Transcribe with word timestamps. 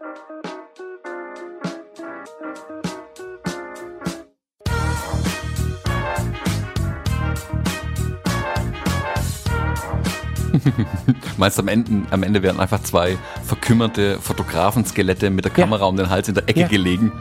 Meinst 11.36 11.58
am 11.58 11.68
Ende, 11.68 12.06
am 12.10 12.22
Ende 12.22 12.42
werden 12.42 12.58
einfach 12.60 12.82
zwei 12.82 13.18
verkümmerte 13.44 14.18
Fotografenskelette 14.20 15.28
mit 15.30 15.44
der 15.44 15.52
Kamera 15.52 15.82
ja. 15.82 15.86
um 15.86 15.96
den 15.96 16.08
Hals 16.08 16.28
in 16.28 16.34
der 16.34 16.48
Ecke 16.48 16.60
ja. 16.60 16.68
gelegen? 16.68 17.12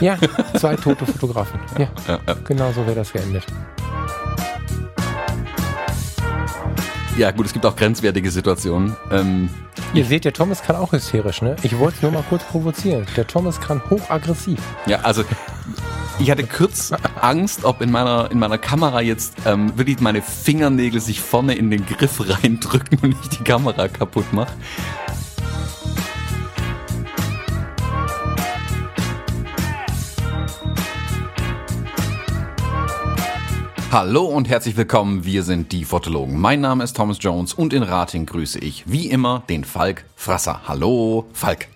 Ja, 0.00 0.16
zwei 0.56 0.76
tote 0.76 1.04
Fotografen. 1.04 1.60
Ja, 1.78 1.88
ja, 2.08 2.18
ja. 2.26 2.34
genau 2.44 2.72
so 2.72 2.86
wäre 2.86 2.96
das 2.96 3.12
geendet. 3.12 3.44
Ja, 7.18 7.30
gut, 7.30 7.44
es 7.46 7.52
gibt 7.52 7.66
auch 7.66 7.76
grenzwertige 7.76 8.30
Situationen. 8.30 8.96
Ähm, 9.10 9.50
Ihr 9.94 10.06
seht, 10.06 10.24
der 10.24 10.32
Thomas 10.32 10.62
kann 10.62 10.74
auch 10.76 10.92
hysterisch, 10.92 11.42
ne? 11.42 11.54
Ich 11.62 11.78
wollte 11.78 11.96
es 11.96 12.02
nur 12.02 12.12
mal 12.12 12.24
kurz 12.26 12.42
provozieren. 12.44 13.04
Der 13.14 13.26
Thomas 13.26 13.60
kann 13.60 13.82
hochaggressiv. 13.90 14.58
Ja, 14.86 15.00
also 15.00 15.22
ich 16.18 16.30
hatte 16.30 16.46
kurz 16.46 16.92
Angst, 17.20 17.66
ob 17.66 17.82
in 17.82 17.90
meiner, 17.90 18.30
in 18.30 18.38
meiner 18.38 18.56
Kamera 18.56 19.02
jetzt 19.02 19.34
ähm, 19.44 19.76
wirklich 19.76 20.00
meine 20.00 20.22
Fingernägel 20.22 20.98
sich 20.98 21.20
vorne 21.20 21.54
in 21.56 21.70
den 21.70 21.84
Griff 21.84 22.20
reindrücken 22.26 23.00
und 23.02 23.16
ich 23.22 23.28
die 23.28 23.44
Kamera 23.44 23.88
kaputt 23.88 24.32
mache. 24.32 24.54
Hallo 33.92 34.24
und 34.24 34.48
herzlich 34.48 34.78
willkommen, 34.78 35.26
wir 35.26 35.42
sind 35.42 35.70
die 35.70 35.84
Fotologen. 35.84 36.40
Mein 36.40 36.62
Name 36.62 36.82
ist 36.82 36.96
Thomas 36.96 37.18
Jones 37.20 37.52
und 37.52 37.74
in 37.74 37.82
Rating 37.82 38.24
grüße 38.24 38.58
ich 38.58 38.90
wie 38.90 39.10
immer 39.10 39.42
den 39.50 39.64
Falk 39.64 40.06
Frasser. 40.16 40.62
Hallo, 40.66 41.26
Falk. 41.34 41.68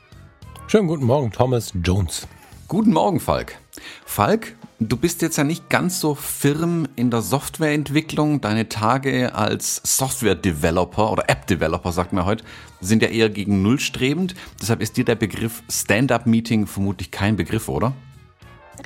Schönen 0.66 0.88
guten 0.88 1.04
Morgen, 1.04 1.30
Thomas 1.30 1.74
Jones. 1.84 2.26
Guten 2.68 2.94
Morgen, 2.94 3.20
Falk. 3.20 3.58
Falk, 4.06 4.56
du 4.80 4.96
bist 4.96 5.20
jetzt 5.20 5.36
ja 5.36 5.44
nicht 5.44 5.68
ganz 5.68 6.00
so 6.00 6.14
firm 6.14 6.88
in 6.96 7.10
der 7.10 7.20
Softwareentwicklung. 7.20 8.40
Deine 8.40 8.70
Tage 8.70 9.34
als 9.34 9.82
Software-Developer 9.84 11.12
oder 11.12 11.28
App-Developer, 11.28 11.92
sagt 11.92 12.14
man 12.14 12.24
heute, 12.24 12.44
sind 12.80 13.02
ja 13.02 13.08
eher 13.08 13.28
gegen 13.28 13.60
Null 13.60 13.78
strebend. 13.78 14.34
Deshalb 14.58 14.80
ist 14.80 14.96
dir 14.96 15.04
der 15.04 15.16
Begriff 15.16 15.62
Stand-Up-Meeting 15.70 16.66
vermutlich 16.66 17.10
kein 17.10 17.36
Begriff, 17.36 17.68
oder? 17.68 17.92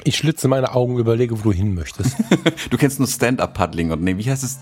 Ich 0.05 0.17
schlitze 0.17 0.49
meine 0.49 0.75
Augen, 0.75 0.99
überlege, 0.99 1.39
wo 1.39 1.43
du 1.43 1.53
hin 1.53 1.75
möchtest. 1.75 2.17
du 2.71 2.77
kennst 2.77 2.99
nur 2.99 3.09
Stand-Up-Paddling 3.09 3.93
oder 3.93 4.01
nee, 4.01 4.17
wie 4.17 4.31
heißt 4.31 4.45
es? 4.45 4.61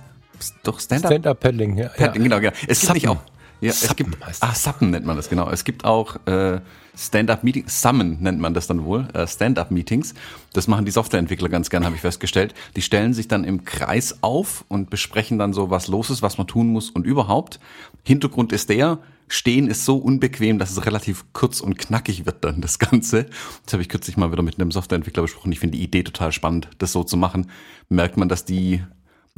Doch 0.62 0.81
Stand-Up? 0.81 1.12
Stand-Up-Paddling, 1.12 1.77
ja. 1.77 1.89
Paddling, 1.89 2.25
genau, 2.25 2.41
genau. 2.41 2.53
Es 2.67 2.81
gibt 2.81 2.95
nicht 2.95 3.09
auch. 3.09 3.19
Ja, 3.61 3.71
es 3.71 3.97
gibt, 3.97 4.17
ah, 4.41 4.55
Suppen 4.55 4.91
nennt 4.91 5.05
man 5.05 5.17
das, 5.17 5.29
genau. 5.29 5.51
Es 5.51 5.65
gibt 5.65 5.84
auch 5.84 6.15
äh, 6.27 6.61
Stand-Up-Meetings, 6.97 7.83
Summon 7.83 8.19
nennt 8.21 8.41
man 8.41 8.55
das 8.55 8.69
dann 8.69 8.84
wohl, 8.84 9.09
äh, 9.15 9.27
Stand-Up-Meetings. 9.27 10.15
Das 10.53 10.69
machen 10.69 10.84
die 10.84 10.93
Softwareentwickler 10.93 11.49
ganz 11.49 11.69
gern, 11.69 11.84
habe 11.84 11.97
ich 11.97 12.01
festgestellt. 12.01 12.55
Die 12.77 12.83
stellen 12.83 13.15
sich 13.15 13.27
dann 13.27 13.43
im 13.43 13.65
Kreis 13.65 14.19
auf 14.21 14.65
und 14.69 14.91
besprechen 14.91 15.39
dann 15.39 15.53
so, 15.53 15.71
was 15.71 15.89
los 15.89 16.09
ist, 16.11 16.23
was 16.23 16.39
man 16.39 16.47
tun 16.47 16.69
muss 16.69 16.91
und 16.91 17.05
überhaupt. 17.05 17.59
Hintergrund 18.05 18.53
ist 18.53 18.69
der, 18.69 18.99
Stehen 19.29 19.69
ist 19.69 19.84
so 19.84 19.97
unbequem, 19.97 20.59
dass 20.59 20.71
es 20.71 20.87
relativ 20.87 21.25
kurz 21.33 21.61
und 21.61 21.79
knackig 21.79 22.27
wird 22.27 22.45
dann 22.45 22.61
das 22.61 22.79
Ganze. 22.79 23.27
Das 23.65 23.75
habe 23.75 23.83
ich 23.83 23.89
kürzlich 23.89 24.17
mal 24.17 24.33
wieder 24.33 24.43
mit 24.43 24.59
einem 24.59 24.71
Softwareentwickler 24.71 25.23
besprochen. 25.23 25.53
Ich 25.53 25.61
finde 25.61 25.77
die 25.77 25.84
Idee 25.84 26.03
total 26.03 26.33
spannend, 26.33 26.69
das 26.79 26.93
so 26.93 27.05
zu 27.05 27.17
machen. 27.17 27.51
Merkt 27.89 28.17
man, 28.17 28.29
dass 28.29 28.45
die 28.45 28.83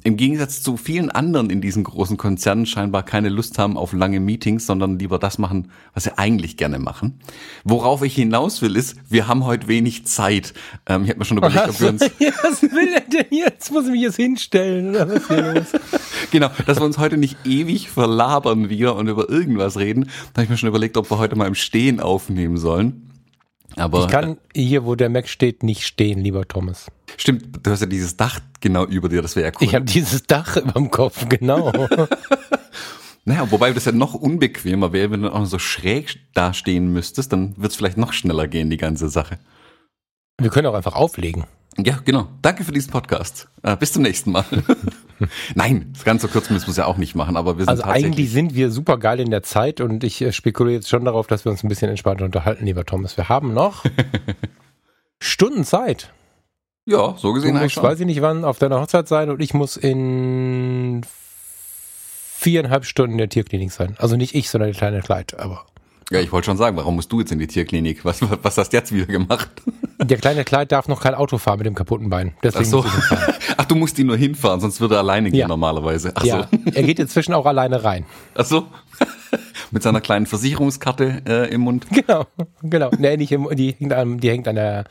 im 0.02 0.16
Gegensatz 0.16 0.62
zu 0.62 0.76
vielen 0.76 1.10
anderen 1.10 1.50
in 1.50 1.60
diesen 1.60 1.84
großen 1.84 2.16
Konzernen 2.16 2.66
scheinbar 2.66 3.02
keine 3.02 3.28
Lust 3.28 3.58
haben 3.58 3.76
auf 3.76 3.92
lange 3.92 4.20
Meetings, 4.20 4.66
sondern 4.66 4.98
lieber 4.98 5.18
das 5.18 5.38
machen, 5.38 5.70
was 5.94 6.04
sie 6.04 6.16
eigentlich 6.16 6.56
gerne 6.56 6.78
machen. 6.78 7.20
Worauf 7.64 8.02
ich 8.02 8.14
hinaus 8.14 8.62
will, 8.62 8.76
ist, 8.76 8.96
wir 9.08 9.28
haben 9.28 9.44
heute 9.44 9.68
wenig 9.68 10.06
Zeit. 10.06 10.54
Ähm, 10.86 11.04
ich 11.04 11.10
habe 11.10 11.18
mir 11.18 11.24
schon 11.24 11.38
überlegt, 11.38 11.68
ob 11.68 11.80
wir 11.80 11.88
uns... 11.90 12.02
was 12.42 12.62
will 12.62 12.88
er 12.94 13.00
denn 13.00 13.26
jetzt? 13.30 13.72
Muss 13.72 13.86
ich 13.86 13.92
mich 13.92 14.02
jetzt 14.02 14.16
hinstellen? 14.16 14.90
Oder 14.90 15.08
was 15.08 15.28
hier 15.28 15.55
los? 15.55 15.66
genau, 16.30 16.50
dass 16.66 16.78
wir 16.78 16.84
uns 16.84 16.98
heute 16.98 17.16
nicht 17.16 17.36
ewig 17.44 17.90
verlabern 17.90 18.70
wieder 18.70 18.96
und 18.96 19.08
über 19.08 19.28
irgendwas 19.28 19.78
reden. 19.78 20.05
Da 20.33 20.39
habe 20.39 20.44
ich 20.44 20.50
mir 20.50 20.56
schon 20.56 20.68
überlegt, 20.68 20.96
ob 20.96 21.10
wir 21.10 21.18
heute 21.18 21.36
mal 21.36 21.46
im 21.46 21.55
Stehen 21.55 22.00
aufnehmen 22.00 22.56
sollen. 22.56 23.09
Aber, 23.77 24.01
ich 24.01 24.08
kann 24.08 24.39
hier, 24.55 24.85
wo 24.85 24.95
der 24.95 25.08
Mac 25.08 25.29
steht, 25.29 25.63
nicht 25.63 25.86
stehen, 25.86 26.20
lieber 26.20 26.47
Thomas. 26.47 26.86
Stimmt, 27.17 27.64
du 27.64 27.70
hast 27.70 27.81
ja 27.81 27.86
dieses 27.86 28.17
Dach 28.17 28.41
genau 28.61 28.85
über 28.86 29.08
dir, 29.08 29.23
das 29.23 29.36
wäre 29.36 29.47
ja 29.47 29.53
cool. 29.61 29.67
Ich 29.67 29.75
habe 29.75 29.85
dieses 29.85 30.25
Dach 30.25 30.57
über 30.57 30.73
dem 30.73 30.91
Kopf, 30.91 31.29
genau. 31.29 31.73
naja, 33.25 33.51
wobei 33.51 33.73
das 33.73 33.85
ja 33.85 33.92
noch 33.92 34.14
unbequemer 34.14 34.92
wäre, 34.92 35.11
wenn 35.11 35.23
du 35.23 35.33
auch 35.33 35.45
so 35.47 35.58
schräg 35.58 36.19
dastehen 36.35 36.92
müsstest, 36.92 37.33
dann 37.33 37.55
wird 37.57 37.73
es 37.73 37.77
vielleicht 37.77 37.98
noch 37.98 38.13
schneller 38.13 38.48
gehen, 38.48 38.70
die 38.70 38.77
ganze 38.77 39.08
Sache. 39.08 39.39
Wir 40.40 40.51
können 40.51 40.67
auch 40.67 40.74
einfach 40.74 40.96
auflegen. 40.96 41.45
Ja, 41.77 41.98
genau. 42.05 42.28
Danke 42.42 42.64
für 42.64 42.73
diesen 42.73 42.90
Podcast. 42.90 43.48
Äh, 43.62 43.77
bis 43.77 43.92
zum 43.92 44.02
nächsten 44.02 44.33
Mal. 44.33 44.45
Nein, 45.55 45.92
ganz 46.05 46.23
so 46.23 46.28
kurz 46.28 46.48
müssen 46.51 46.67
wir 46.67 46.70
es 46.70 46.77
ja 46.78 46.86
auch 46.86 46.96
nicht 46.96 47.14
machen, 47.14 47.36
aber 47.36 47.58
wir 47.58 47.67
sind 47.67 47.68
Also 47.68 47.84
eigentlich 47.84 48.30
sind 48.33 48.55
wir 48.55 48.70
super 48.70 48.98
geil 48.98 49.20
in 49.20 49.30
der 49.30 49.42
Zeit 49.42 49.80
und 49.80 50.02
ich 50.02 50.20
äh, 50.23 50.33
spekuliere 50.33 50.77
jetzt 50.77 50.89
schon 50.89 51.05
darauf, 51.05 51.27
dass 51.27 51.45
wir 51.45 51.52
uns 51.52 51.62
ein 51.62 51.68
bisschen 51.68 51.90
entspannter 51.90 52.24
unterhalten, 52.24 52.64
lieber 52.64 52.84
Thomas. 52.84 53.17
Wir 53.17 53.28
haben 53.28 53.52
noch 53.52 53.84
Stunden 55.23 55.64
Zeit. 55.64 56.12
Ja, 56.86 57.14
so 57.18 57.33
gesehen 57.34 57.55
du 57.55 57.61
musst, 57.61 57.74
schon. 57.74 57.83
weiß 57.83 58.01
ich 58.01 58.07
nicht 58.07 58.22
wann, 58.22 58.45
auf 58.45 58.58
deiner 58.58 58.80
Hochzeit 58.80 59.07
sein 59.07 59.30
und 59.30 59.40
ich 59.40 59.52
muss 59.52 59.77
in 59.77 61.02
viereinhalb 62.40 62.86
Stunden 62.86 63.12
in 63.12 63.18
der 63.18 63.28
Tierklinik 63.28 63.70
sein. 63.70 63.96
Also 63.98 64.17
nicht 64.17 64.34
ich, 64.34 64.48
sondern 64.48 64.70
der 64.70 64.78
kleine 64.78 65.01
Kleid, 65.02 65.39
aber. 65.39 65.67
Ja, 66.12 66.18
ich 66.18 66.32
wollte 66.32 66.46
schon 66.46 66.56
sagen, 66.56 66.76
warum 66.76 66.96
musst 66.96 67.12
du 67.12 67.20
jetzt 67.20 67.30
in 67.30 67.38
die 67.38 67.46
Tierklinik? 67.46 68.04
Was, 68.04 68.20
was 68.42 68.58
hast 68.58 68.72
du 68.72 68.76
jetzt 68.76 68.92
wieder 68.92 69.06
gemacht? 69.06 69.48
Der 69.98 70.18
kleine 70.18 70.42
Kleid 70.42 70.72
darf 70.72 70.88
noch 70.88 71.00
kein 71.00 71.14
Auto 71.14 71.38
fahren 71.38 71.58
mit 71.58 71.66
dem 71.66 71.76
kaputten 71.76 72.10
Bein. 72.10 72.34
Deswegen 72.42 72.64
Ach 72.64 72.68
so. 72.68 72.84
Ach, 73.56 73.64
du 73.64 73.76
musst 73.76 73.96
ihn 73.96 74.08
nur 74.08 74.16
hinfahren, 74.16 74.60
sonst 74.60 74.80
würde 74.80 74.96
er 74.96 75.00
alleine 75.00 75.30
gehen 75.30 75.40
ja. 75.40 75.46
normalerweise. 75.46 76.10
Ach 76.16 76.24
ja, 76.24 76.48
so. 76.50 76.58
er 76.74 76.82
geht 76.82 76.98
inzwischen 76.98 77.32
auch 77.32 77.46
alleine 77.46 77.84
rein. 77.84 78.06
Ach 78.34 78.44
so. 78.44 78.66
mit 79.70 79.84
seiner 79.84 80.00
kleinen 80.00 80.26
Versicherungskarte 80.26 81.22
äh, 81.28 81.54
im 81.54 81.60
Mund. 81.60 81.86
Genau, 81.92 82.27
genau. 82.60 82.90
Nee, 82.98 83.16
nicht 83.16 83.30
im, 83.30 83.48
die, 83.52 83.70
hängt 83.78 83.92
am, 83.92 84.18
die 84.18 84.30
hängt 84.30 84.48
an 84.48 84.56
der, 84.56 84.86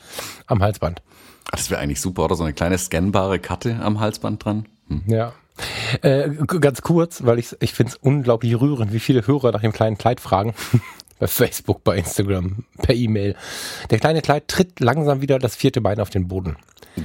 am 0.48 0.64
Halsband. 0.64 1.02
Ach, 1.48 1.58
das 1.58 1.70
wäre 1.70 1.82
eigentlich 1.82 2.00
super, 2.00 2.24
oder? 2.24 2.36
So 2.36 2.46
eine 2.46 2.54
kleine 2.54 2.78
scannbare 2.78 3.40
Karte 3.40 3.78
am 3.82 4.00
Halsband 4.00 4.46
dran. 4.46 4.70
Hm. 4.88 5.02
Ja. 5.08 5.34
Äh, 6.02 6.30
ganz 6.46 6.82
kurz, 6.82 7.26
weil 7.26 7.40
ich, 7.40 7.58
ich 7.60 7.74
finde 7.74 7.92
es 7.92 7.98
unglaublich 7.98 8.58
rührend, 8.62 8.94
wie 8.94 9.00
viele 9.00 9.28
Hörer 9.28 9.52
nach 9.52 9.60
dem 9.60 9.74
kleinen 9.74 9.98
Kleid 9.98 10.22
fragen 10.22 10.54
bei 11.20 11.28
Facebook, 11.28 11.84
bei 11.84 11.98
Instagram, 11.98 12.64
per 12.82 12.96
E-Mail. 12.96 13.36
Der 13.90 14.00
kleine 14.00 14.22
Kleid 14.22 14.48
tritt 14.48 14.80
langsam 14.80 15.22
wieder 15.22 15.38
das 15.38 15.56
vierte 15.56 15.82
Bein 15.82 16.00
auf 16.00 16.10
den 16.10 16.28
Boden. 16.28 16.56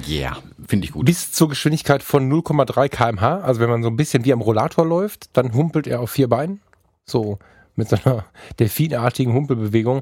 Ja, 0.07 0.31
yeah, 0.31 0.37
finde 0.67 0.85
ich 0.85 0.93
gut. 0.93 1.05
Bis 1.05 1.31
zur 1.31 1.49
Geschwindigkeit 1.49 2.01
von 2.01 2.31
0,3 2.31 2.89
kmh. 2.89 3.41
Also 3.41 3.61
wenn 3.61 3.69
man 3.69 3.83
so 3.83 3.89
ein 3.89 3.95
bisschen 3.95 4.25
wie 4.25 4.33
am 4.33 4.41
Rollator 4.41 4.85
läuft, 4.85 5.29
dann 5.33 5.53
humpelt 5.53 5.87
er 5.87 6.01
auf 6.01 6.11
vier 6.11 6.27
Beinen. 6.27 6.61
So 7.05 7.37
mit 7.75 7.89
so 7.89 7.97
einer 8.03 8.25
delfinartigen 8.59 9.33
Humpelbewegung. 9.33 10.01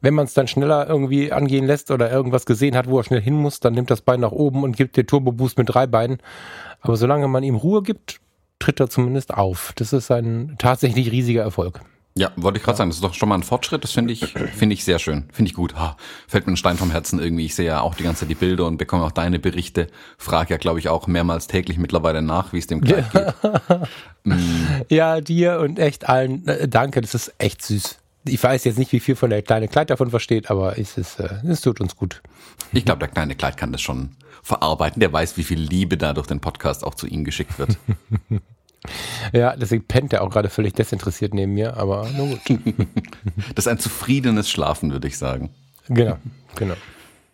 Wenn 0.00 0.14
man 0.14 0.26
es 0.26 0.34
dann 0.34 0.48
schneller 0.48 0.88
irgendwie 0.88 1.32
angehen 1.32 1.66
lässt 1.66 1.90
oder 1.90 2.10
irgendwas 2.12 2.44
gesehen 2.44 2.76
hat, 2.76 2.88
wo 2.88 2.98
er 2.98 3.04
schnell 3.04 3.22
hin 3.22 3.34
muss, 3.34 3.60
dann 3.60 3.74
nimmt 3.74 3.90
das 3.90 4.02
Bein 4.02 4.20
nach 4.20 4.32
oben 4.32 4.62
und 4.62 4.76
gibt 4.76 4.96
den 4.96 5.06
Turbo-Boost 5.06 5.56
mit 5.56 5.72
drei 5.72 5.86
Beinen. 5.86 6.18
Aber 6.80 6.96
solange 6.96 7.28
man 7.28 7.42
ihm 7.42 7.54
Ruhe 7.54 7.82
gibt, 7.82 8.20
tritt 8.58 8.80
er 8.80 8.90
zumindest 8.90 9.32
auf. 9.32 9.72
Das 9.76 9.92
ist 9.92 10.10
ein 10.10 10.56
tatsächlich 10.58 11.10
riesiger 11.10 11.42
Erfolg. 11.42 11.80
Ja, 12.18 12.32
wollte 12.36 12.58
ich 12.58 12.64
gerade 12.64 12.78
sagen, 12.78 12.88
das 12.88 12.96
ist 12.96 13.04
doch 13.04 13.12
schon 13.12 13.28
mal 13.28 13.34
ein 13.34 13.42
Fortschritt, 13.42 13.84
das 13.84 13.92
finde 13.92 14.14
ich, 14.14 14.20
finde 14.56 14.72
ich 14.72 14.84
sehr 14.84 14.98
schön, 14.98 15.24
finde 15.32 15.50
ich 15.50 15.54
gut. 15.54 15.76
Ha, 15.76 15.98
fällt 16.26 16.46
mir 16.46 16.54
ein 16.54 16.56
Stein 16.56 16.78
vom 16.78 16.90
Herzen 16.90 17.20
irgendwie. 17.20 17.44
Ich 17.44 17.54
sehe 17.54 17.66
ja 17.66 17.82
auch 17.82 17.94
die 17.94 18.04
ganze 18.04 18.20
Zeit 18.20 18.30
die 18.30 18.34
Bilder 18.34 18.66
und 18.66 18.78
bekomme 18.78 19.04
auch 19.04 19.12
deine 19.12 19.38
Berichte. 19.38 19.88
Frage 20.16 20.54
ja, 20.54 20.56
glaube 20.56 20.78
ich, 20.78 20.88
auch 20.88 21.06
mehrmals 21.06 21.46
täglich 21.46 21.76
mittlerweile 21.76 22.22
nach, 22.22 22.54
wie 22.54 22.58
es 22.58 22.66
dem 22.66 22.80
Kleid 22.80 23.12
geht. 23.12 23.34
mm. 24.24 24.82
Ja, 24.88 25.20
dir 25.20 25.60
und 25.60 25.78
echt 25.78 26.08
allen 26.08 26.46
äh, 26.48 26.66
danke, 26.66 27.02
das 27.02 27.14
ist 27.14 27.34
echt 27.36 27.62
süß. 27.62 27.98
Ich 28.24 28.42
weiß 28.42 28.64
jetzt 28.64 28.78
nicht, 28.78 28.92
wie 28.92 29.00
viel 29.00 29.14
von 29.14 29.28
der 29.28 29.42
kleine 29.42 29.68
Kleid 29.68 29.90
davon 29.90 30.10
versteht, 30.10 30.50
aber 30.50 30.78
es, 30.78 30.96
ist, 30.96 31.20
äh, 31.20 31.28
es 31.46 31.60
tut 31.60 31.82
uns 31.82 31.96
gut. 31.96 32.22
Ich 32.72 32.86
glaube, 32.86 33.00
der 33.00 33.08
kleine 33.08 33.34
Kleid 33.34 33.58
kann 33.58 33.72
das 33.72 33.82
schon 33.82 34.16
verarbeiten. 34.42 35.00
Der 35.00 35.12
weiß, 35.12 35.36
wie 35.36 35.44
viel 35.44 35.60
Liebe 35.60 35.98
da 35.98 36.14
durch 36.14 36.26
den 36.26 36.40
Podcast 36.40 36.82
auch 36.82 36.94
zu 36.94 37.06
ihm 37.06 37.24
geschickt 37.24 37.58
wird. 37.58 37.76
Ja, 39.32 39.56
deswegen 39.56 39.84
pennt 39.84 40.12
er 40.12 40.22
auch 40.22 40.30
gerade 40.30 40.48
völlig 40.48 40.74
desinteressiert 40.74 41.34
neben 41.34 41.54
mir, 41.54 41.76
aber 41.76 42.08
nur 42.16 42.28
gut. 42.28 42.40
das 43.54 43.66
ist 43.66 43.68
ein 43.68 43.78
zufriedenes 43.78 44.48
Schlafen, 44.48 44.92
würde 44.92 45.08
ich 45.08 45.18
sagen. 45.18 45.50
Genau, 45.88 46.18
genau. 46.54 46.74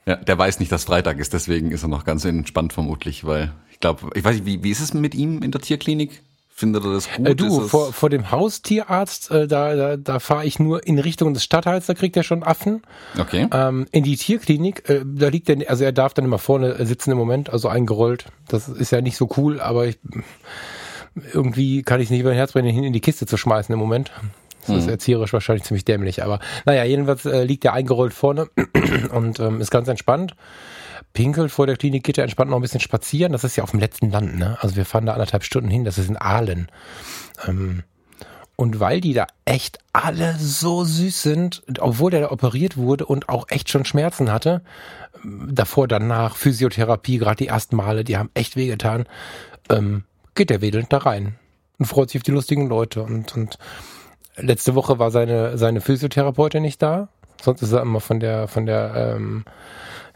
Ja, 0.07 0.17
der 0.17 0.37
weiß 0.37 0.59
nicht, 0.61 0.73
dass 0.73 0.85
Freitag 0.85 1.19
ist, 1.19 1.33
deswegen 1.33 1.71
ist 1.71 1.83
er 1.85 1.89
noch 1.89 2.05
ganz 2.05 2.25
entspannt 2.25 2.73
vermutlich, 2.73 3.25
weil 3.25 3.53
ich 3.71 3.81
glaube, 3.81 4.11
ich 4.15 4.25
weiß 4.25 4.37
nicht, 4.37 4.47
wie, 4.47 4.63
wie 4.65 4.71
ist 4.71 4.81
es 4.81 4.95
mit 4.95 5.15
ihm 5.15 5.43
in 5.43 5.51
der 5.51 5.61
Tierklinik? 5.61 6.23
Findet 6.55 6.85
er 6.85 6.93
das 6.93 7.09
gut? 7.11 7.27
Äh, 7.27 7.35
du, 7.35 7.61
vor, 7.63 7.93
vor 7.93 8.11
dem 8.11 8.31
Haustierarzt, 8.31 9.31
äh, 9.31 9.49
da, 9.49 9.75
da, 9.75 9.97
da 9.97 10.19
fahre 10.19 10.45
ich 10.45 10.59
nur 10.59 10.87
in 10.87 10.99
Richtung 10.99 11.33
des 11.33 11.45
Stadtteils, 11.45 11.87
da 11.87 11.95
kriegt 11.95 12.17
er 12.17 12.25
schon 12.25 12.43
Affen. 12.43 12.83
Okay. 13.19 13.49
Ähm, 13.53 13.87
in 13.91 14.05
die 14.05 14.17
Tierklinik, 14.17 14.89
äh, 14.89 15.03
da 15.05 15.29
liegt 15.29 15.49
er, 15.49 15.71
also 15.71 15.85
er 15.85 15.93
darf 15.93 16.15
dann 16.15 16.25
immer 16.25 16.39
vorne 16.39 16.85
sitzen 16.85 17.11
im 17.11 17.17
Moment, 17.17 17.51
also 17.51 17.69
eingerollt. 17.69 18.27
Das 18.49 18.69
ist 18.69 18.91
ja 18.91 19.01
nicht 19.01 19.17
so 19.17 19.31
cool, 19.37 19.61
aber 19.61 19.87
ich 19.87 19.99
irgendwie 21.33 21.83
kann 21.83 22.01
ich 22.01 22.07
es 22.07 22.11
nicht 22.11 22.21
über 22.21 22.31
den 22.31 22.37
Herz 22.37 22.53
bringen, 22.53 22.69
ihn 22.69 22.85
in 22.85 22.93
die 22.93 23.01
Kiste 23.01 23.27
zu 23.27 23.37
schmeißen 23.37 23.73
im 23.73 23.79
Moment. 23.79 24.11
Das 24.67 24.77
ist 24.77 24.85
hm. 24.85 24.91
erzieherisch 24.91 25.33
wahrscheinlich 25.33 25.65
ziemlich 25.65 25.85
dämlich, 25.85 26.23
aber 26.23 26.39
naja, 26.65 26.85
jedenfalls 26.85 27.25
äh, 27.25 27.43
liegt 27.43 27.65
er 27.65 27.73
eingerollt 27.73 28.15
vorne 28.15 28.49
und 29.13 29.41
ähm, 29.41 29.61
ist 29.61 29.71
ganz 29.71 29.89
entspannt. 29.89 30.35
Pinkelt 31.15 31.51
vor 31.51 31.67
der 31.67 31.77
Klinik, 31.77 32.05
geht 32.05 32.17
er 32.17 32.25
entspannt 32.25 32.51
noch 32.51 32.59
ein 32.59 32.63
bisschen 32.63 32.81
spazieren. 32.81 33.33
Das 33.33 33.45
ist 33.45 33.57
ja 33.57 33.65
auf 33.65 33.73
dem 33.73 33.81
letzten 33.81 34.11
Land, 34.11 34.39
ne? 34.39 34.57
Also 34.61 34.77
wir 34.77 34.87
fahren 34.87 35.05
da 35.05 35.13
anderthalb 35.13 35.45
Stunden 35.45 35.69
hin, 35.69 35.85
das 35.85 35.99
ist 35.99 36.09
in 36.09 36.17
Aalen. 36.17 36.69
Ähm, 37.47 37.83
und 38.57 38.81
weil 38.81 39.01
die 39.01 39.13
da 39.13 39.27
echt 39.45 39.79
alle 39.93 40.37
so 40.39 40.85
süß 40.85 41.23
sind, 41.23 41.63
obwohl 41.81 42.11
der 42.11 42.21
da 42.21 42.31
operiert 42.31 42.77
wurde 42.77 43.05
und 43.07 43.29
auch 43.29 43.47
echt 43.49 43.69
schon 43.69 43.85
Schmerzen 43.85 44.31
hatte, 44.31 44.63
davor, 45.25 45.89
danach, 45.89 46.37
Physiotherapie, 46.37 47.19
gerade 47.19 47.37
die 47.37 47.49
ersten 47.49 47.77
Male, 47.77 48.05
die 48.05 48.17
haben 48.17 48.31
echt 48.35 48.57
wehgetan, 48.57 49.07
ähm, 49.69 50.05
geht 50.35 50.51
der 50.51 50.61
wedelnd 50.61 50.93
da 50.93 50.99
rein 50.99 51.37
und 51.79 51.87
freut 51.87 52.11
sich 52.11 52.21
auf 52.21 52.25
die 52.25 52.31
lustigen 52.31 52.69
Leute. 52.69 53.03
Und, 53.03 53.35
und 53.35 53.59
letzte 54.37 54.75
Woche 54.75 54.99
war 54.99 55.11
seine, 55.11 55.59
seine 55.59 55.81
Physiotherapeutin 55.81 56.63
nicht 56.63 56.83
da. 56.83 57.09
Sonst 57.41 57.63
ist 57.63 57.73
er 57.73 57.83
immer 57.83 58.01
von 58.01 58.21
der, 58.21 58.49
von 58.49 58.67
der, 58.67 59.17
ähm, 59.17 59.45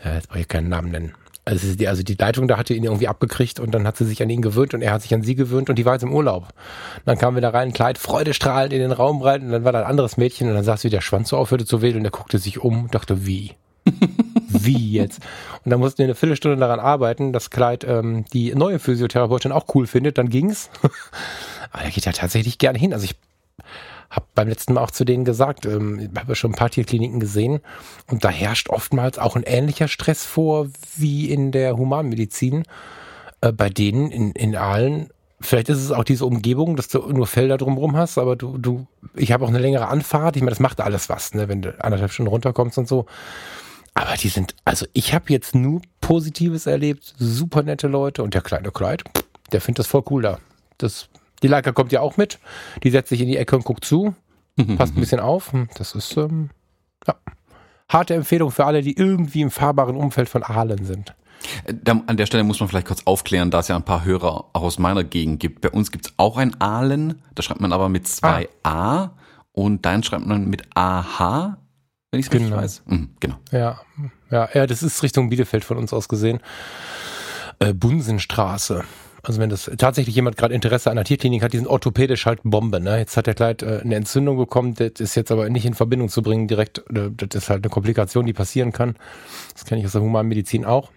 ja, 0.05 0.15
jetzt 0.15 0.29
brauche 0.29 0.41
ich 0.41 0.49
keinen 0.49 0.69
Namen 0.69 0.91
nennen. 0.91 1.15
Also 1.45 1.77
die, 1.77 1.87
also 1.87 2.03
die 2.03 2.15
Leitung 2.15 2.49
da 2.49 2.57
hatte 2.57 2.75
ihn 2.75 2.83
irgendwie 2.83 3.07
abgekriegt 3.07 3.61
und 3.61 3.73
dann 3.73 3.87
hat 3.87 3.97
sie 3.97 4.05
sich 4.05 4.21
an 4.21 4.31
ihn 4.31 4.43
gewöhnt 4.43 4.75
und 4.75 4.83
er 4.83 4.93
hat 4.93 5.03
sich 5.03 5.15
an 5.15 5.23
sie 5.23 5.37
gewöhnt 5.37 5.71
und 5.71 5.77
die 5.77 5.85
war 5.85 5.93
jetzt 5.93 6.03
im 6.03 6.13
Urlaub. 6.13 6.49
dann 7.05 7.19
kamen 7.19 7.37
wir 7.37 7.41
da 7.41 7.51
rein, 7.51 7.73
Kleid 7.73 7.99
freudestrahlend 7.99 8.73
in 8.73 8.81
den 8.81 8.91
Raum 8.91 9.23
rein 9.23 9.43
und 9.43 9.53
dann 9.53 9.65
war 9.65 9.71
da 9.71 9.81
ein 9.81 9.87
anderes 9.87 10.17
Mädchen 10.17 10.49
und 10.49 10.55
dann 10.55 10.65
saß 10.65 10.83
wie 10.83 10.91
der 10.91 11.01
Schwanz 11.01 11.29
so 11.29 11.37
aufhörte 11.37 11.65
zu 11.65 11.83
wedeln 11.83 12.01
und 12.01 12.07
er 12.07 12.11
guckte 12.11 12.39
sich 12.39 12.59
um 12.59 12.85
und 12.85 12.95
dachte, 12.97 13.27
wie? 13.27 13.53
wie 14.49 14.93
jetzt? 14.93 15.21
Und 15.65 15.71
dann 15.71 15.81
mussten 15.81 15.99
wir 15.99 16.07
eine 16.07 16.15
Viertelstunde 16.15 16.57
daran 16.57 16.81
arbeiten, 16.81 17.33
dass 17.33 17.51
Kleid 17.51 17.85
ähm, 17.85 18.25
die 18.33 18.55
neue 18.55 18.79
Physiotherapeutin 18.79 19.53
auch 19.53 19.67
cool 19.75 19.87
findet, 19.87 20.19
dann 20.19 20.29
ging's. 20.29 20.71
Aber 21.73 21.83
er 21.83 21.91
geht 21.91 22.07
ja 22.07 22.13
tatsächlich 22.13 22.59
gerne 22.59 22.79
hin. 22.79 22.93
Also 22.93 23.05
ich 23.05 23.17
habe 24.11 24.27
beim 24.35 24.49
letzten 24.49 24.75
Mal 24.75 24.83
auch 24.83 24.91
zu 24.91 25.05
denen 25.05 25.25
gesagt, 25.25 25.67
ähm, 25.67 25.99
ich 25.99 26.21
habe 26.21 26.35
schon 26.37 26.53
ein 26.53 26.57
paar 26.57 26.71
Tierkliniken 26.71 27.21
gesehen 27.21 27.61
und 28.11 28.25
da 28.25 28.29
herrscht 28.29 28.69
oftmals 28.71 29.19
auch 29.19 29.37
ein 29.37 29.43
ähnlicher 29.43 29.89
Stress 29.89 30.25
vor 30.25 30.69
wie 30.97 31.31
in 31.31 31.53
der 31.53 31.77
Humanmedizin. 31.77 32.65
Äh, 33.41 33.53
bei 33.53 33.69
denen 33.69 34.11
in, 34.11 34.33
in 34.33 34.57
Aalen 34.57 35.11
Vielleicht 35.39 35.69
ist 35.69 35.79
es 35.79 35.93
auch 35.93 36.05
diese 36.05 36.25
Umgebung, 36.25 36.77
dass 36.77 36.89
du 36.89 36.99
nur 37.13 37.27
Felder 37.27 37.59
drumherum 37.59 37.95
hast, 37.95 38.17
aber 38.17 38.37
du, 38.37 38.57
du, 38.57 38.87
ich 39.15 39.33
habe 39.33 39.45
auch 39.45 39.51
eine 39.51 39.59
längere 39.59 39.89
Anfahrt. 39.89 40.35
Ich 40.37 40.43
meine, 40.43 40.51
das 40.51 40.61
macht 40.61 40.81
alles 40.81 41.11
was, 41.11 41.35
ne, 41.35 41.47
wenn 41.47 41.61
du 41.61 41.79
anderthalb 41.85 42.11
Stunden 42.11 42.31
runterkommst 42.31 42.79
und 42.79 42.89
so. 42.89 43.05
Aber 43.97 44.15
die 44.17 44.29
sind, 44.29 44.55
also 44.65 44.87
ich 44.93 45.15
habe 45.15 45.33
jetzt 45.33 45.55
nur 45.55 45.81
Positives 46.01 46.67
erlebt, 46.67 47.15
super 47.19 47.63
nette 47.63 47.89
Leute 47.89 48.23
und 48.23 48.35
der 48.35 48.43
kleine 48.43 48.71
Kleid, 48.71 49.03
der 49.53 49.61
findet 49.61 49.81
das 49.81 49.87
voll 49.87 50.05
cool 50.11 50.23
da. 50.23 50.39
Das 50.79 51.09
die 51.43 51.49
Leica 51.49 51.73
kommt 51.73 51.93
ja 51.93 52.01
auch 52.01 52.17
mit. 52.17 52.39
Die 52.83 52.91
setzt 52.91 53.09
sich 53.09 53.21
in 53.21 53.29
die 53.29 53.37
Ecke 53.37 53.57
und 53.57 53.65
guckt 53.65 53.85
zu. 53.85 54.15
Passt 54.77 54.97
ein 54.97 55.01
bisschen 55.01 55.21
auf. 55.21 55.53
Das 55.77 55.95
ist, 55.95 56.17
ähm, 56.17 56.51
ja. 57.07 57.15
Harte 57.89 58.15
Empfehlung 58.15 58.51
für 58.51 58.65
alle, 58.65 58.83
die 58.83 58.97
irgendwie 58.97 59.43
im 59.43 59.51
fahrbaren 59.51 59.97
Umfeld 59.97 60.29
von 60.29 60.43
Aalen 60.43 60.85
sind. 60.85 61.15
Äh, 61.65 61.75
an 62.07 62.17
der 62.17 62.27
Stelle 62.27 62.43
muss 62.43 62.59
man 62.61 62.69
vielleicht 62.69 62.87
kurz 62.87 63.03
aufklären, 63.05 63.51
da 63.51 63.61
es 63.61 63.69
ja 63.69 63.77
ein 63.77 63.85
paar 63.85 64.05
Hörer 64.05 64.47
auch 64.53 64.63
aus 64.63 64.79
meiner 64.79 65.05
Gegend 65.05 65.41
gibt. 65.41 65.61
Bei 65.61 65.71
uns 65.71 65.93
gibt 65.93 66.07
es 66.07 66.15
auch 66.17 66.39
ein 66.39 66.59
Aalen, 66.61 67.23
da 67.35 67.43
schreibt 67.43 67.61
man 67.61 67.73
aber 67.73 67.89
mit 67.89 68.09
zwei 68.09 68.49
ah. 68.63 69.05
A 69.05 69.11
und 69.53 69.85
dein 69.85 70.03
schreibt 70.03 70.27
man 70.27 70.49
mit 70.49 70.63
AH, 70.75 71.59
wenn 72.11 72.21
ich 72.21 72.27
es 72.27 72.31
genau. 72.31 72.45
richtig 72.45 72.63
weiß. 72.63 72.83
Mhm, 72.87 73.11
genau. 73.21 73.37
Ja, 73.53 73.81
ja, 74.31 74.49
ja, 74.53 74.67
das 74.67 74.83
ist 74.83 75.03
Richtung 75.03 75.29
Bielefeld 75.29 75.65
von 75.65 75.77
uns 75.77 75.93
aus 75.93 76.09
gesehen. 76.09 76.41
Äh, 77.59 77.73
Bunsenstraße. 77.73 78.85
Also 79.23 79.41
wenn 79.41 79.51
das 79.51 79.69
tatsächlich 79.77 80.15
jemand 80.15 80.37
gerade 80.37 80.55
Interesse 80.55 80.89
an 80.89 80.99
einer 80.99 81.05
Tierklinik 81.05 81.43
hat, 81.43 81.53
die 81.53 81.57
sind 81.57 81.67
orthopädisch 81.67 82.27
halt 82.27 82.41
Bombe. 82.45 82.79
Ne? 82.79 82.99
Jetzt 82.99 83.17
hat 83.17 83.27
der 83.27 83.35
Kleid 83.35 83.63
äh, 83.63 83.81
eine 83.83 83.97
Entzündung 83.97 84.37
bekommen, 84.37 84.75
das 84.75 85.01
ist 85.01 85.17
jetzt 85.17 85.33
aber 85.33 85.49
nicht 85.49 85.67
in 85.67 85.75
Verbindung 85.75 86.09
zu 86.09 86.23
bringen 86.23 86.47
direkt. 86.47 86.79
Äh, 86.91 87.11
das 87.17 87.43
ist 87.43 87.51
halt 87.51 87.65
eine 87.65 87.71
Komplikation, 87.71 88.25
die 88.25 88.33
passieren 88.33 88.73
kann. 88.73 88.95
Das 89.53 89.65
kenne 89.65 89.81
ich 89.81 89.87
aus 89.87 89.93
der 89.93 90.03
Humanmedizin 90.03 90.65
auch. 90.65 90.93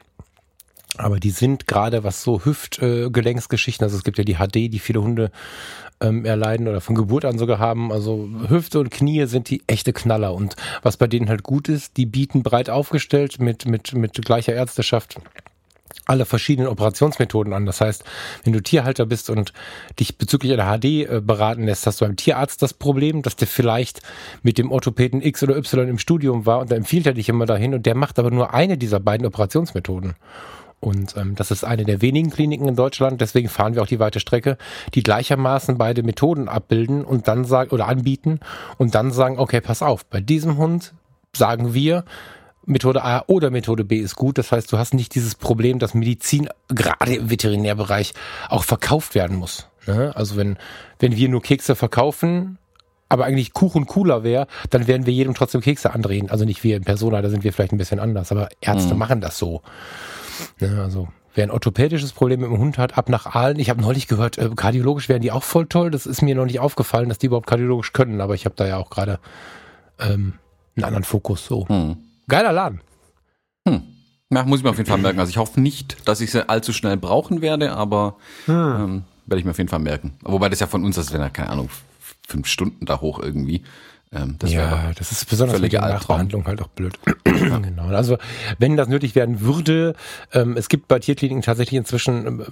Aber 1.00 1.20
die 1.20 1.30
sind 1.30 1.66
gerade, 1.66 2.04
was 2.04 2.24
so 2.24 2.44
Hüftgelenksgeschichten, 2.44 3.84
äh, 3.84 3.86
also 3.86 3.98
es 3.98 4.04
gibt 4.04 4.18
ja 4.18 4.26
die 4.26 4.36
HD, 4.36 4.72
die 4.72 4.80
viele 4.80 5.02
Hunde 5.02 5.32
ähm, 6.02 6.26
erleiden 6.26 6.68
oder 6.68 6.82
von 6.82 6.94
Geburt 6.94 7.24
an 7.24 7.38
sogar 7.38 7.58
haben. 7.58 7.92
Also 7.92 8.28
Hüfte 8.50 8.82
und 8.82 8.92
Knie 8.92 9.26
sind 9.26 9.50
die 9.50 9.64
echte 9.66 9.94
Knaller. 9.94 10.34
Und 10.34 10.58
was 10.82 10.98
bei 10.98 11.08
denen 11.08 11.30
halt 11.30 11.44
gut 11.44 11.70
ist, 11.70 11.96
die 11.96 12.06
bieten 12.06 12.44
breit 12.44 12.70
aufgestellt 12.70 13.40
mit, 13.40 13.66
mit, 13.66 13.94
mit 13.94 14.14
gleicher 14.26 14.54
Ärzteschaft 14.54 15.22
alle 16.06 16.26
verschiedenen 16.26 16.68
Operationsmethoden 16.68 17.54
an. 17.54 17.66
Das 17.66 17.80
heißt, 17.80 18.04
wenn 18.44 18.52
du 18.52 18.62
Tierhalter 18.62 19.06
bist 19.06 19.30
und 19.30 19.54
dich 20.00 20.18
bezüglich 20.18 20.52
einer 20.52 20.78
HD 20.78 20.86
äh, 20.86 21.22
beraten 21.24 21.64
lässt, 21.64 21.88
hast 21.88 22.02
du 22.02 22.06
beim 22.06 22.18
Tierarzt 22.18 22.62
das 22.62 22.74
Problem, 22.74 23.22
dass 23.22 23.38
der 23.38 23.48
vielleicht 23.48 24.02
mit 24.44 24.58
dem 24.58 24.72
Orthopäden 24.72 25.22
X 25.22 25.44
oder 25.44 25.56
Y 25.56 25.88
im 25.88 25.98
Studium 25.98 26.46
war 26.46 26.60
und 26.60 26.72
da 26.72 26.76
empfiehlt 26.76 27.06
er 27.06 27.14
dich 27.14 27.30
immer 27.30 27.46
dahin 27.46 27.74
und 27.74 27.86
der 27.86 27.96
macht 27.96 28.20
aber 28.20 28.32
nur 28.32 28.54
eine 28.54 28.78
dieser 28.78 29.00
beiden 29.00 29.26
Operationsmethoden. 29.26 30.16
Und 30.80 31.18
ähm, 31.18 31.36
das 31.36 31.52
ist 31.52 31.66
eine 31.66 31.84
der 31.84 32.02
wenigen 32.02 32.30
Kliniken 32.30 32.68
in 32.68 32.76
Deutschland, 32.76 33.20
deswegen 33.20 33.50
fahren 33.50 33.76
wir 33.76 33.82
auch 33.82 33.88
die 33.88 34.00
weite 34.00 34.20
Strecke, 34.20 34.58
die 34.94 35.04
gleichermaßen 35.04 35.78
beide 35.78 36.04
Methoden 36.04 36.48
abbilden 36.48 37.04
und 37.04 37.28
dann 37.28 37.44
sagen 37.44 37.72
oder 37.72 37.88
anbieten 37.88 38.40
und 38.78 38.96
dann 38.96 39.12
sagen, 39.12 39.40
okay, 39.40 39.60
pass 39.60 39.82
auf, 39.82 40.06
bei 40.06 40.22
diesem 40.22 40.58
Hund 40.58 40.94
sagen 41.36 41.74
wir, 41.74 42.06
Methode 42.66 43.04
A 43.04 43.24
oder 43.28 43.50
Methode 43.50 43.84
B 43.84 43.98
ist 43.98 44.16
gut. 44.16 44.38
Das 44.38 44.52
heißt, 44.52 44.72
du 44.72 44.78
hast 44.78 44.94
nicht 44.94 45.16
dieses 45.16 45.36
Problem, 45.36 45.80
dass 45.80 45.94
Medizin 45.94 46.50
gerade 46.68 47.16
im 47.16 47.30
Veterinärbereich 47.30 48.14
auch 48.48 48.64
verkauft 48.64 49.16
werden 49.16 49.38
muss. 49.38 49.68
Ne? 49.88 50.16
Also 50.16 50.38
wenn, 50.38 50.58
wenn 51.00 51.16
wir 51.16 51.30
nur 51.30 51.42
Kekse 51.42 51.76
verkaufen, 51.76 52.60
aber 53.10 53.26
eigentlich 53.26 53.54
Kuchen 53.54 53.88
cooler 53.88 54.24
wäre, 54.24 54.46
dann 54.70 54.86
werden 54.86 55.08
wir 55.08 55.14
jedem 55.14 55.34
trotzdem 55.34 55.62
Kekse 55.62 55.94
andrehen. 55.94 56.30
Also 56.30 56.46
nicht 56.46 56.64
wir 56.64 56.78
in 56.78 56.84
Persona, 56.84 57.24
da 57.24 57.30
sind 57.30 57.44
wir 57.44 57.52
vielleicht 57.52 57.74
ein 57.74 57.80
bisschen 57.80 58.00
anders, 58.00 58.32
aber 58.32 58.50
Ärzte 58.62 58.94
mhm. 58.94 59.00
machen 59.00 59.22
das 59.22 59.40
so. 59.40 59.64
Ne? 60.60 60.82
Also 60.82 61.08
wer 61.36 61.46
ein 61.46 61.52
orthopädisches 61.52 62.12
Problem 62.12 62.42
mit 62.42 62.50
dem 62.50 62.58
Hund 62.58 62.78
hat, 62.78 62.98
ab 62.98 63.10
nach 63.10 63.26
Aalen. 63.26 63.60
Ich 63.60 63.70
habe 63.70 63.82
neulich 63.82 64.08
gehört, 64.08 64.38
äh, 64.38 64.50
kardiologisch 64.56 65.10
wären 65.10 65.22
die 65.22 65.32
auch 65.32 65.44
voll 65.44 65.68
toll. 65.68 65.92
Das 65.92 66.06
ist 66.06 66.22
mir 66.22 66.36
noch 66.36 66.46
nicht 66.46 66.60
aufgefallen, 66.60 67.10
dass 67.10 67.18
die 67.18 67.28
überhaupt 67.28 67.48
kardiologisch 67.48 67.94
können, 67.94 68.22
aber 68.22 68.36
ich 68.36 68.46
habe 68.46 68.56
da 68.56 68.68
ja 68.68 68.78
auch 68.78 68.90
gerade 68.90 69.20
ähm, 70.00 70.34
einen 70.76 70.84
anderen 70.86 71.04
Fokus 71.04 71.46
so. 71.46 71.66
Mhm. 71.70 71.98
Geiler 72.28 72.52
Laden. 72.52 72.82
Hm. 73.68 73.84
Ja, 74.32 74.44
muss 74.44 74.60
ich 74.60 74.64
mir 74.64 74.70
auf 74.70 74.78
jeden 74.78 74.90
Fall 74.90 75.00
merken. 75.00 75.20
Also 75.20 75.32
ich 75.32 75.38
hoffe 75.38 75.60
nicht, 75.60 76.08
dass 76.08 76.22
ich 76.22 76.32
sie 76.32 76.48
allzu 76.48 76.74
schnell 76.74 76.98
brauchen 76.98 77.42
werde, 77.42 77.72
aber 77.72 78.18
hm. 78.46 78.56
ähm, 78.56 79.04
werde 79.26 79.40
ich 79.40 79.46
mir 79.46 79.52
auf 79.52 79.58
jeden 79.58 79.70
Fall 79.70 79.80
merken. 79.80 80.14
Wobei 80.22 80.50
das 80.50 80.60
ja 80.60 80.68
von 80.68 80.84
uns, 80.84 80.96
das 80.96 81.12
wäre 81.12 81.24
ja 81.24 81.30
keine 81.30 81.50
Ahnung, 81.50 81.70
fünf 82.28 82.48
Stunden 82.48 82.86
da 82.86 83.02
hoch 83.02 83.20
irgendwie. 83.20 83.64
Ähm, 84.12 84.38
das 84.40 84.52
ja, 84.52 84.92
das 84.98 85.12
ist 85.12 85.30
besonders 85.30 85.62
mit 85.62 85.72
der 85.72 85.82
Nachbehandlung 85.82 86.48
halt 86.48 86.62
auch 86.62 86.70
blöd. 86.70 86.98
genau. 87.24 87.90
Also 87.90 88.18
wenn 88.58 88.76
das 88.76 88.88
nötig 88.88 89.14
werden 89.14 89.42
würde, 89.42 89.96
ähm, 90.34 90.58
es 90.58 90.68
gibt 90.68 90.88
bei 90.88 90.98
Tierkliniken 90.98 91.44
tatsächlich 91.44 91.78
inzwischen, 91.78 92.26
ähm, 92.26 92.46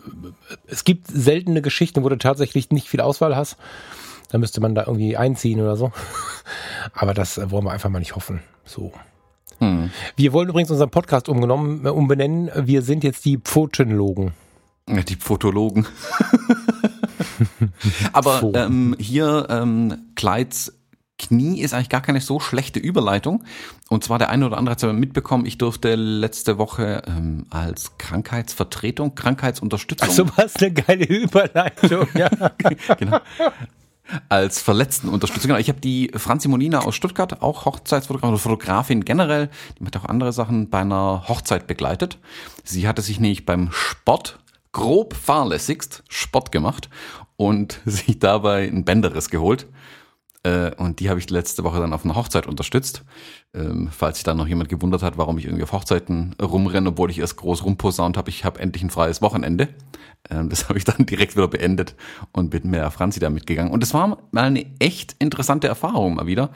es 0.67 0.83
gibt 0.83 1.07
seltene 1.07 1.63
Geschichten, 1.63 2.03
wo 2.03 2.09
du 2.09 2.17
tatsächlich 2.17 2.69
nicht 2.69 2.87
viel 2.87 3.01
Auswahl 3.01 3.35
hast. 3.35 3.57
Da 4.29 4.37
müsste 4.37 4.61
man 4.61 4.75
da 4.75 4.83
irgendwie 4.85 5.17
einziehen 5.17 5.59
oder 5.59 5.77
so. 5.77 5.91
Aber 6.93 7.15
das 7.15 7.39
wollen 7.49 7.65
wir 7.65 7.71
einfach 7.71 7.89
mal 7.89 7.99
nicht 7.99 8.15
hoffen. 8.15 8.41
So. 8.63 8.91
Hm. 9.59 9.89
Wir 10.15 10.33
wollen 10.33 10.49
übrigens 10.49 10.69
unseren 10.69 10.91
Podcast 10.91 11.27
umgenommen, 11.27 11.85
äh, 11.85 11.89
umbenennen. 11.89 12.51
Wir 12.55 12.83
sind 12.83 13.03
jetzt 13.03 13.25
die 13.25 13.39
Pfotenlogen. 13.39 14.33
Die 14.87 15.15
Pfotologen. 15.15 15.87
Aber 18.13 18.51
ähm, 18.53 18.95
hier 18.99 19.47
ähm, 19.49 20.11
Kleids 20.15 20.76
Knie 21.17 21.61
ist 21.61 21.73
eigentlich 21.73 21.89
gar 21.89 22.01
keine 22.01 22.21
so 22.21 22.39
schlechte 22.39 22.79
Überleitung. 22.79 23.43
Und 23.89 24.03
zwar 24.03 24.19
der 24.19 24.29
eine 24.29 24.45
oder 24.45 24.57
andere 24.57 24.71
hat 24.71 24.77
es 24.77 24.83
ja 24.83 24.93
mitbekommen, 24.93 25.45
ich 25.45 25.57
durfte 25.57 25.95
letzte 25.95 26.57
Woche 26.57 27.01
ähm, 27.07 27.45
als 27.49 27.97
Krankheitsvertretung, 27.97 29.15
Krankheitsunterstützung. 29.15 30.09
Ach 30.09 30.13
so 30.13 30.29
was 30.35 30.55
eine 30.57 30.71
geile 30.71 31.05
Überleitung, 31.05 32.07
ja. 32.15 32.29
genau 32.97 33.19
als 34.29 34.61
Verletztenunterstützung. 34.61 35.49
Genau, 35.49 35.59
ich 35.59 35.69
habe 35.69 35.79
die 35.79 36.11
Franzi 36.15 36.47
Molina 36.47 36.79
aus 36.79 36.95
Stuttgart, 36.95 37.41
auch 37.41 37.65
Hochzeitsfotografin 37.65 38.33
oder 38.33 38.39
Fotografin 38.41 39.05
generell, 39.05 39.49
die 39.79 39.85
hat 39.85 39.97
auch 39.97 40.05
andere 40.05 40.31
Sachen 40.33 40.69
bei 40.69 40.79
einer 40.79 41.27
Hochzeit 41.27 41.67
begleitet. 41.67 42.17
Sie 42.63 42.87
hatte 42.87 43.01
sich 43.01 43.19
nämlich 43.19 43.45
beim 43.45 43.69
Sport 43.71 44.39
grob 44.71 45.15
fahrlässigst 45.15 46.03
Sport 46.07 46.51
gemacht 46.51 46.89
und 47.35 47.81
sich 47.85 48.19
dabei 48.19 48.67
ein 48.67 48.85
Bänderes 48.85 49.29
geholt. 49.29 49.67
Äh, 50.43 50.71
und 50.75 50.99
die 50.99 51.09
habe 51.09 51.19
ich 51.19 51.29
letzte 51.29 51.63
Woche 51.63 51.79
dann 51.79 51.93
auf 51.93 52.05
einer 52.05 52.15
Hochzeit 52.15 52.47
unterstützt. 52.47 53.03
Ähm, 53.53 53.89
falls 53.91 54.17
sich 54.17 54.23
dann 54.23 54.37
noch 54.37 54.47
jemand 54.47 54.69
gewundert 54.69 55.03
hat, 55.03 55.17
warum 55.17 55.37
ich 55.37 55.45
irgendwie 55.45 55.63
auf 55.63 55.71
Hochzeiten 55.71 56.35
rumrenne, 56.41 56.89
obwohl 56.89 57.09
ich 57.09 57.19
erst 57.19 57.37
groß 57.37 57.63
rumposaunt 57.63 58.17
habe, 58.17 58.29
ich 58.29 58.45
habe 58.45 58.59
endlich 58.59 58.83
ein 58.83 58.89
freies 58.89 59.21
Wochenende. 59.21 59.69
Ähm, 60.29 60.49
das 60.49 60.69
habe 60.69 60.77
ich 60.77 60.85
dann 60.85 61.05
direkt 61.05 61.35
wieder 61.35 61.47
beendet 61.47 61.95
und 62.31 62.49
bin 62.49 62.69
mit 62.69 62.79
der 62.79 62.91
Franzi 62.91 63.19
da 63.19 63.29
mitgegangen. 63.29 63.71
Und 63.71 63.83
es 63.83 63.93
war 63.93 64.07
mal 64.31 64.43
eine 64.43 64.65
echt 64.79 65.15
interessante 65.19 65.67
Erfahrung 65.67 66.15
mal 66.15 66.27
wieder, 66.27 66.51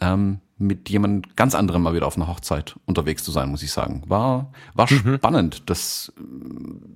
ähm, 0.00 0.40
mit 0.58 0.88
jemand 0.88 1.36
ganz 1.36 1.54
anderem 1.54 1.82
mal 1.82 1.92
wieder 1.92 2.06
auf 2.06 2.16
einer 2.16 2.28
Hochzeit 2.28 2.76
unterwegs 2.86 3.22
zu 3.22 3.30
sein, 3.30 3.50
muss 3.50 3.62
ich 3.62 3.70
sagen. 3.70 4.02
War, 4.06 4.52
war 4.72 4.90
mhm. 4.90 5.16
spannend, 5.16 5.68
das, 5.68 6.12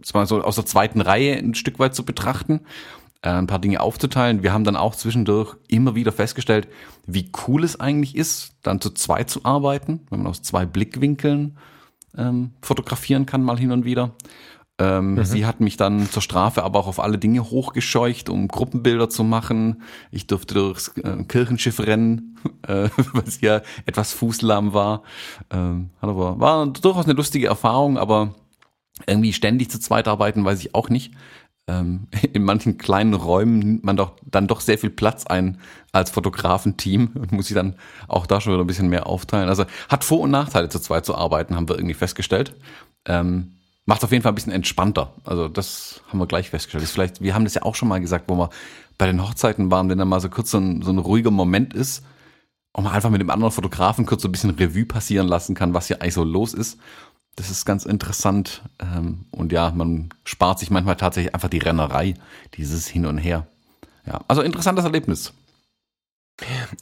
das 0.01 0.15
war 0.15 0.25
so 0.27 0.43
aus 0.43 0.55
der 0.55 0.65
zweiten 0.65 1.03
Reihe 1.03 1.37
ein 1.37 1.55
Stück 1.55 1.79
weit 1.79 1.95
zu 1.95 2.05
betrachten 2.07 2.61
äh, 2.61 2.61
ein 3.23 3.47
paar 3.47 3.59
Dinge 3.59 3.81
aufzuteilen. 3.81 4.43
Wir 4.43 4.53
haben 4.53 4.65
dann 4.65 4.77
auch 4.77 4.95
zwischendurch 4.95 5.57
immer 5.69 5.95
wieder 5.95 6.13
festgestellt, 6.13 6.69
wie 7.07 7.31
cool 7.47 7.65
es 7.65 7.79
eigentlich 7.79 8.17
ist, 8.17 8.55
dann 8.63 8.81
zu 8.81 8.91
zweit 8.91 9.29
zu 9.29 9.45
arbeiten, 9.45 10.01
wenn 10.11 10.21
man 10.21 10.29
aus 10.29 10.43
zwei 10.43 10.65
Blickwinkeln 10.65 11.59
ähm, 12.17 12.53
fotografieren 12.63 13.27
kann, 13.27 13.43
mal 13.43 13.59
hin 13.59 13.73
und 13.73 13.85
wieder. 13.85 14.13
Ähm, 14.79 15.17
mhm. 15.17 15.25
Sie 15.25 15.45
hat 15.45 15.61
mich 15.61 15.77
dann 15.77 16.09
zur 16.09 16.23
Strafe 16.23 16.63
aber 16.63 16.79
auch 16.79 16.87
auf 16.87 17.01
alle 17.01 17.19
Dinge 17.19 17.51
hochgescheucht, 17.51 18.31
um 18.31 18.49
Gruppenbilder 18.49 19.11
zu 19.11 19.23
machen. 19.25 19.83
Ich 20.11 20.27
durfte 20.27 20.55
durchs 20.55 20.89
äh, 20.97 21.23
Kirchenschiff 21.25 21.81
rennen, 21.81 22.39
äh, 22.67 22.89
weil 23.13 23.27
sie 23.27 23.45
ja 23.45 23.61
etwas 23.85 24.15
fußlahm 24.15 24.73
war. 24.73 25.03
Ähm, 25.51 25.91
aber 26.01 26.41
war 26.41 26.67
durchaus 26.67 27.05
eine 27.05 27.15
lustige 27.15 27.49
Erfahrung, 27.49 27.99
aber 27.99 28.35
irgendwie 29.07 29.35
ständig 29.35 29.71
zu 29.71 29.79
zweit 29.79 30.09
arbeiten, 30.09 30.45
weiß 30.45 30.61
ich 30.61 30.75
auch 30.75 30.89
nicht. 30.89 31.13
Ähm, 31.71 32.09
in 32.33 32.43
manchen 32.43 32.79
kleinen 32.79 33.15
Räumen 33.15 33.59
nimmt 33.59 33.85
man 33.85 33.97
doch 33.97 34.13
dann 34.25 34.49
doch 34.49 34.61
sehr 34.61 34.79
viel 34.79 34.91
Platz 34.91 35.27
ein 35.27 35.59
als 35.93 36.11
Fotografenteam 36.11 37.11
und 37.15 37.33
muss 37.33 37.47
sich 37.47 37.55
dann 37.55 37.77
auch 38.09 38.27
da 38.27 38.41
schon 38.41 38.53
wieder 38.53 38.65
ein 38.65 38.67
bisschen 38.67 38.89
mehr 38.89 39.07
aufteilen. 39.07 39.49
Also 39.49 39.65
hat 39.89 40.05
Vor- 40.05 40.21
und 40.21 40.31
Nachteile 40.31 40.69
zu 40.69 40.81
zweit 40.81 41.07
zu 41.07 41.15
arbeiten, 41.15 41.57
haben 41.57 41.69
wir 41.69 41.77
irgendwie 41.77 41.95
festgestellt. 41.95 42.55
Ähm, 43.07 43.57
macht 43.87 44.05
auf 44.05 44.13
jeden 44.13 44.23
Fall 44.23 44.33
ein 44.33 44.37
bisschen 44.37 44.53
entspannter. 44.53 45.15
Also 45.25 45.49
das 45.49 46.03
haben 46.09 46.19
wir 46.19 46.27
gleich 46.27 46.51
festgestellt. 46.51 46.85
Ist 46.85 46.93
vielleicht, 46.93 47.23
wir 47.23 47.35
haben 47.35 47.45
das 47.45 47.55
ja 47.55 47.63
auch 47.63 47.75
schon 47.75 47.89
mal 47.89 48.01
gesagt, 48.01 48.27
wo 48.29 48.37
wir 48.37 48.51
bei 48.99 49.07
den 49.07 49.23
Hochzeiten 49.23 49.71
waren, 49.71 49.89
wenn 49.89 49.99
da 49.99 50.05
mal 50.05 50.21
so 50.21 50.29
kurz 50.29 50.51
so 50.51 50.59
ein, 50.59 50.83
so 50.83 50.91
ein 50.91 50.99
ruhiger 50.99 51.31
Moment 51.31 51.75
ist 51.75 52.05
und 52.73 52.85
man 52.85 52.93
einfach 52.93 53.11
mit 53.11 53.21
dem 53.21 53.31
anderen 53.31 53.53
Fotografen 53.53 54.07
kurz 54.07 54.23
so 54.23 54.29
ein 54.29 54.33
bisschen 54.33 54.51
Revue 54.51 54.85
passieren 54.85 55.27
lassen 55.27 55.55
kann, 55.55 55.75
was 55.75 55.87
hier 55.87 56.03
eigentlich 56.03 56.15
so 56.15 56.25
los 56.25 56.55
ist. 56.55 56.79
Das 57.37 57.51
ist 57.51 57.65
ganz 57.65 57.87
interessant. 57.87 58.63
Ähm, 58.81 59.27
und 59.31 59.53
ja, 59.53 59.71
man 59.71 60.11
spart 60.25 60.59
sich 60.59 60.71
manchmal 60.71 60.97
tatsächlich 60.97 61.35
einfach 61.35 61.49
die 61.49 61.59
Rennerei, 61.59 62.15
dieses 62.55 62.87
Hin 62.87 63.07
und 63.07 63.19
Her. 63.19 63.47
Ja, 64.07 64.21
also 64.29 64.43
interessantes 64.43 64.85
Erlebnis. 64.85 65.33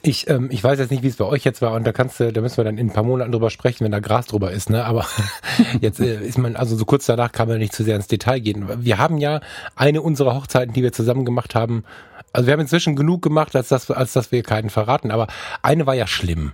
Ich, 0.01 0.29
ähm, 0.29 0.49
ich 0.51 0.63
weiß 0.63 0.79
jetzt 0.79 0.91
nicht, 0.91 1.03
wie 1.03 1.07
es 1.07 1.17
bei 1.17 1.25
euch 1.25 1.43
jetzt 1.43 1.61
war 1.61 1.73
und 1.73 1.85
da 1.85 1.91
kannst 1.91 2.19
du, 2.19 2.31
da 2.31 2.41
müssen 2.41 2.57
wir 2.57 2.63
dann 2.63 2.77
in 2.77 2.87
ein 2.87 2.93
paar 2.93 3.03
Monaten 3.03 3.31
drüber 3.31 3.49
sprechen, 3.49 3.83
wenn 3.83 3.91
da 3.91 3.99
Gras 3.99 4.27
drüber 4.27 4.51
ist, 4.51 4.69
ne? 4.69 4.85
Aber 4.85 5.05
jetzt 5.81 5.99
äh, 5.99 6.25
ist 6.25 6.37
man, 6.37 6.55
also 6.55 6.75
so 6.77 6.85
kurz 6.85 7.05
danach 7.05 7.31
kann 7.31 7.47
man 7.47 7.57
nicht 7.57 7.73
zu 7.73 7.83
sehr 7.83 7.95
ins 7.95 8.07
Detail 8.07 8.39
gehen. 8.39 8.67
Wir 8.83 8.97
haben 8.97 9.17
ja 9.17 9.41
eine 9.75 10.01
unserer 10.01 10.35
Hochzeiten, 10.35 10.73
die 10.73 10.83
wir 10.83 10.93
zusammen 10.93 11.25
gemacht 11.25 11.55
haben, 11.55 11.83
also 12.33 12.47
wir 12.47 12.53
haben 12.53 12.61
inzwischen 12.61 12.95
genug 12.95 13.21
gemacht, 13.21 13.55
als 13.55 13.69
dass, 13.69 13.89
als 13.89 14.13
dass 14.13 14.31
wir 14.31 14.43
keinen 14.43 14.69
verraten, 14.69 15.11
aber 15.11 15.27
eine 15.61 15.85
war 15.85 15.95
ja 15.95 16.07
schlimm. 16.07 16.53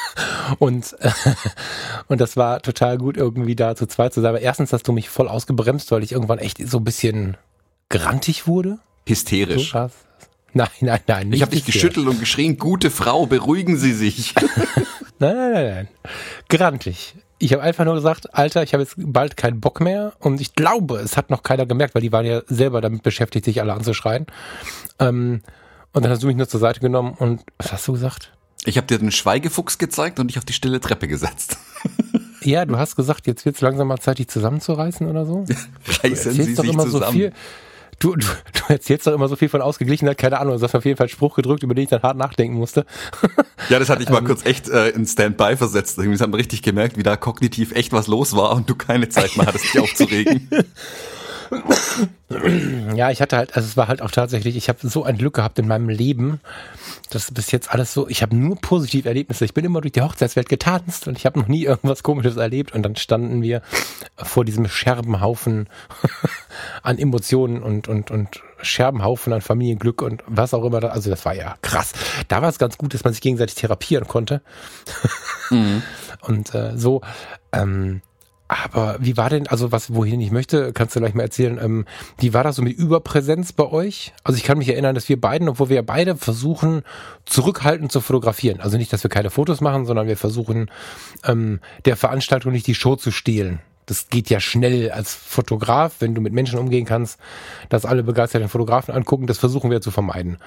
und, 0.58 0.96
äh, 1.00 1.10
und 2.08 2.20
das 2.20 2.36
war 2.36 2.60
total 2.62 2.98
gut, 2.98 3.16
irgendwie 3.16 3.56
da 3.56 3.76
zu 3.76 3.86
zweit 3.86 4.12
zu 4.12 4.20
sein. 4.20 4.30
Aber 4.30 4.40
erstens 4.40 4.72
hast 4.72 4.88
du 4.88 4.92
mich 4.92 5.08
voll 5.08 5.28
ausgebremst, 5.28 5.90
weil 5.92 6.02
ich 6.02 6.12
irgendwann 6.12 6.38
echt 6.38 6.58
so 6.68 6.78
ein 6.78 6.84
bisschen 6.84 7.36
grantig 7.88 8.46
wurde. 8.46 8.78
Hysterisch. 9.06 9.72
So, 9.72 9.90
Nein, 10.54 10.68
nein, 10.80 11.00
nein. 11.06 11.28
Nicht 11.28 11.36
ich 11.36 11.42
habe 11.42 11.52
dich 11.52 11.64
geschüttelt 11.64 12.06
und 12.06 12.20
geschrien, 12.20 12.58
gute 12.58 12.90
Frau, 12.90 13.26
beruhigen 13.26 13.78
Sie 13.78 13.92
sich. 13.92 14.34
nein, 15.18 15.36
nein, 15.36 15.52
nein, 15.52 15.74
nein. 15.74 15.88
Grantig. 16.48 17.14
Ich 17.42 17.52
habe 17.52 17.64
einfach 17.64 17.84
nur 17.84 17.94
gesagt, 17.94 18.36
Alter, 18.36 18.62
ich 18.62 18.72
habe 18.72 18.84
jetzt 18.84 18.94
bald 18.96 19.36
keinen 19.36 19.60
Bock 19.60 19.80
mehr 19.80 20.12
und 20.20 20.40
ich 20.40 20.54
glaube, 20.54 20.98
es 20.98 21.16
hat 21.16 21.28
noch 21.28 21.42
keiner 21.42 21.66
gemerkt, 21.66 21.92
weil 21.96 22.02
die 22.02 22.12
waren 22.12 22.24
ja 22.24 22.42
selber 22.46 22.80
damit 22.80 23.02
beschäftigt, 23.02 23.46
sich 23.46 23.60
alle 23.60 23.72
anzuschreien. 23.72 24.26
Ähm, 25.00 25.42
und 25.92 26.04
dann 26.04 26.12
hast 26.12 26.22
du 26.22 26.28
mich 26.28 26.36
nur 26.36 26.46
zur 26.46 26.60
Seite 26.60 26.78
genommen 26.78 27.14
und 27.18 27.42
was 27.58 27.72
hast 27.72 27.88
du 27.88 27.94
gesagt? 27.94 28.32
Ich 28.64 28.76
habe 28.76 28.86
dir 28.86 28.96
den 28.96 29.10
Schweigefuchs 29.10 29.78
gezeigt 29.78 30.20
und 30.20 30.28
dich 30.28 30.38
auf 30.38 30.44
die 30.44 30.52
stille 30.52 30.78
Treppe 30.78 31.08
gesetzt. 31.08 31.58
ja, 32.42 32.64
du 32.64 32.78
hast 32.78 32.94
gesagt, 32.94 33.26
jetzt 33.26 33.44
wird 33.44 33.56
es 33.56 33.60
langsam 33.60 33.88
mal 33.88 33.98
Zeit, 33.98 34.20
dich 34.20 34.28
zusammenzureißen 34.28 35.08
oder 35.08 35.26
so. 35.26 35.44
Reißen 36.04 36.32
Sie 36.34 36.42
sich 36.44 36.54
zusammen. 36.54 36.88
So 36.88 37.00
viel, 37.10 37.32
Du, 38.02 38.16
du, 38.16 38.26
du 38.26 38.60
erzählst 38.66 39.06
doch 39.06 39.12
immer 39.12 39.28
so 39.28 39.36
viel 39.36 39.48
von 39.48 39.62
Ausgeglichenheit, 39.62 40.18
keine 40.18 40.40
Ahnung, 40.40 40.58
du 40.58 40.62
hast 40.64 40.74
auf 40.74 40.84
jeden 40.84 40.96
Fall 40.96 41.04
einen 41.04 41.12
Spruch 41.12 41.36
gedrückt, 41.36 41.62
über 41.62 41.72
den 41.72 41.84
ich 41.84 41.90
dann 41.90 42.02
hart 42.02 42.16
nachdenken 42.16 42.56
musste. 42.56 42.84
Ja, 43.68 43.78
das 43.78 43.88
hatte 43.90 44.02
ich 44.02 44.08
mal 44.08 44.18
ähm, 44.18 44.24
kurz 44.24 44.44
echt 44.44 44.68
äh, 44.68 44.88
in 44.88 45.06
Standby 45.06 45.56
versetzt. 45.56 45.96
Irgendwie 45.96 46.20
hat 46.20 46.28
man 46.28 46.34
richtig 46.34 46.62
gemerkt, 46.62 46.96
wie 46.96 47.04
da 47.04 47.16
kognitiv 47.16 47.70
echt 47.72 47.92
was 47.92 48.08
los 48.08 48.34
war 48.34 48.56
und 48.56 48.68
du 48.68 48.74
keine 48.74 49.08
Zeit 49.08 49.36
mehr 49.36 49.46
hattest, 49.46 49.72
dich 49.72 49.80
aufzuregen. 49.80 50.50
Ja, 52.94 53.10
ich 53.10 53.20
hatte 53.20 53.36
halt, 53.36 53.56
also 53.56 53.66
es 53.66 53.76
war 53.76 53.88
halt 53.88 54.00
auch 54.00 54.10
tatsächlich, 54.10 54.56
ich 54.56 54.68
habe 54.68 54.78
so 54.88 55.04
ein 55.04 55.18
Glück 55.18 55.34
gehabt 55.34 55.58
in 55.58 55.68
meinem 55.68 55.88
Leben, 55.88 56.40
dass 57.10 57.30
bis 57.30 57.50
jetzt 57.50 57.70
alles 57.70 57.92
so, 57.92 58.08
ich 58.08 58.22
habe 58.22 58.34
nur 58.34 58.56
positive 58.56 59.08
Erlebnisse. 59.08 59.44
Ich 59.44 59.54
bin 59.54 59.64
immer 59.64 59.80
durch 59.80 59.92
die 59.92 60.00
Hochzeitswelt 60.00 60.48
getanzt 60.48 61.08
und 61.08 61.18
ich 61.18 61.26
habe 61.26 61.38
noch 61.38 61.48
nie 61.48 61.64
irgendwas 61.64 62.02
Komisches 62.02 62.36
erlebt 62.36 62.72
und 62.72 62.82
dann 62.82 62.96
standen 62.96 63.42
wir 63.42 63.62
vor 64.16 64.44
diesem 64.44 64.66
Scherbenhaufen 64.68 65.68
an 66.82 66.98
Emotionen 66.98 67.62
und, 67.62 67.88
und, 67.88 68.10
und 68.10 68.40
Scherbenhaufen 68.62 69.32
an 69.32 69.42
Familienglück 69.42 70.00
und 70.02 70.22
was 70.26 70.54
auch 70.54 70.64
immer. 70.64 70.80
Da, 70.80 70.88
also 70.88 71.10
das 71.10 71.24
war 71.24 71.34
ja 71.34 71.56
krass. 71.62 71.92
Da 72.28 72.40
war 72.40 72.48
es 72.48 72.58
ganz 72.58 72.78
gut, 72.78 72.94
dass 72.94 73.04
man 73.04 73.12
sich 73.12 73.22
gegenseitig 73.22 73.56
therapieren 73.56 74.06
konnte. 74.08 74.40
Mhm. 75.50 75.82
Und 76.22 76.54
äh, 76.54 76.76
so, 76.76 77.00
ähm, 77.50 78.00
aber 78.64 78.96
wie 79.00 79.16
war 79.16 79.30
denn, 79.30 79.46
also 79.46 79.72
was, 79.72 79.94
wohin 79.94 80.20
ich 80.20 80.30
möchte, 80.30 80.72
kannst 80.72 80.94
du 80.94 81.00
gleich 81.00 81.14
mal 81.14 81.22
erzählen, 81.22 81.58
ähm, 81.62 81.86
wie 82.18 82.34
war 82.34 82.44
das 82.44 82.56
so 82.56 82.62
mit 82.62 82.76
Überpräsenz 82.76 83.52
bei 83.52 83.64
euch? 83.64 84.12
Also 84.24 84.36
ich 84.36 84.44
kann 84.44 84.58
mich 84.58 84.68
erinnern, 84.68 84.94
dass 84.94 85.08
wir 85.08 85.20
beiden, 85.20 85.48
obwohl 85.48 85.68
wir 85.68 85.82
beide 85.82 86.16
versuchen, 86.16 86.82
zurückhaltend 87.24 87.92
zu 87.92 88.00
fotografieren. 88.00 88.60
Also 88.60 88.76
nicht, 88.76 88.92
dass 88.92 89.02
wir 89.04 89.10
keine 89.10 89.30
Fotos 89.30 89.60
machen, 89.60 89.86
sondern 89.86 90.06
wir 90.06 90.16
versuchen, 90.16 90.70
ähm, 91.24 91.60
der 91.84 91.96
Veranstaltung 91.96 92.52
nicht 92.52 92.66
die 92.66 92.74
Show 92.74 92.96
zu 92.96 93.10
stehlen. 93.10 93.60
Das 93.86 94.08
geht 94.08 94.30
ja 94.30 94.38
schnell 94.38 94.90
als 94.90 95.12
Fotograf, 95.14 95.96
wenn 95.98 96.14
du 96.14 96.20
mit 96.20 96.32
Menschen 96.32 96.58
umgehen 96.58 96.84
kannst, 96.84 97.18
dass 97.68 97.84
alle 97.84 98.02
begeisterten 98.02 98.48
Fotografen 98.48 98.94
angucken, 98.94 99.26
das 99.26 99.38
versuchen 99.38 99.70
wir 99.70 99.80
zu 99.80 99.90
vermeiden. 99.90 100.38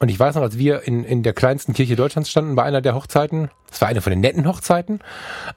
Und 0.00 0.10
ich 0.10 0.18
weiß 0.18 0.34
noch, 0.34 0.42
als 0.42 0.58
wir 0.58 0.82
in, 0.82 1.02
in 1.02 1.22
der 1.22 1.32
kleinsten 1.32 1.72
Kirche 1.72 1.96
Deutschlands 1.96 2.30
standen 2.30 2.56
bei 2.56 2.62
einer 2.62 2.82
der 2.82 2.94
Hochzeiten, 2.94 3.50
das 3.70 3.80
war 3.80 3.88
eine 3.88 4.02
von 4.02 4.10
den 4.10 4.20
netten 4.20 4.46
Hochzeiten, 4.46 5.00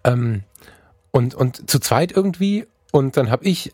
ähm, 0.03 0.43
und, 1.11 1.35
und 1.35 1.69
zu 1.69 1.79
zweit 1.79 2.11
irgendwie. 2.11 2.67
Und 2.91 3.17
dann 3.17 3.29
habe 3.29 3.45
ich 3.45 3.73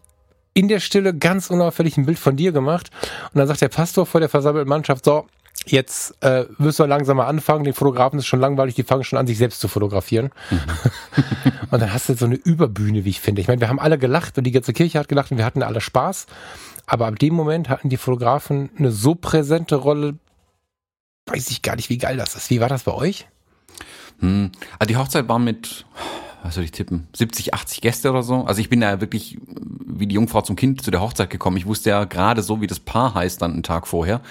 in 0.54 0.68
der 0.68 0.80
Stille 0.80 1.13
ganz 1.13 1.50
unauffällig 1.50 1.98
ein 1.98 2.06
Bild 2.06 2.20
von 2.20 2.36
dir 2.36 2.52
gemacht. 2.52 2.92
Und 3.34 3.40
dann 3.40 3.48
sagt 3.48 3.62
der 3.62 3.70
Pastor 3.70 4.06
vor 4.06 4.20
der 4.20 4.30
versammelten 4.30 4.70
Mannschaft, 4.70 5.06
so, 5.06 5.25
jetzt 5.66 6.22
äh, 6.24 6.46
wirst 6.58 6.80
du 6.80 6.86
langsam 6.86 7.18
mal 7.18 7.28
anfangen, 7.28 7.63
den 7.63 7.74
Fotografen 7.74 8.20
ist 8.20 8.28
schon 8.28 8.40
langweilig, 8.40 8.75
die 8.75 8.84
fangen 8.84 9.04
schon 9.04 9.20
an, 9.20 9.28
sich 9.28 9.38
selbst 9.38 9.60
zu 9.60 9.68
fotografieren. 9.68 10.32
Mhm. 10.50 10.60
und 11.72 11.82
dann 11.82 11.94
hast 11.94 12.10
du 12.10 12.16
so 12.16 12.25
eine 12.25 12.36
Überbühne, 12.36 13.06
wie 13.06 13.10
ich 13.10 13.22
finde. 13.22 13.42
Ich 13.42 13.48
meine, 13.48 13.62
wir 13.62 13.70
haben 13.70 13.80
alle 13.80 13.98
gelacht 13.98 14.38
und 14.38 14.44
die 14.44 14.52
ganze 14.52 14.74
Kirche 14.74 15.00
hat 15.00 15.08
gelacht 15.08 15.32
und 15.32 15.38
wir 15.38 15.46
hatten 15.46 15.63
alle 15.63 15.82
Spaß. 15.82 16.28
Aber 16.86 17.08
ab 17.08 17.18
dem 17.20 17.34
Moment 17.34 17.70
hatten 17.70 17.90
die 17.90 17.98
Fotografen 17.98 18.70
eine 18.78 18.92
so 18.92 19.16
präsente 19.16 19.75
Rolle, 19.75 20.16
weiß 21.28 21.50
ich 21.50 21.62
gar 21.62 21.75
nicht, 21.78 21.90
wie 21.90 21.98
geil 21.98 22.18
das 22.18 22.36
ist. 22.36 22.50
Wie 22.50 22.60
war 22.60 22.70
das 22.70 22.84
bei 22.84 22.94
euch? 22.94 23.28
Hm. 24.20 24.52
Also 24.80 24.88
die 24.88 24.98
Hochzeit 24.98 25.30
war 25.30 25.40
mit 25.40 25.86
was 26.43 26.55
soll 26.55 26.65
ich 26.65 26.71
tippen, 26.71 27.07
70, 27.15 27.53
80 27.53 27.81
Gäste 27.81 28.09
oder 28.09 28.21
so. 28.21 28.43
Also 28.43 28.59
ich 28.59 28.69
bin 28.69 28.81
ja 28.81 29.00
wirklich 29.00 29.38
wie 29.85 30.07
die 30.07 30.15
Jungfrau 30.15 30.41
zum 30.41 30.55
Kind 30.55 30.81
zu 30.83 30.91
der 30.91 31.01
Hochzeit 31.01 31.29
gekommen. 31.29 31.57
Ich 31.57 31.65
wusste 31.65 31.89
ja 31.89 32.03
gerade 32.03 32.41
so, 32.41 32.62
wie 32.62 32.67
das 32.67 32.79
Paar 32.79 33.13
heißt 33.13 33.41
dann 33.41 33.53
einen 33.53 33.63
Tag 33.63 33.88
vorher. 33.88 34.21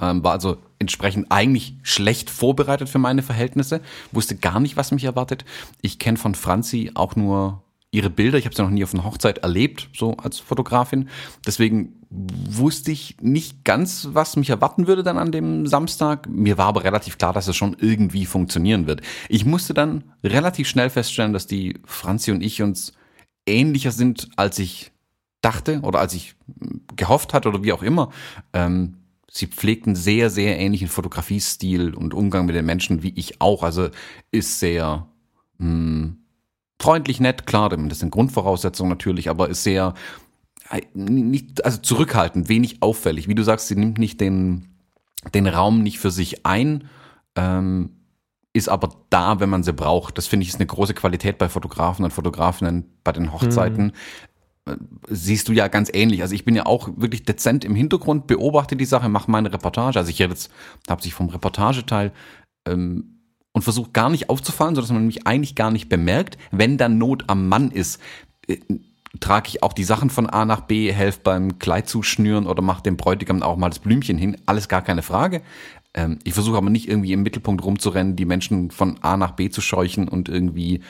Ähm, 0.00 0.24
war 0.24 0.32
also 0.32 0.56
entsprechend 0.78 1.30
eigentlich 1.30 1.74
schlecht 1.82 2.28
vorbereitet 2.28 2.88
für 2.88 2.98
meine 2.98 3.22
Verhältnisse. 3.22 3.80
Wusste 4.12 4.34
gar 4.36 4.58
nicht, 4.58 4.76
was 4.76 4.90
mich 4.90 5.04
erwartet. 5.04 5.44
Ich 5.80 5.98
kenne 5.98 6.18
von 6.18 6.34
Franzi 6.34 6.90
auch 6.94 7.16
nur 7.16 7.62
ihre 7.92 8.10
Bilder. 8.10 8.38
Ich 8.38 8.44
habe 8.44 8.54
sie 8.54 8.62
noch 8.62 8.70
nie 8.70 8.84
auf 8.84 8.94
einer 8.94 9.04
Hochzeit 9.04 9.38
erlebt, 9.38 9.90
so 9.96 10.16
als 10.16 10.38
Fotografin. 10.38 11.08
Deswegen 11.46 12.00
wusste 12.10 12.90
ich 12.90 13.16
nicht 13.20 13.64
ganz, 13.64 14.08
was 14.12 14.36
mich 14.36 14.50
erwarten 14.50 14.86
würde 14.86 15.02
dann 15.02 15.18
an 15.18 15.32
dem 15.32 15.66
Samstag. 15.66 16.28
Mir 16.28 16.58
war 16.58 16.66
aber 16.66 16.84
relativ 16.84 17.18
klar, 17.18 17.32
dass 17.32 17.48
es 17.48 17.56
schon 17.56 17.76
irgendwie 17.78 18.26
funktionieren 18.26 18.86
wird. 18.86 19.02
Ich 19.28 19.44
musste 19.44 19.74
dann 19.74 20.04
relativ 20.22 20.68
schnell 20.68 20.90
feststellen, 20.90 21.32
dass 21.32 21.46
die 21.46 21.78
Franzi 21.84 22.32
und 22.32 22.42
ich 22.42 22.62
uns 22.62 22.92
ähnlicher 23.46 23.92
sind, 23.92 24.28
als 24.36 24.58
ich 24.58 24.92
dachte 25.40 25.80
oder 25.82 26.00
als 26.00 26.14
ich 26.14 26.34
gehofft 26.96 27.32
hatte 27.32 27.48
oder 27.48 27.62
wie 27.62 27.72
auch 27.72 27.82
immer. 27.82 28.10
Ähm, 28.52 28.96
sie 29.30 29.46
pflegten 29.46 29.94
sehr, 29.94 30.30
sehr 30.30 30.58
ähnlichen 30.58 30.88
Fotografiestil 30.88 31.94
und 31.94 32.14
Umgang 32.14 32.46
mit 32.46 32.56
den 32.56 32.66
Menschen 32.66 33.02
wie 33.02 33.12
ich 33.14 33.40
auch. 33.40 33.62
Also 33.62 33.88
ist 34.30 34.58
sehr 34.58 35.06
mh, 35.58 35.66
hm, 35.66 36.19
freundlich, 36.80 37.20
nett, 37.20 37.46
klar, 37.46 37.68
das 37.68 38.00
sind 38.00 38.10
Grundvoraussetzungen 38.10 38.90
natürlich, 38.90 39.28
aber 39.28 39.48
ist 39.48 39.62
sehr 39.62 39.94
nicht, 40.94 41.64
also 41.64 41.78
zurückhaltend, 41.78 42.48
wenig 42.48 42.82
auffällig. 42.82 43.28
Wie 43.28 43.34
du 43.34 43.42
sagst, 43.42 43.68
sie 43.68 43.74
nimmt 43.74 43.98
nicht 43.98 44.20
den, 44.20 44.68
den 45.34 45.46
Raum 45.46 45.82
nicht 45.82 45.98
für 45.98 46.10
sich 46.10 46.46
ein, 46.46 46.84
ähm, 47.34 47.90
ist 48.52 48.68
aber 48.68 48.90
da, 49.10 49.40
wenn 49.40 49.50
man 49.50 49.62
sie 49.62 49.72
braucht. 49.72 50.18
Das 50.18 50.26
finde 50.26 50.44
ich 50.44 50.50
ist 50.50 50.56
eine 50.56 50.66
große 50.66 50.94
Qualität 50.94 51.38
bei 51.38 51.48
Fotografen 51.48 52.04
und 52.04 52.12
Fotografinnen 52.12 52.84
bei 53.04 53.12
den 53.12 53.32
Hochzeiten. 53.32 53.92
Mhm. 54.66 54.76
Siehst 55.08 55.48
du 55.48 55.52
ja 55.52 55.68
ganz 55.68 55.90
ähnlich. 55.92 56.22
Also 56.22 56.34
ich 56.34 56.44
bin 56.44 56.54
ja 56.54 56.66
auch 56.66 56.88
wirklich 56.96 57.24
dezent 57.24 57.64
im 57.64 57.74
Hintergrund, 57.74 58.26
beobachte 58.26 58.76
die 58.76 58.84
Sache, 58.84 59.08
mache 59.08 59.30
meine 59.30 59.52
Reportage. 59.52 59.98
Also 59.98 60.10
ich 60.10 60.18
jetzt 60.18 60.50
habe 60.88 61.02
sich 61.02 61.14
vom 61.14 61.28
Reportageteil 61.28 62.12
ähm, 62.66 63.19
und 63.52 63.62
versuche 63.62 63.90
gar 63.90 64.10
nicht 64.10 64.30
aufzufallen, 64.30 64.74
sodass 64.74 64.92
man 64.92 65.06
mich 65.06 65.26
eigentlich 65.26 65.54
gar 65.54 65.70
nicht 65.70 65.88
bemerkt, 65.88 66.38
wenn 66.50 66.78
dann 66.78 66.98
Not 66.98 67.24
am 67.26 67.48
Mann 67.48 67.70
ist. 67.70 68.00
Äh, 68.46 68.58
trage 69.18 69.48
ich 69.48 69.62
auch 69.64 69.72
die 69.72 69.84
Sachen 69.84 70.08
von 70.08 70.30
A 70.30 70.44
nach 70.44 70.60
B, 70.62 70.92
helfe 70.92 71.20
beim 71.24 71.58
Kleid 71.58 71.88
zuschnüren 71.88 72.46
oder 72.46 72.62
mache 72.62 72.82
dem 72.82 72.96
Bräutigam 72.96 73.42
auch 73.42 73.56
mal 73.56 73.68
das 73.68 73.80
Blümchen 73.80 74.18
hin. 74.18 74.36
Alles 74.46 74.68
gar 74.68 74.82
keine 74.82 75.02
Frage. 75.02 75.42
Ähm, 75.94 76.20
ich 76.22 76.34
versuche 76.34 76.56
aber 76.56 76.70
nicht 76.70 76.88
irgendwie 76.88 77.12
im 77.12 77.22
Mittelpunkt 77.22 77.64
rumzurennen, 77.64 78.14
die 78.14 78.24
Menschen 78.24 78.70
von 78.70 78.98
A 79.02 79.16
nach 79.16 79.32
B 79.32 79.50
zu 79.50 79.60
scheuchen 79.60 80.06
und 80.06 80.28
irgendwie 80.28 80.82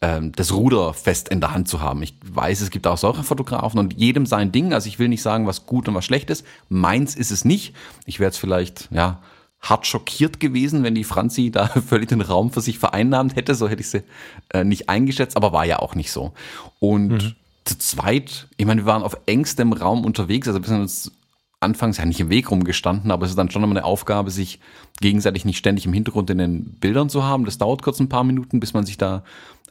ähm, 0.00 0.32
das 0.32 0.52
Ruder 0.52 0.94
fest 0.94 1.28
in 1.28 1.40
der 1.40 1.52
Hand 1.52 1.68
zu 1.68 1.80
haben. 1.80 2.02
Ich 2.02 2.16
weiß, 2.24 2.62
es 2.62 2.70
gibt 2.70 2.86
auch 2.86 2.98
solche 2.98 3.22
Fotografen 3.22 3.78
und 3.78 3.94
jedem 3.94 4.24
sein 4.24 4.50
Ding. 4.50 4.72
Also 4.72 4.88
ich 4.88 4.98
will 4.98 5.08
nicht 5.08 5.22
sagen, 5.22 5.46
was 5.46 5.66
gut 5.66 5.88
und 5.88 5.94
was 5.94 6.04
schlecht 6.06 6.30
ist. 6.30 6.46
Meins 6.68 7.14
ist 7.14 7.30
es 7.30 7.44
nicht. 7.44 7.74
Ich 8.06 8.18
wäre 8.18 8.28
jetzt 8.28 8.38
vielleicht, 8.38 8.88
ja, 8.90 9.20
hart 9.62 9.86
schockiert 9.86 10.40
gewesen, 10.40 10.82
wenn 10.82 10.94
die 10.94 11.04
Franzi 11.04 11.50
da 11.50 11.66
völlig 11.86 12.08
den 12.08 12.20
Raum 12.20 12.50
für 12.50 12.60
sich 12.60 12.78
vereinnahmt 12.78 13.36
hätte. 13.36 13.54
So 13.54 13.68
hätte 13.68 13.80
ich 13.80 13.90
sie 13.90 14.02
äh, 14.50 14.64
nicht 14.64 14.88
eingeschätzt, 14.88 15.36
aber 15.36 15.52
war 15.52 15.64
ja 15.64 15.78
auch 15.78 15.94
nicht 15.94 16.10
so. 16.10 16.32
Und 16.80 17.08
mhm. 17.08 17.34
zu 17.64 17.78
zweit, 17.78 18.48
ich 18.56 18.66
meine, 18.66 18.82
wir 18.82 18.86
waren 18.86 19.02
auf 19.02 19.16
engstem 19.26 19.72
Raum 19.72 20.04
unterwegs, 20.04 20.48
also 20.48 20.60
wir 20.60 20.68
sind 20.68 20.80
uns 20.80 21.12
anfangs 21.60 21.98
ja 21.98 22.04
nicht 22.04 22.18
im 22.18 22.28
Weg 22.28 22.50
rumgestanden, 22.50 23.12
aber 23.12 23.24
es 23.24 23.30
ist 23.30 23.36
dann 23.36 23.50
schon 23.50 23.62
immer 23.62 23.76
eine 23.76 23.84
Aufgabe, 23.84 24.32
sich 24.32 24.58
gegenseitig 25.00 25.44
nicht 25.44 25.58
ständig 25.58 25.86
im 25.86 25.92
Hintergrund 25.92 26.28
in 26.30 26.38
den 26.38 26.64
Bildern 26.80 27.08
zu 27.08 27.22
haben. 27.22 27.44
Das 27.44 27.58
dauert 27.58 27.82
kurz 27.82 28.00
ein 28.00 28.08
paar 28.08 28.24
Minuten, 28.24 28.58
bis 28.58 28.74
man 28.74 28.84
sich 28.84 28.98
da 28.98 29.22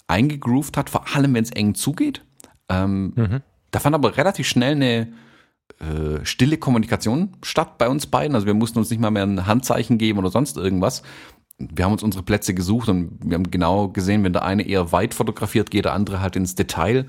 eingegroovt 0.08 0.78
hat, 0.78 0.90
vor 0.90 1.14
allem 1.14 1.34
wenn 1.34 1.44
es 1.44 1.52
eng 1.52 1.76
zugeht. 1.76 2.22
Ähm, 2.70 3.14
mhm. 3.16 3.42
Da 3.72 3.80
fand 3.80 3.94
aber 3.94 4.16
relativ 4.16 4.48
schnell 4.48 4.76
eine 4.76 5.08
äh, 5.80 6.26
stille 6.26 6.58
Kommunikation 6.58 7.38
statt 7.44 7.78
bei 7.78 7.90
uns 7.90 8.08
beiden. 8.08 8.36
Also 8.36 8.48
wir 8.48 8.54
mussten 8.54 8.80
uns 8.80 8.90
nicht 8.90 9.00
mal 9.00 9.12
mehr 9.12 9.24
ein 9.24 9.46
Handzeichen 9.46 9.98
geben 9.98 10.20
oder 10.20 10.30
sonst 10.30 10.58
irgendwas. 10.58 11.04
Wir 11.58 11.86
haben 11.86 11.92
uns 11.92 12.04
unsere 12.04 12.24
Plätze 12.24 12.54
gesucht 12.54 12.90
und 12.90 13.20
wir 13.24 13.36
haben 13.36 13.52
genau 13.52 13.90
gesehen, 13.90 14.24
wenn 14.24 14.34
der 14.34 14.44
eine 14.44 14.68
eher 14.68 14.92
weit 14.92 15.14
fotografiert, 15.14 15.70
geht 15.72 15.86
der 15.86 15.94
andere 15.94 16.22
halt 16.22 16.36
ins 16.36 16.56
Detail. 16.56 17.06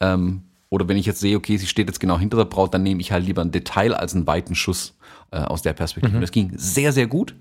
Ähm, 0.00 0.42
oder 0.70 0.88
wenn 0.88 0.96
ich 0.96 1.06
jetzt 1.06 1.20
sehe, 1.20 1.36
okay, 1.36 1.56
sie 1.56 1.66
steht 1.66 1.88
jetzt 1.88 2.00
genau 2.00 2.18
hinter 2.18 2.38
der 2.38 2.46
Braut, 2.46 2.74
dann 2.74 2.82
nehme 2.82 3.00
ich 3.00 3.12
halt 3.12 3.24
lieber 3.24 3.42
ein 3.42 3.52
Detail 3.52 3.94
als 3.94 4.14
einen 4.14 4.26
weiten 4.26 4.54
Schuss 4.54 4.96
äh, 5.30 5.38
aus 5.38 5.62
der 5.62 5.74
Perspektive. 5.74 6.16
Mhm. 6.16 6.20
Das 6.20 6.32
ging 6.32 6.52
sehr, 6.56 6.92
sehr 6.92 7.06
gut. 7.06 7.36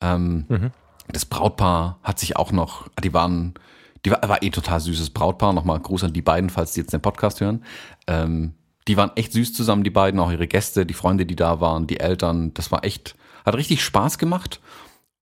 Ähm, 0.00 0.44
mhm. 0.48 0.70
Das 1.08 1.24
Brautpaar 1.24 1.98
hat 2.02 2.18
sich 2.18 2.36
auch 2.36 2.52
noch, 2.52 2.88
die 3.02 3.12
waren 3.12 3.54
die 4.04 4.10
war, 4.10 4.28
war 4.28 4.42
eh 4.42 4.50
total 4.50 4.80
süßes 4.80 5.10
Brautpaar. 5.10 5.52
Nochmal 5.52 5.80
Gruß 5.80 6.04
an 6.04 6.12
die 6.12 6.22
beiden, 6.22 6.50
falls 6.50 6.72
die 6.72 6.80
jetzt 6.80 6.92
den 6.92 7.00
Podcast 7.00 7.40
hören. 7.40 7.64
Ähm, 8.06 8.54
die 8.88 8.96
waren 8.96 9.12
echt 9.16 9.32
süß 9.32 9.52
zusammen, 9.54 9.84
die 9.84 9.90
beiden, 9.90 10.20
auch 10.20 10.30
ihre 10.30 10.46
Gäste, 10.46 10.86
die 10.86 10.94
Freunde, 10.94 11.26
die 11.26 11.36
da 11.36 11.60
waren, 11.60 11.86
die 11.86 12.00
Eltern. 12.00 12.52
Das 12.54 12.70
war 12.70 12.84
echt, 12.84 13.16
hat 13.44 13.54
richtig 13.54 13.82
Spaß 13.82 14.18
gemacht. 14.18 14.60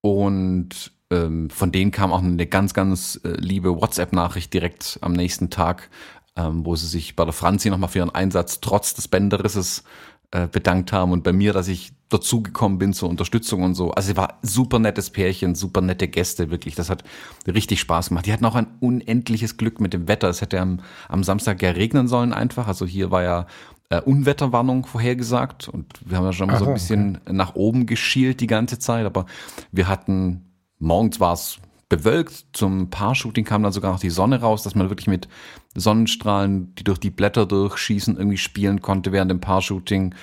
Und 0.00 0.92
ähm, 1.10 1.48
von 1.50 1.70
denen 1.70 1.90
kam 1.90 2.12
auch 2.12 2.22
eine 2.22 2.46
ganz, 2.46 2.74
ganz 2.74 3.20
äh, 3.24 3.28
liebe 3.38 3.80
WhatsApp-Nachricht 3.80 4.52
direkt 4.52 4.98
am 5.02 5.12
nächsten 5.12 5.50
Tag, 5.50 5.90
ähm, 6.36 6.66
wo 6.66 6.74
sie 6.74 6.86
sich 6.88 7.14
bei 7.14 7.24
der 7.24 7.32
Franzi 7.34 7.70
nochmal 7.70 7.90
für 7.90 7.98
ihren 7.98 8.14
Einsatz 8.14 8.60
trotz 8.60 8.94
des 8.94 9.06
Bänderrisses 9.06 9.84
äh, 10.32 10.48
bedankt 10.48 10.92
haben 10.92 11.12
und 11.12 11.22
bei 11.22 11.32
mir, 11.32 11.52
dass 11.52 11.68
ich 11.68 11.92
dazugekommen 12.12 12.78
bin 12.78 12.92
zur 12.92 13.08
Unterstützung 13.08 13.62
und 13.62 13.74
so. 13.74 13.92
Also 13.92 14.08
sie 14.08 14.16
war 14.16 14.38
super 14.42 14.78
nettes 14.78 15.10
Pärchen, 15.10 15.54
super 15.54 15.80
nette 15.80 16.08
Gäste, 16.08 16.50
wirklich. 16.50 16.74
Das 16.74 16.90
hat 16.90 17.04
richtig 17.46 17.80
Spaß 17.80 18.08
gemacht. 18.08 18.26
Die 18.26 18.32
hatten 18.32 18.44
auch 18.44 18.54
ein 18.54 18.66
unendliches 18.80 19.56
Glück 19.56 19.80
mit 19.80 19.92
dem 19.92 20.08
Wetter. 20.08 20.28
Es 20.28 20.40
hätte 20.40 20.60
am, 20.60 20.80
am 21.08 21.24
Samstag 21.24 21.62
ja 21.62 21.70
regnen 21.70 22.08
sollen 22.08 22.32
einfach. 22.32 22.68
Also 22.68 22.86
hier 22.86 23.10
war 23.10 23.22
ja 23.22 23.46
äh, 23.92 24.00
Unwetterwarnung 24.00 24.86
vorhergesagt 24.86 25.68
und 25.68 25.86
wir 26.04 26.16
haben 26.16 26.24
ja 26.24 26.32
schon 26.32 26.48
mal 26.48 26.58
so 26.58 26.66
ein 26.66 26.74
bisschen 26.74 27.18
okay. 27.22 27.32
nach 27.32 27.54
oben 27.54 27.86
geschielt 27.86 28.40
die 28.40 28.46
ganze 28.46 28.78
Zeit, 28.78 29.04
aber 29.04 29.26
wir 29.70 29.86
hatten, 29.86 30.46
morgens 30.78 31.20
war 31.20 31.34
es 31.34 31.58
bewölkt, 31.90 32.46
zum 32.54 32.88
Paar-Shooting 32.88 33.44
kam 33.44 33.62
dann 33.62 33.72
sogar 33.72 33.92
noch 33.92 34.00
die 34.00 34.08
Sonne 34.08 34.40
raus, 34.40 34.62
dass 34.62 34.74
man 34.74 34.88
wirklich 34.88 35.08
mit 35.08 35.28
Sonnenstrahlen, 35.74 36.74
die 36.76 36.84
durch 36.84 36.98
die 36.98 37.10
Blätter 37.10 37.44
durchschießen, 37.44 38.16
irgendwie 38.16 38.38
spielen 38.38 38.80
konnte 38.80 39.12
während 39.12 39.30
dem 39.30 39.40
Paar-Shooting. 39.40 40.14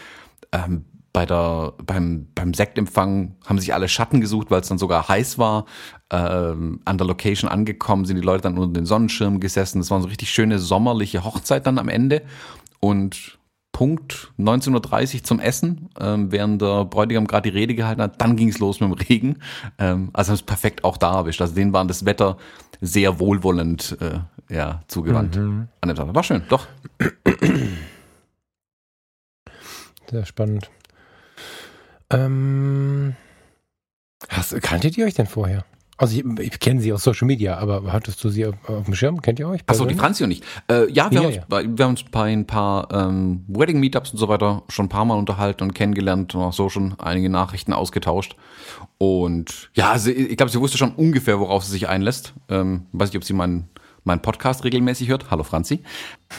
Ähm, 0.52 0.86
bei 1.14 1.26
der, 1.26 1.74
beim, 1.86 2.28
beim 2.36 2.54
Sektempfang 2.54 3.36
haben 3.46 3.60
sich 3.60 3.74
alle 3.74 3.88
Schatten 3.88 4.22
gesucht, 4.22 4.52
weil 4.52 4.62
es 4.62 4.68
dann 4.68 4.78
sogar 4.78 5.08
heiß 5.08 5.38
war. 5.38 5.66
Ähm, 6.12 6.82
an 6.86 6.98
der 6.98 7.08
Location 7.08 7.50
angekommen 7.50 8.06
sind 8.06 8.18
die 8.18 8.22
Leute 8.22 8.44
dann 8.44 8.58
unter 8.58 8.80
den 8.80 8.86
Sonnenschirm 8.86 9.40
gesessen. 9.40 9.80
Das 9.80 9.92
war 9.92 10.02
so 10.02 10.08
richtig 10.08 10.30
schöne 10.30 10.60
sommerliche 10.60 11.24
Hochzeit 11.24 11.66
dann 11.66 11.80
am 11.80 11.90
Ende. 11.90 12.22
Und 12.80 13.40
Punkt 13.72 14.32
19.30 14.38 15.16
Uhr 15.16 15.24
zum 15.24 15.40
Essen, 15.40 15.90
ähm, 16.00 16.32
während 16.32 16.62
der 16.62 16.86
Bräutigam 16.86 17.28
gerade 17.28 17.50
die 17.50 17.58
Rede 17.58 17.76
gehalten 17.76 18.02
hat, 18.02 18.22
dann 18.22 18.36
ging 18.36 18.50
es 18.50 18.60
los 18.60 18.80
mit 18.82 18.90
dem 18.90 18.94
Regen. 18.94 19.38
Ähm, 19.78 20.10
also 20.14 20.30
haben 20.30 20.36
es 20.36 20.44
perfekt 20.44 20.84
auch 20.84 20.98
da 20.98 21.14
erwischt. 21.16 21.42
Also 21.42 21.56
denen 21.56 21.72
war 21.72 21.86
das 21.86 22.06
Wetter 22.06 22.38
sehr 22.82 23.20
wohlwollend 23.20 23.98
äh, 24.02 24.20
ja, 24.54 24.82
zugewandt 24.88 25.38
mhm. 25.38 25.68
an 25.82 25.90
dem 25.90 25.96
Tag. 25.96 26.14
War 26.14 26.24
schön, 26.24 26.44
doch. 26.50 26.68
Sehr 30.10 30.26
spannend. 30.26 30.70
Ähm, 32.12 33.16
hast, 34.30 34.60
kanntet 34.62 34.98
ihr 34.98 35.06
euch 35.06 35.14
denn 35.14 35.28
vorher? 35.28 35.66
Also 36.00 36.18
ich, 36.18 36.26
ich 36.40 36.60
kenne 36.62 36.80
sie 36.80 36.94
aus 36.94 37.04
Social 37.04 37.28
Media, 37.28 37.58
aber 37.58 37.92
hattest 37.92 38.24
du 38.24 38.30
sie 38.30 38.46
auf, 38.46 38.56
auf 38.70 38.86
dem 38.86 38.96
Schirm? 38.96 39.22
Kennt 39.22 39.38
ihr 39.38 39.50
euch? 39.50 39.60
Achso, 39.68 39.86
die 39.86 39.96
Franzi 39.96 40.24
und 40.24 40.32
ich. 40.32 40.42
Äh, 40.72 40.90
ja, 40.92 41.12
wir, 41.12 41.20
ja, 41.20 41.20
haben 41.20 41.26
uns, 41.26 41.36
ja. 41.36 41.44
wir 41.50 41.86
haben 41.86 41.92
uns 41.92 42.04
bei 42.04 42.32
ein 42.32 42.48
paar 42.48 42.88
ähm, 42.94 43.44
Wedding-Meetups 43.50 44.12
und 44.12 44.18
so 44.18 44.30
weiter 44.30 44.64
schon 44.70 44.86
ein 44.86 44.90
paar 44.90 45.04
Mal 45.04 45.16
unterhalten 45.16 45.64
und 45.64 45.74
kennengelernt 45.74 46.34
und 46.36 46.42
auch 46.42 46.54
so 46.54 46.70
schon 46.70 46.98
einige 47.00 47.30
Nachrichten 47.30 47.74
ausgetauscht. 47.74 48.38
Und 48.98 49.72
ja, 49.74 49.98
sie, 49.98 50.14
ich 50.14 50.38
glaube, 50.38 50.52
sie 50.52 50.62
wusste 50.62 50.78
schon 50.78 50.94
ungefähr, 50.94 51.38
worauf 51.38 51.66
sie 51.66 51.72
sich 51.72 51.90
einlässt. 51.90 52.34
Ähm, 52.48 52.86
weiß 52.94 53.10
nicht, 53.10 53.18
ob 53.18 53.26
sie 53.26 53.34
meinen 53.34 53.68
mein 54.10 54.22
Podcast 54.24 54.64
regelmäßig 54.64 55.08
hört. 55.08 55.30
Hallo 55.30 55.44
Franzi. 55.44 55.84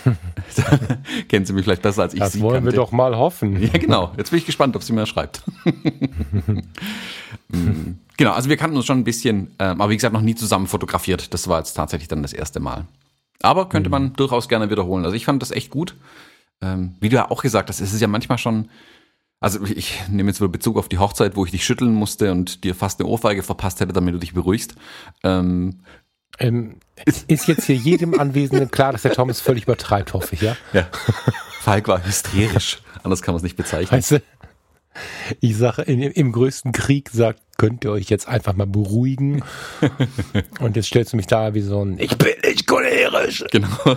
Kennen 1.29 1.47
Sie 1.47 1.53
mich 1.53 1.63
vielleicht 1.63 1.83
besser 1.83 2.03
als 2.03 2.15
ich 2.15 2.19
das 2.19 2.33
sie. 2.33 2.41
Das 2.41 2.45
wollen 2.45 2.65
kannte. 2.65 2.73
wir 2.73 2.77
doch 2.77 2.91
mal 2.91 3.17
hoffen. 3.17 3.63
Ja, 3.63 3.79
genau. 3.79 4.13
Jetzt 4.17 4.31
bin 4.31 4.41
ich 4.41 4.47
gespannt, 4.47 4.75
ob 4.75 4.83
sie 4.83 4.93
mir 4.93 5.07
schreibt. 5.07 5.43
Mm. 7.53 7.99
genau, 8.17 8.31
also 8.33 8.49
wir 8.49 8.57
kannten 8.57 8.77
uns 8.77 8.87
schon 8.87 8.99
ein 8.99 9.05
bisschen, 9.05 9.55
ähm, 9.59 9.81
aber 9.81 9.91
wie 9.91 9.97
gesagt, 9.97 10.13
noch 10.13 10.21
nie 10.21 10.37
zusammen 10.37 10.69
fotografiert. 10.69 11.35
Das 11.35 11.49
war 11.49 11.59
jetzt 11.59 11.75
tatsächlich 11.75 12.07
dann 12.07 12.23
das 12.23 12.33
erste 12.33 12.61
Mal. 12.61 12.87
Aber 13.43 13.69
könnte 13.69 13.89
mhm. 13.89 13.93
man 13.93 14.13
durchaus 14.13 14.49
gerne 14.49 14.71
wiederholen. 14.71 15.05
Also 15.05 15.17
ich 15.17 15.25
fand 15.25 15.43
das 15.43 15.51
echt 15.51 15.71
gut. 15.71 15.97
Ähm, 16.61 16.95
wie 17.01 17.09
du 17.09 17.17
ja 17.17 17.31
auch 17.31 17.43
gesagt 17.43 17.69
hast, 17.69 17.81
es 17.81 17.93
ist 17.93 18.01
ja 18.01 18.07
manchmal 18.07 18.39
schon, 18.39 18.69
also 19.41 19.65
ich 19.65 20.01
nehme 20.09 20.31
jetzt 20.31 20.41
wohl 20.41 20.49
Bezug 20.49 20.77
auf 20.77 20.89
die 20.89 20.99
Hochzeit, 20.99 21.35
wo 21.35 21.45
ich 21.45 21.51
dich 21.51 21.65
schütteln 21.65 21.93
musste 21.93 22.31
und 22.31 22.63
dir 22.63 22.77
fast 22.77 23.01
eine 23.01 23.09
Ohrfeige 23.09 23.43
verpasst 23.43 23.81
hätte, 23.81 23.93
damit 23.93 24.15
du 24.15 24.19
dich 24.19 24.35
beruhigst. 24.35 24.77
Ähm, 25.25 25.81
ähm, 26.39 26.77
ist 27.29 27.49
jetzt 27.49 27.65
hier 27.65 27.77
jedem 27.77 28.19
Anwesenden 28.19 28.71
klar, 28.71 28.93
dass 28.93 29.03
der 29.03 29.13
Thomas 29.13 29.41
völlig 29.41 29.65
übertreibt, 29.65 30.13
hoffe 30.13 30.35
ich, 30.35 30.43
ja? 30.43 30.57
Ja. 30.73 30.89
Falk 31.61 31.89
war 31.89 32.05
hysterisch. 32.05 32.81
Anders 33.03 33.23
kann 33.23 33.33
man 33.33 33.39
es 33.39 33.43
nicht 33.43 33.57
bezeichnen. 33.57 33.99
Weißt 33.99 34.13
du, 34.13 34.23
ich 35.41 35.57
sage, 35.57 35.83
im 35.83 36.33
größten 36.33 36.73
Krieg 36.73 37.11
sagt, 37.11 37.41
könnt 37.59 37.85
ihr 37.85 37.93
euch 37.93 38.09
jetzt 38.09 38.29
einfach 38.29 38.55
mal 38.55 38.67
beruhigen. 38.67 39.43
Und 40.61 40.77
jetzt 40.77 40.87
stellst 40.87 41.13
du 41.13 41.17
mich 41.17 41.27
da 41.27 41.55
wie 41.55 41.61
so 41.61 41.85
ein, 41.85 41.99
ich 41.99 42.17
bin 42.17 42.33
nicht 42.45 42.67
cholerisch. 42.67 43.45
Genau. 43.51 43.97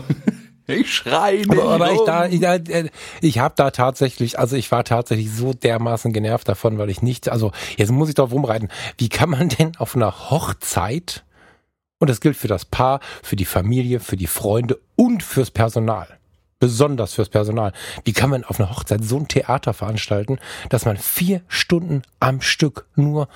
Ich 0.66 0.94
schreie 0.94 1.40
nicht. 1.40 1.52
Aber, 1.52 1.74
aber 1.74 1.92
ich, 1.92 2.02
da, 2.06 2.26
ich, 2.28 2.92
ich 3.22 3.40
habe 3.40 3.54
da 3.58 3.72
tatsächlich, 3.72 4.40
also 4.40 4.56
ich 4.56 4.72
war 4.72 4.86
tatsächlich 4.86 5.32
so 5.32 5.54
dermaßen 5.54 6.14
genervt 6.14 6.48
davon, 6.48 6.78
weil 6.78 6.90
ich 6.90 7.02
nicht, 7.02 7.30
also 7.30 7.52
jetzt 7.76 7.92
muss 7.92 8.10
ich 8.10 8.16
doch 8.16 8.32
rumreiten. 8.32 8.70
Wie 8.98 9.10
kann 9.10 9.30
man 9.30 9.50
denn 9.50 9.76
auf 9.78 9.96
einer 9.96 10.30
Hochzeit 10.30 11.26
und 12.04 12.10
das 12.10 12.20
gilt 12.20 12.36
für 12.36 12.50
das 12.50 12.66
Paar, 12.66 13.00
für 13.22 13.38
die 13.38 13.46
Familie, 13.46 14.02
für 14.02 14.18
die 14.18 14.28
Freunde 14.28 14.78
und 14.98 15.24
fürs 15.24 15.52
Personal. 15.52 16.20
Besonders 16.60 17.14
fürs 17.14 17.30
Personal. 17.30 17.72
Wie 18.04 18.12
kann 18.12 18.30
man 18.30 18.44
auf 18.44 18.60
einer 18.60 18.70
Hochzeit 18.70 19.06
so 19.06 19.16
ein 19.16 19.30
Theater 19.30 19.74
veranstalten, 19.74 20.38
dass 20.68 20.84
man 20.84 20.98
vier 20.98 21.44
Stunden 21.48 22.02
am 22.20 22.42
Stück 22.42 22.88
nur 22.98 23.30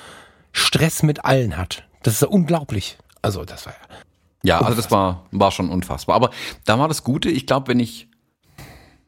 Stress 0.52 1.02
mit 1.02 1.24
allen 1.24 1.56
hat? 1.56 1.88
Das 2.04 2.16
ist 2.16 2.24
ja 2.24 2.28
unglaublich. 2.28 2.98
Also, 3.22 3.46
das 3.46 3.66
war 3.66 3.72
ja. 3.72 3.96
Ja, 4.44 4.60
also 4.60 4.76
das 4.76 4.92
war, 4.92 5.26
war 5.32 5.52
schon 5.52 5.70
unfassbar. 5.70 6.18
Aber 6.18 6.32
da 6.66 6.78
war 6.78 6.90
das 6.90 7.06
Gute, 7.06 7.30
ich 7.30 7.48
glaube, 7.48 7.70
wenn 7.70 7.80
ich, 7.80 8.10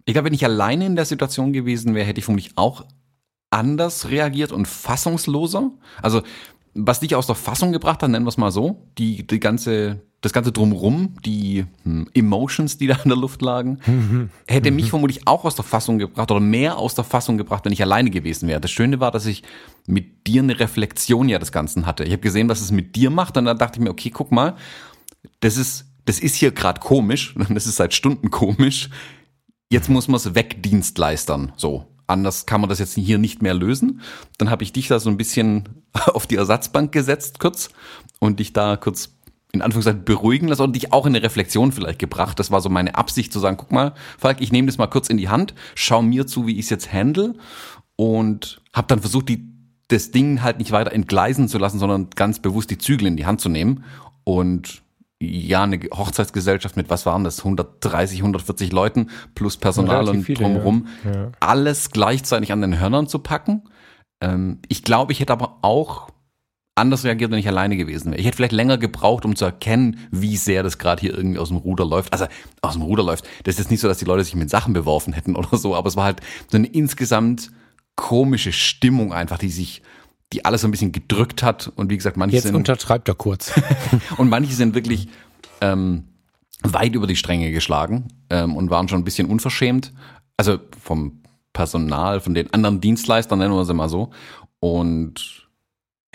ich 0.06 0.14
glaube, 0.14 0.28
wenn 0.28 0.34
ich 0.34 0.46
alleine 0.46 0.86
in 0.86 0.96
der 0.96 1.04
Situation 1.04 1.52
gewesen 1.52 1.96
wäre, 1.96 2.06
hätte 2.06 2.20
ich 2.20 2.26
vermutlich 2.26 2.54
auch 2.56 2.86
anders 3.50 4.08
reagiert 4.08 4.54
und 4.54 4.70
fassungsloser. 4.70 5.70
Also 6.02 6.22
was 6.74 7.00
dich 7.00 7.16
aus 7.16 7.28
der 7.28 7.36
Fassung 7.36 7.72
gebracht 7.72 8.04
hat, 8.04 8.10
nennen 8.10 8.26
wir 8.26 8.30
es 8.30 8.38
mal 8.38 8.52
so, 8.52 8.88
die, 8.98 9.26
die 9.26 9.40
ganze, 9.40 10.02
das 10.22 10.34
ganze 10.34 10.52
Drumrum, 10.52 11.16
die 11.26 11.66
hm, 11.84 12.08
Emotions, 12.14 12.78
die 12.78 12.88
da 12.88 12.96
in 13.04 13.10
der 13.10 13.18
Luft 13.18 13.42
lagen, 13.42 13.80
mhm. 13.86 14.30
hätte 14.48 14.72
mich 14.72 14.86
mhm. 14.86 14.90
vermutlich 14.90 15.28
auch 15.28 15.46
aus 15.46 15.56
der 15.56 15.66
Fassung 15.66 15.98
gebracht 15.98 16.32
oder 16.32 16.40
mehr 16.40 16.78
aus 16.78 16.96
der 16.96 17.04
Fassung 17.04 17.38
gebracht, 17.38 17.66
wenn 17.66 17.74
ich 17.74 17.82
alleine 17.82 18.10
gewesen 18.10 18.48
wäre. 18.48 18.62
Das 18.62 18.72
Schöne 18.72 19.00
war, 19.00 19.12
dass 19.12 19.26
ich 19.26 19.44
mit 19.88 20.28
dir 20.28 20.42
eine 20.44 20.60
Reflexion 20.60 21.30
ja 21.30 21.40
des 21.40 21.52
Ganzen 21.52 21.86
hatte. 21.86 22.04
Ich 22.04 22.12
habe 22.12 22.22
gesehen, 22.22 22.50
was 22.50 22.62
es 22.62 22.72
mit 22.72 22.96
dir 22.96 23.10
macht 23.10 23.38
und 23.38 23.46
dann 23.46 23.58
dachte 23.58 23.80
ich 23.80 23.84
mir, 23.84 23.92
okay, 23.92 24.12
guck 24.12 24.32
mal, 24.32 24.56
das 25.40 25.58
ist, 25.58 25.86
das 26.06 26.20
ist 26.20 26.36
hier 26.36 26.52
gerade 26.52 26.80
komisch, 26.80 27.36
das 27.50 27.66
ist 27.66 27.78
seit 27.78 27.94
Stunden 27.94 28.30
komisch. 28.30 28.90
Jetzt 29.72 29.90
muss 29.90 30.08
man 30.08 30.16
es 30.18 30.36
wegdienstleistern, 30.36 31.54
so 31.56 31.86
anders 32.10 32.46
kann 32.46 32.62
man 32.62 32.70
das 32.70 32.80
jetzt 32.80 32.96
hier 32.96 33.18
nicht 33.18 33.42
mehr 33.42 33.54
lösen. 33.54 34.02
Dann 34.38 34.50
habe 34.50 34.64
ich 34.64 34.74
dich 34.74 34.88
da 34.88 35.00
so 35.00 35.10
ein 35.10 35.18
bisschen 35.18 35.70
auf 35.94 36.28
die 36.28 36.36
Ersatzbank 36.36 36.92
gesetzt 36.92 37.40
kurz 37.40 37.70
und 38.20 38.40
dich 38.40 38.54
da 38.54 38.78
kurz 38.78 39.16
in 39.52 39.62
Anführungszeichen 39.62 40.06
beruhigen 40.06 40.48
lassen 40.48 40.62
oder 40.62 40.72
dich 40.72 40.94
auch 40.94 41.06
in 41.06 41.16
eine 41.16 41.24
Reflexion 41.24 41.72
vielleicht 41.72 42.00
gebracht. 42.00 42.40
Das 42.40 42.52
war 42.52 42.62
so 42.62 42.70
meine 42.70 42.96
Absicht 42.96 43.34
zu 43.34 43.40
sagen, 43.40 43.58
guck 43.58 43.72
mal, 43.72 43.94
Falk, 44.18 44.42
ich 44.42 44.52
nehme 44.52 44.68
das 44.68 44.78
mal 44.78 44.88
kurz 44.88 45.10
in 45.10 45.18
die 45.18 45.30
Hand, 45.30 45.56
schau 45.74 46.02
mir 46.02 46.28
zu, 46.28 46.46
wie 46.46 46.54
ich 46.54 46.66
es 46.66 46.70
jetzt 46.70 46.94
handle 46.94 47.34
und 47.96 48.62
habe 48.74 48.88
dann 48.88 49.00
versucht, 49.00 49.30
die, 49.30 49.48
das 49.88 50.12
Ding 50.12 50.44
halt 50.44 50.60
nicht 50.60 50.72
weiter 50.72 50.92
entgleisen 50.92 51.48
zu 51.48 51.58
lassen, 51.58 51.80
sondern 51.80 52.12
ganz 52.12 52.40
bewusst 52.40 52.70
die 52.70 52.78
Zügel 52.78 53.08
in 53.08 53.18
die 53.18 53.26
Hand 53.26 53.42
zu 53.42 53.50
nehmen 53.50 53.84
und 54.24 54.84
ja, 55.22 55.64
eine 55.64 55.80
Hochzeitsgesellschaft 55.80 56.78
mit, 56.78 56.90
was 56.90 57.06
waren 57.06 57.24
das, 57.24 57.40
130, 57.40 58.20
140 58.20 58.72
Leuten 58.72 59.10
plus 59.36 59.58
Personal 59.58 60.08
und 60.08 60.24
viele, 60.24 60.40
drumherum, 60.40 60.88
ja. 61.04 61.12
Ja. 61.12 61.32
alles 61.42 61.92
gleichzeitig 61.92 62.52
an 62.52 62.62
den 62.62 62.80
Hörnern 62.80 63.08
zu 63.08 63.20
packen. 63.20 63.64
Ähm, 64.22 64.60
ich 64.70 64.84
glaube, 64.84 65.12
ich 65.12 65.20
hätte 65.20 65.34
aber 65.34 65.58
auch 65.62 66.10
anders 66.80 67.04
reagiert, 67.04 67.32
wenn 67.32 67.40
ich 67.40 67.48
alleine 67.48 67.76
gewesen 67.76 68.12
wäre. 68.12 68.20
Ich 68.20 68.26
hätte 68.26 68.38
vielleicht 68.38 68.54
länger 68.54 68.78
gebraucht, 68.78 69.26
um 69.26 69.36
zu 69.36 69.46
erkennen, 69.46 70.00
wie 70.12 70.38
sehr 70.38 70.64
das 70.64 70.78
gerade 70.78 71.02
hier 71.02 71.14
irgendwie 71.14 71.38
aus 71.38 71.50
dem 71.50 71.58
Ruder 71.58 71.86
läuft. 71.86 72.14
Also 72.14 72.26
aus 72.62 72.74
dem 72.74 72.82
Ruder 72.82 73.04
läuft. 73.04 73.26
Das 73.44 73.56
ist 73.56 73.60
jetzt 73.60 73.72
nicht 73.72 73.82
so, 73.82 73.88
dass 73.90 73.98
die 73.98 74.06
Leute 74.06 74.24
sich 74.24 74.36
mit 74.36 74.50
Sachen 74.50 74.74
beworfen 74.74 75.14
hätten 75.14 75.36
oder 75.36 75.58
so, 75.58 75.76
aber 75.76 75.88
es 75.88 75.98
war 75.98 76.06
halt 76.06 76.22
so 76.50 76.58
eine 76.58 76.68
insgesamt 76.68 77.52
komische 77.96 78.54
Stimmung 78.54 79.12
einfach, 79.12 79.38
die 79.38 79.50
sich 79.50 79.82
die 80.34 80.46
alles 80.46 80.62
so 80.62 80.68
ein 80.68 80.72
bisschen 80.72 80.92
gedrückt 80.92 81.44
hat. 81.44 81.72
Und 81.76 81.90
wie 81.90 81.98
gesagt, 81.98 82.18
manche 82.18 82.36
Jetzt 82.36 82.46
sind. 82.46 82.56
untertreibt 82.56 83.08
er 83.08 83.16
kurz. 83.16 83.54
und 84.18 84.30
manche 84.30 84.54
sind 84.54 84.76
wirklich 84.76 85.08
ähm, 85.62 86.06
weit 86.64 86.94
über 86.94 87.08
die 87.08 87.16
Stränge 87.16 87.52
geschlagen 87.52 88.10
ähm, 88.30 88.56
und 88.56 88.70
waren 88.70 88.88
schon 88.88 89.02
ein 89.02 89.06
bisschen 89.06 89.28
unverschämt. 89.28 89.92
Also 90.38 90.60
vom 90.82 91.24
Personal, 91.54 92.22
von 92.22 92.34
den 92.34 92.54
anderen 92.54 92.80
Dienstleistern, 92.80 93.40
nennen 93.40 93.54
wir 93.54 93.66
sie 93.66 93.74
mal 93.74 93.90
so. 93.90 94.12
Und 94.60 95.48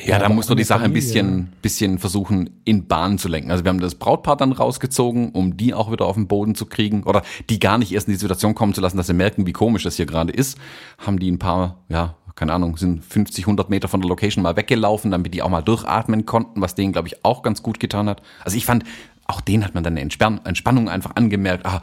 ja, 0.00 0.18
da 0.18 0.29
muss 0.29 0.48
man 0.48 0.59
die 0.59 0.64
Sache 0.64 0.85
ein 0.85 0.92
bisschen, 0.92 1.53
bisschen 1.62 1.98
versuchen, 1.98 2.50
in 2.64 2.88
Bahn 2.88 3.16
zu 3.16 3.29
lenken. 3.29 3.53
Also 3.53 3.64
wir 3.64 3.68
haben 3.68 3.81
das 3.81 3.94
Brautpaar 3.94 4.37
dann 4.37 4.53
rausgezogen, 4.53 5.31
um 5.31 5.57
die 5.57 5.72
auch 5.72 5.92
wieder 5.92 6.07
auf 6.07 6.16
den 6.16 6.27
Boden 6.27 6.57
zu 6.57 6.66
kriegen 6.66 7.05
oder 7.05 7.22
die 7.48 7.61
gar 7.61 7.79
nicht 7.79 7.92
erst 7.92 8.09
in 8.09 8.14
die 8.14 8.18
Situation 8.18 8.57
kommen 8.57 8.74
zu 8.74 8.81
lassen, 8.81 8.96
dass 8.96 9.07
sie 9.07 9.14
merken, 9.14 9.46
wie 9.46 9.53
komisch 9.53 9.85
das 9.85 9.94
hier 9.94 10.07
gerade 10.07 10.33
ist. 10.33 10.59
Haben 10.98 11.20
die 11.20 11.31
ein 11.31 11.38
paar, 11.38 11.85
ja, 11.88 12.16
keine 12.36 12.52
Ahnung, 12.52 12.76
sind 12.76 13.04
50, 13.04 13.44
100 13.44 13.70
Meter 13.70 13.88
von 13.88 14.00
der 14.00 14.08
Location 14.08 14.42
mal 14.42 14.56
weggelaufen, 14.56 15.10
damit 15.10 15.34
die 15.34 15.42
auch 15.42 15.48
mal 15.48 15.62
durchatmen 15.62 16.26
konnten, 16.26 16.60
was 16.60 16.74
denen, 16.74 16.92
glaube 16.92 17.08
ich, 17.08 17.24
auch 17.24 17.42
ganz 17.42 17.62
gut 17.62 17.80
getan 17.80 18.08
hat. 18.08 18.22
Also 18.44 18.56
ich 18.56 18.66
fand, 18.66 18.84
auch 19.26 19.40
denen 19.40 19.64
hat 19.64 19.74
man 19.74 19.84
dann 19.84 19.96
eine 19.96 20.00
Entspannung 20.44 20.88
einfach 20.88 21.16
angemerkt. 21.16 21.64
Ah, 21.64 21.80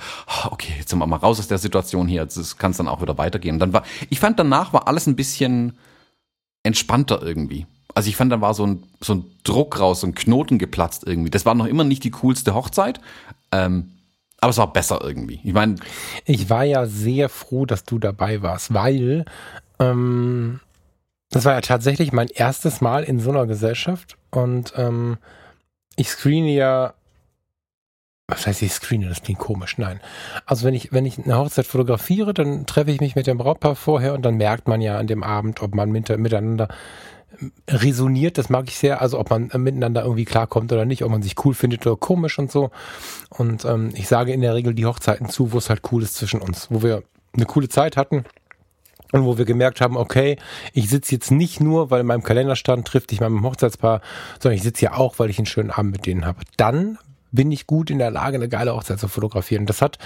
okay, 0.51 0.73
jetzt 0.77 0.89
sind 0.89 0.99
wir 0.99 1.07
mal 1.07 1.17
raus 1.17 1.39
aus 1.39 1.47
der 1.47 1.57
Situation 1.57 2.07
hier. 2.07 2.21
Jetzt 2.21 2.59
kann 2.59 2.71
es 2.71 2.77
dann 2.77 2.87
auch 2.87 3.01
wieder 3.01 3.17
weitergehen. 3.17 3.59
dann 3.59 3.73
war, 3.73 3.83
ich 4.09 4.19
fand 4.19 4.39
danach 4.39 4.73
war 4.73 4.87
alles 4.87 5.07
ein 5.07 5.15
bisschen 5.15 5.77
entspannter 6.63 7.21
irgendwie 7.23 7.65
also 7.95 8.09
ich 8.09 8.15
fand, 8.15 8.31
da 8.31 8.41
war 8.41 8.53
so 8.53 8.65
ein, 8.65 8.83
so 8.99 9.15
ein 9.15 9.25
Druck 9.43 9.79
raus, 9.79 10.01
so 10.01 10.07
ein 10.07 10.15
Knoten 10.15 10.57
geplatzt 10.57 11.03
irgendwie. 11.05 11.29
Das 11.29 11.45
war 11.45 11.55
noch 11.55 11.65
immer 11.65 11.83
nicht 11.83 12.03
die 12.03 12.11
coolste 12.11 12.53
Hochzeit, 12.53 13.01
ähm, 13.51 13.91
aber 14.39 14.49
es 14.49 14.57
war 14.57 14.73
besser 14.73 15.01
irgendwie. 15.03 15.39
Ich 15.43 15.53
meine. 15.53 15.75
Ich 16.25 16.49
war 16.49 16.63
ja 16.63 16.85
sehr 16.85 17.29
froh, 17.29 17.65
dass 17.65 17.83
du 17.83 17.99
dabei 17.99 18.41
warst, 18.41 18.73
weil 18.73 19.25
ähm, 19.81 20.59
das 21.29 21.45
war 21.45 21.53
ja 21.53 21.61
tatsächlich 21.61 22.11
mein 22.11 22.27
erstes 22.27 22.81
Mal 22.81 23.03
in 23.03 23.19
so 23.19 23.31
einer 23.31 23.47
Gesellschaft 23.47 24.17
und 24.31 24.73
ähm, 24.77 25.17
ich 25.95 26.09
screene 26.09 26.51
ja 26.51 26.93
was 28.31 28.47
heißt 28.47 28.61
ich 28.61 28.71
screene, 28.71 29.09
das 29.09 29.21
klingt 29.21 29.39
komisch, 29.39 29.77
nein. 29.77 29.99
Also 30.45 30.65
wenn 30.65 30.73
ich, 30.73 30.93
wenn 30.93 31.05
ich 31.05 31.19
eine 31.19 31.37
Hochzeit 31.37 31.65
fotografiere, 31.65 32.33
dann 32.33 32.65
treffe 32.65 32.91
ich 32.91 33.01
mich 33.01 33.15
mit 33.15 33.27
dem 33.27 33.37
Brautpaar 33.37 33.75
vorher 33.75 34.13
und 34.13 34.23
dann 34.23 34.35
merkt 34.35 34.67
man 34.67 34.79
ja 34.79 34.97
an 34.97 35.07
dem 35.07 35.21
Abend, 35.21 35.61
ob 35.61 35.75
man 35.75 35.91
miteinander 35.91 36.69
resoniert, 37.67 38.37
das 38.37 38.49
mag 38.49 38.67
ich 38.67 38.77
sehr, 38.77 39.01
also 39.01 39.19
ob 39.19 39.29
man 39.29 39.51
miteinander 39.57 40.03
irgendwie 40.03 40.25
klarkommt 40.25 40.71
oder 40.71 40.85
nicht, 40.85 41.03
ob 41.03 41.11
man 41.11 41.21
sich 41.21 41.35
cool 41.43 41.53
findet 41.53 41.85
oder 41.85 41.97
komisch 41.97 42.39
und 42.39 42.51
so. 42.51 42.71
Und 43.29 43.65
ähm, 43.65 43.91
ich 43.95 44.07
sage 44.07 44.31
in 44.31 44.41
der 44.41 44.55
Regel 44.55 44.73
die 44.73 44.85
Hochzeiten 44.85 45.29
zu, 45.29 45.51
wo 45.51 45.57
es 45.57 45.69
halt 45.69 45.81
cool 45.91 46.03
ist 46.03 46.15
zwischen 46.15 46.41
uns, 46.41 46.67
wo 46.69 46.83
wir 46.83 47.03
eine 47.33 47.45
coole 47.45 47.69
Zeit 47.69 47.97
hatten 47.97 48.25
und 49.11 49.25
wo 49.25 49.37
wir 49.37 49.45
gemerkt 49.45 49.81
haben, 49.81 49.97
okay, 49.97 50.37
ich 50.73 50.89
sitze 50.89 51.13
jetzt 51.13 51.31
nicht 51.31 51.59
nur, 51.59 51.91
weil 51.91 52.01
in 52.01 52.07
meinem 52.07 52.23
Kalender 52.23 52.55
stand, 52.55 52.87
trifft 52.87 53.11
dich 53.11 53.19
dem 53.19 53.43
Hochzeitspaar, 53.43 54.01
sondern 54.39 54.57
ich 54.57 54.63
sitze 54.63 54.85
ja 54.85 54.93
auch, 54.93 55.19
weil 55.19 55.29
ich 55.29 55.37
einen 55.37 55.45
schönen 55.45 55.71
Abend 55.71 55.91
mit 55.91 56.05
denen 56.05 56.25
habe. 56.25 56.41
Dann 56.57 56.97
bin 57.31 57.51
ich 57.51 57.67
gut 57.67 57.89
in 57.89 57.97
der 57.97 58.11
Lage, 58.11 58.35
eine 58.35 58.49
geile 58.49 58.75
Hochzeit 58.75 58.99
zu 58.99 59.07
fotografieren. 59.07 59.65
Das 59.65 59.81
hat 59.81 59.97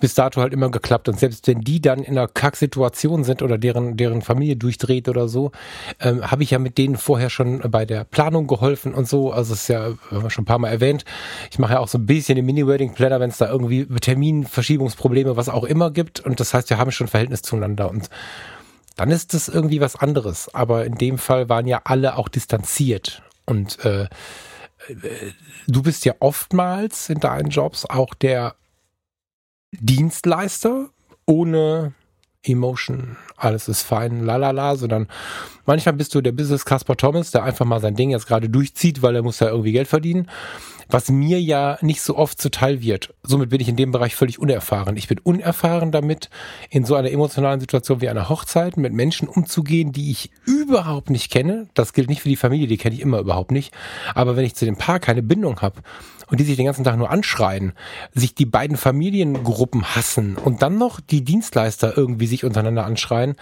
bis 0.00 0.14
dato 0.14 0.40
halt 0.40 0.52
immer 0.52 0.70
geklappt. 0.70 1.08
Und 1.08 1.18
selbst 1.18 1.46
wenn 1.46 1.60
die 1.60 1.80
dann 1.80 2.00
in 2.00 2.16
einer 2.16 2.28
Kacksituation 2.28 3.24
sind 3.24 3.42
oder 3.42 3.58
deren, 3.58 3.96
deren 3.96 4.22
Familie 4.22 4.56
durchdreht 4.56 5.08
oder 5.08 5.28
so, 5.28 5.52
ähm, 6.00 6.30
habe 6.30 6.42
ich 6.42 6.50
ja 6.50 6.58
mit 6.58 6.78
denen 6.78 6.96
vorher 6.96 7.30
schon 7.30 7.60
bei 7.70 7.84
der 7.84 8.04
Planung 8.04 8.46
geholfen 8.46 8.94
und 8.94 9.08
so. 9.08 9.32
Also 9.32 9.52
es 9.52 9.62
ist 9.62 9.68
ja 9.68 9.92
schon 10.28 10.42
ein 10.42 10.46
paar 10.46 10.58
Mal 10.58 10.68
erwähnt. 10.68 11.04
Ich 11.50 11.58
mache 11.58 11.74
ja 11.74 11.80
auch 11.80 11.88
so 11.88 11.98
ein 11.98 12.06
bisschen 12.06 12.36
den 12.36 12.46
Mini-Wedding-Planner, 12.46 13.20
wenn 13.20 13.30
es 13.30 13.38
da 13.38 13.50
irgendwie 13.50 13.86
Terminverschiebungsprobleme, 13.86 15.36
was 15.36 15.48
auch 15.48 15.64
immer 15.64 15.90
gibt. 15.90 16.20
Und 16.20 16.40
das 16.40 16.54
heißt, 16.54 16.70
wir 16.70 16.78
haben 16.78 16.90
schon 16.92 17.08
Verhältnis 17.08 17.42
zueinander. 17.42 17.90
Und 17.90 18.08
dann 18.96 19.10
ist 19.10 19.34
das 19.34 19.48
irgendwie 19.48 19.80
was 19.80 19.96
anderes. 19.96 20.54
Aber 20.54 20.84
in 20.84 20.94
dem 20.96 21.18
Fall 21.18 21.48
waren 21.48 21.66
ja 21.66 21.80
alle 21.84 22.16
auch 22.16 22.28
distanziert. 22.28 23.22
Und 23.46 23.84
äh, 23.84 24.06
du 25.66 25.82
bist 25.82 26.04
ja 26.04 26.14
oftmals 26.20 27.08
in 27.10 27.20
deinen 27.20 27.50
Jobs 27.50 27.86
auch 27.86 28.14
der 28.14 28.56
Dienstleister 29.72 30.90
ohne 31.26 31.94
Emotion, 32.42 33.16
alles 33.36 33.68
ist 33.68 33.82
fein, 33.82 34.24
lalala, 34.24 34.76
sondern 34.76 35.08
manchmal 35.66 35.94
bist 35.94 36.14
du 36.14 36.20
der 36.20 36.32
Business 36.32 36.64
Casper 36.64 36.96
Thomas, 36.96 37.30
der 37.30 37.44
einfach 37.44 37.66
mal 37.66 37.80
sein 37.80 37.96
Ding 37.96 38.10
jetzt 38.10 38.26
gerade 38.26 38.48
durchzieht, 38.48 39.02
weil 39.02 39.16
er 39.16 39.22
muss 39.22 39.40
ja 39.40 39.48
irgendwie 39.48 39.72
Geld 39.72 39.88
verdienen 39.88 40.28
was 40.92 41.10
mir 41.10 41.40
ja 41.40 41.78
nicht 41.80 42.02
so 42.02 42.16
oft 42.16 42.40
zuteil 42.40 42.80
wird. 42.82 43.14
Somit 43.22 43.50
bin 43.50 43.60
ich 43.60 43.68
in 43.68 43.76
dem 43.76 43.92
Bereich 43.92 44.14
völlig 44.14 44.38
unerfahren. 44.38 44.96
Ich 44.96 45.08
bin 45.08 45.18
unerfahren 45.18 45.92
damit, 45.92 46.30
in 46.68 46.84
so 46.84 46.94
einer 46.94 47.10
emotionalen 47.10 47.60
Situation 47.60 48.00
wie 48.00 48.08
einer 48.08 48.28
Hochzeit 48.28 48.76
mit 48.76 48.92
Menschen 48.92 49.28
umzugehen, 49.28 49.92
die 49.92 50.10
ich 50.10 50.30
überhaupt 50.44 51.10
nicht 51.10 51.30
kenne. 51.30 51.68
Das 51.74 51.92
gilt 51.92 52.08
nicht 52.08 52.22
für 52.22 52.28
die 52.28 52.36
Familie, 52.36 52.66
die 52.66 52.76
kenne 52.76 52.94
ich 52.94 53.00
immer 53.00 53.18
überhaupt 53.18 53.50
nicht. 53.50 53.72
Aber 54.14 54.36
wenn 54.36 54.44
ich 54.44 54.54
zu 54.54 54.64
dem 54.64 54.76
Paar 54.76 55.00
keine 55.00 55.22
Bindung 55.22 55.60
habe 55.60 55.80
und 56.30 56.40
die 56.40 56.44
sich 56.44 56.56
den 56.56 56.66
ganzen 56.66 56.84
Tag 56.84 56.96
nur 56.96 57.10
anschreien, 57.10 57.72
sich 58.12 58.34
die 58.34 58.46
beiden 58.46 58.76
Familiengruppen 58.76 59.94
hassen 59.94 60.36
und 60.36 60.62
dann 60.62 60.78
noch 60.78 61.00
die 61.00 61.24
Dienstleister 61.24 61.96
irgendwie 61.96 62.26
sich 62.26 62.44
untereinander 62.44 62.84
anschreien, 62.84 63.36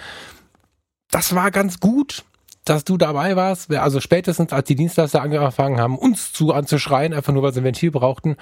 das 1.11 1.35
war 1.35 1.51
ganz 1.51 1.81
gut 1.81 2.25
dass 2.65 2.85
du 2.85 2.99
dabei 2.99 3.35
warst. 3.37 3.73
Also 3.73 3.99
spätestens, 4.01 4.53
als 4.53 4.69
die 4.69 4.75
Dienstleister 4.75 5.23
angefangen 5.23 5.81
haben, 5.81 5.97
uns 5.97 6.33
zu 6.33 6.53
anzuschreien, 6.53 7.15
einfach 7.15 7.33
nur 7.33 7.43
weil 7.43 7.55
sie 7.55 7.61
ein 7.61 7.65
Ventil 7.65 7.91
brauchten. 7.91 8.37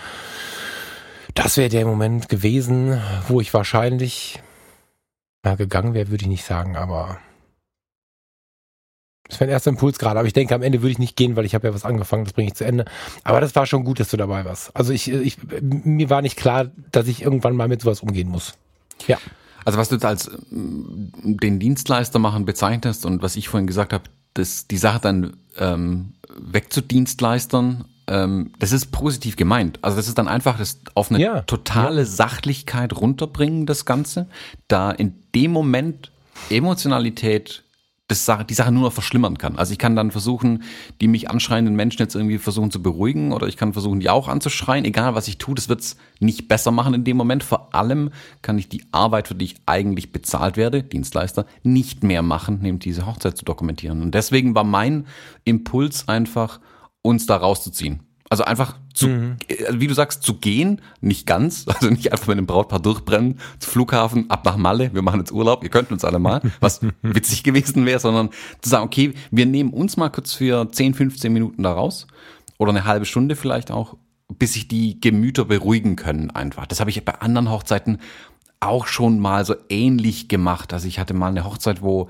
Das 1.35 1.57
wäre 1.57 1.69
der 1.69 1.87
Moment 1.87 2.29
gewesen, 2.29 3.01
wo 3.29 3.41
ich 3.41 3.55
wahrscheinlich 3.55 4.43
na, 5.43 5.55
gegangen 5.55 5.95
wäre, 5.95 6.11
würde 6.11 6.23
ich 6.23 6.29
nicht 6.29 6.45
sagen, 6.45 6.77
aber 6.77 7.19
das 9.29 9.41
wäre 9.41 9.51
ein 9.51 9.53
erster 9.53 9.71
Impuls 9.71 9.99
gerade. 9.99 10.19
Aber 10.19 10.27
ich 10.27 10.33
denke, 10.33 10.55
am 10.55 10.63
Ende 10.63 10.83
würde 10.83 10.93
ich 10.93 10.99
nicht 10.99 11.17
gehen, 11.17 11.37
weil 11.37 11.45
ich 11.45 11.55
habe 11.55 11.67
ja 11.67 11.75
was 11.75 11.85
angefangen, 11.85 12.25
das 12.25 12.33
bringe 12.33 12.49
ich 12.49 12.55
zu 12.55 12.65
Ende. 12.65 12.85
Aber 13.25 13.41
das 13.41 13.55
war 13.55 13.67
schon 13.67 13.85
gut, 13.85 14.01
dass 14.01 14.11
du 14.11 14.17
dabei 14.17 14.45
warst. 14.45 14.75
Also 14.75 14.93
ich, 14.93 15.11
ich, 15.11 15.39
mir 15.61 16.11
war 16.11 16.23
nicht 16.23 16.37
klar, 16.37 16.71
dass 16.93 17.09
ich 17.09 17.23
irgendwann 17.23 17.57
mal 17.57 17.69
mit 17.69 17.83
sowas 17.83 18.01
umgehen 18.01 18.29
muss. 18.29 18.55
Ja. 19.07 19.19
Also 19.65 19.79
was 19.79 19.89
du 19.89 19.97
jetzt 19.97 20.05
als 20.05 20.31
den 20.51 21.59
Dienstleister 21.59 22.19
machen 22.19 22.45
bezeichnest 22.45 23.05
und 23.05 23.23
was 23.23 23.37
ich 23.37 23.49
vorhin 23.49 23.67
gesagt 23.67 23.93
habe, 23.93 24.05
das, 24.35 24.69
die 24.69 24.77
Sache 24.77 25.01
dann 25.01 25.37
ähm, 25.59 26.13
wegzudienstleistern, 26.39 27.85
ähm, 28.07 28.53
das 28.59 28.73
ist 28.73 28.93
positiv 28.93 29.37
gemeint. 29.37 29.79
Also 29.83 29.97
das 29.97 30.07
ist 30.07 30.19
dann 30.19 30.29
einfach 30.29 30.59
das 30.59 30.79
auf 30.95 31.11
eine 31.11 31.21
ja, 31.21 31.41
totale 31.43 32.03
ja. 32.03 32.07
Sachlichkeit 32.07 32.95
runterbringen, 32.95 33.67
das 33.67 33.85
Ganze, 33.85 34.29
da 34.69 34.93
in 34.93 35.15
dem 35.35 35.51
Moment 35.51 36.13
Emotionalität 36.51 37.65
das 38.09 38.31
die 38.49 38.55
Sache 38.55 38.71
nur 38.71 38.85
noch 38.85 38.93
verschlimmern 38.93 39.37
kann. 39.37 39.57
Also 39.57 39.73
ich 39.73 39.79
kann 39.79 39.97
dann 39.97 40.13
versuchen, 40.13 40.63
die 41.01 41.09
mich 41.09 41.29
anschreienden 41.29 41.75
Menschen 41.75 41.99
jetzt 42.01 42.15
irgendwie 42.15 42.39
versuchen 42.39 42.71
zu 42.71 42.81
beruhigen 42.81 43.33
oder 43.33 43.49
ich 43.49 43.57
kann 43.57 43.73
versuchen, 43.73 43.99
die 43.99 44.11
auch 44.11 44.29
anzuschreien. 44.29 44.85
Egal 44.85 45.17
was 45.17 45.27
ich 45.27 45.39
tue, 45.39 45.57
das 45.57 45.69
wird's 45.69 45.97
nicht 46.21 46.47
besser 46.47 46.71
machen 46.71 46.95
in 46.95 47.03
dem 47.03 47.17
Moment. 47.17 47.43
Vor 47.43 47.75
allem 47.75 48.11
kann 48.43 48.59
ich 48.59 48.69
die 48.69 48.85
Arbeit, 48.93 49.27
für 49.27 49.35
die 49.35 49.47
ich 49.47 49.57
eigentlich 49.67 50.13
bezahlt 50.13 50.57
werde, 50.57 50.85
Dienstleister, 50.85 51.47
nicht 51.65 52.05
mehr 52.05 52.23
machen, 52.23 52.61
nämlich 52.63 52.85
diese 52.85 53.07
Hochzeit 53.07 53.37
zu 53.37 53.45
dokumentieren. 53.45 54.03
Und 54.03 54.15
deswegen 54.15 54.55
war 54.55 54.65
mein 54.65 55.07
Impuls 55.45 56.07
einfach, 56.07 56.61
uns 57.03 57.27
da 57.27 57.37
rauszuziehen. 57.37 58.01
Also 58.29 58.45
einfach 58.45 58.77
zu, 58.97 59.09
mhm. 59.09 59.37
Äh, 59.49 59.75
wie 59.75 59.87
du 59.87 59.95
sagst, 59.95 60.23
zu 60.23 60.35
gehen, 60.35 60.81
nicht 61.01 61.27
ganz, 61.27 61.67
also 61.69 61.91
nicht 61.91 62.13
einfach 62.13 62.29
mit 62.29 62.39
dem 62.39 62.47
Brautpaar 62.47 62.81
durchbrennen, 62.81 63.39
zum 63.59 63.73
Flughafen, 63.73 64.31
ab 64.31 64.45
nach 64.45 64.57
Malle, 64.57 64.93
wir 64.95 65.03
machen 65.03 65.21
jetzt 65.21 65.33
Urlaub, 65.33 65.63
ihr 65.63 65.71
könnt 65.71 65.93
uns 65.93 66.05
alle 66.05 66.19
mal, 66.19 66.41
was 66.61 66.81
witzig 67.03 67.43
gewesen 67.43 67.87
wäre, 67.87 68.01
sondern 68.01 68.31
zu 68.61 68.71
sagen, 68.71 68.85
okay, 68.85 69.15
wir 69.31 69.47
nehmen 69.47 69.71
uns 69.71 69.97
mal 69.97 70.09
kurz 70.09 70.33
für 70.33 70.71
10, 70.71 70.95
15 70.95 71.33
Minuten 71.33 71.63
da 71.63 71.73
raus 71.73 72.07
oder 72.59 72.71
eine 72.71 72.85
halbe 72.85 73.05
Stunde 73.05 73.37
vielleicht 73.37 73.71
auch, 73.71 73.97
bis 74.39 74.55
sich 74.55 74.67
die 74.67 75.01
Gemüter 75.01 75.45
beruhigen 75.45 75.95
können 75.95 76.31
einfach. 76.31 76.67
Das 76.67 76.81
habe 76.81 76.91
ich 76.91 77.05
bei 77.05 77.15
anderen 77.15 77.51
Hochzeiten 77.51 77.99
auch 78.61 78.87
schon 78.87 79.21
mal 79.21 79.45
so 79.45 79.55
ähnlich 79.69 80.29
gemacht. 80.29 80.73
Also 80.73 80.89
ich 80.89 80.99
hatte 80.99 81.15
mal 81.15 81.29
eine 81.29 81.45
Hochzeit, 81.45 81.83
wo 81.83 82.09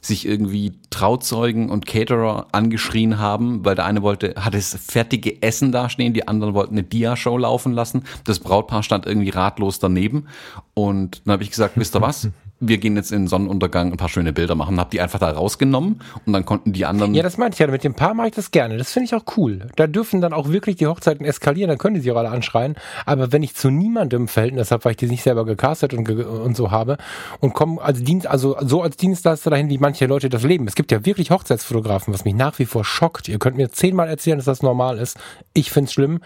sich 0.00 0.26
irgendwie 0.26 0.72
Trauzeugen 0.90 1.70
und 1.70 1.86
Caterer 1.86 2.46
angeschrien 2.52 3.18
haben, 3.18 3.64
weil 3.64 3.74
der 3.74 3.84
eine 3.84 4.02
wollte, 4.02 4.34
hatte 4.36 4.56
das 4.56 4.74
fertige 4.74 5.42
Essen 5.42 5.72
dastehen, 5.72 6.14
die 6.14 6.28
anderen 6.28 6.54
wollten 6.54 6.74
eine 6.74 6.84
Dia-Show 6.84 7.36
laufen 7.36 7.72
lassen. 7.72 8.04
Das 8.24 8.38
Brautpaar 8.38 8.82
stand 8.82 9.06
irgendwie 9.06 9.30
ratlos 9.30 9.78
daneben. 9.80 10.28
Und 10.74 11.22
dann 11.24 11.32
habe 11.32 11.42
ich 11.42 11.50
gesagt, 11.50 11.76
wisst 11.76 11.96
ihr 11.96 12.00
was? 12.00 12.28
Wir 12.60 12.78
gehen 12.78 12.96
jetzt 12.96 13.12
in 13.12 13.22
den 13.22 13.28
Sonnenuntergang 13.28 13.92
ein 13.92 13.96
paar 13.96 14.08
schöne 14.08 14.32
Bilder 14.32 14.54
machen. 14.54 14.80
Hab 14.80 14.90
die 14.90 15.00
einfach 15.00 15.20
da 15.20 15.30
rausgenommen 15.30 16.00
und 16.26 16.32
dann 16.32 16.44
konnten 16.44 16.72
die 16.72 16.86
anderen. 16.86 17.14
Ja, 17.14 17.22
das 17.22 17.38
meinte 17.38 17.54
ich 17.54 17.60
ja. 17.60 17.68
Mit 17.68 17.84
dem 17.84 17.94
Paar 17.94 18.14
mache 18.14 18.28
ich 18.28 18.34
das 18.34 18.50
gerne. 18.50 18.76
Das 18.78 18.92
finde 18.92 19.04
ich 19.04 19.14
auch 19.14 19.24
cool. 19.36 19.68
Da 19.76 19.86
dürfen 19.86 20.20
dann 20.20 20.32
auch 20.32 20.48
wirklich 20.48 20.76
die 20.76 20.86
Hochzeiten 20.86 21.24
eskalieren, 21.24 21.68
dann 21.68 21.78
können 21.78 21.94
die 21.94 22.00
sich 22.00 22.10
auch 22.10 22.16
alle 22.16 22.30
anschreien. 22.30 22.74
Aber 23.06 23.30
wenn 23.30 23.42
ich 23.42 23.54
zu 23.54 23.70
niemandem 23.70 24.26
Verhältnis 24.26 24.70
habe, 24.70 24.84
weil 24.84 24.92
ich 24.92 24.96
die 24.96 25.06
nicht 25.06 25.22
selber 25.22 25.44
gecastet 25.44 25.94
und, 25.94 26.04
ge 26.04 26.24
und 26.24 26.56
so 26.56 26.70
habe 26.70 26.98
und 27.40 27.52
komme 27.54 27.80
als 27.80 28.02
Dienst, 28.02 28.26
also 28.26 28.56
so 28.60 28.82
als 28.82 28.96
Dienstleister 28.96 29.50
dahin, 29.50 29.68
wie 29.68 29.78
manche 29.78 30.06
Leute 30.06 30.28
das 30.28 30.42
leben. 30.42 30.66
Es 30.66 30.74
gibt 30.74 30.90
ja 30.90 31.04
wirklich 31.04 31.30
Hochzeitsfotografen, 31.30 32.12
was 32.12 32.24
mich 32.24 32.34
nach 32.34 32.58
wie 32.58 32.66
vor 32.66 32.84
schockt. 32.84 33.28
Ihr 33.28 33.38
könnt 33.38 33.56
mir 33.56 33.70
zehnmal 33.70 34.08
erzählen, 34.08 34.38
dass 34.38 34.46
das 34.46 34.62
normal 34.62 34.98
ist. 34.98 35.16
Ich 35.54 35.70
find's 35.70 35.92
schlimm, 35.92 36.20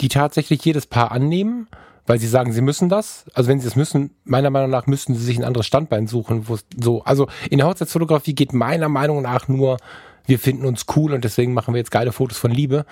die 0.00 0.08
tatsächlich 0.08 0.64
jedes 0.64 0.86
Paar 0.86 1.12
annehmen 1.12 1.68
weil 2.08 2.18
sie 2.18 2.26
sagen, 2.26 2.52
sie 2.52 2.62
müssen 2.62 2.88
das. 2.88 3.26
Also 3.34 3.48
wenn 3.48 3.60
sie 3.60 3.68
es 3.68 3.76
müssen, 3.76 4.10
meiner 4.24 4.50
Meinung 4.50 4.70
nach 4.70 4.86
müssten 4.86 5.14
sie 5.14 5.24
sich 5.24 5.38
ein 5.38 5.44
anderes 5.44 5.66
Standbein 5.66 6.06
suchen, 6.06 6.48
wo 6.48 6.56
so, 6.76 7.04
also 7.04 7.28
in 7.50 7.58
der 7.58 7.66
Hochzeitsfotografie 7.66 8.34
geht 8.34 8.54
meiner 8.54 8.88
Meinung 8.88 9.22
nach 9.22 9.46
nur, 9.46 9.76
wir 10.26 10.38
finden 10.38 10.64
uns 10.64 10.86
cool 10.96 11.12
und 11.12 11.22
deswegen 11.22 11.52
machen 11.52 11.74
wir 11.74 11.78
jetzt 11.78 11.90
geile 11.90 12.12
Fotos 12.12 12.38
von 12.38 12.50
Liebe. 12.50 12.86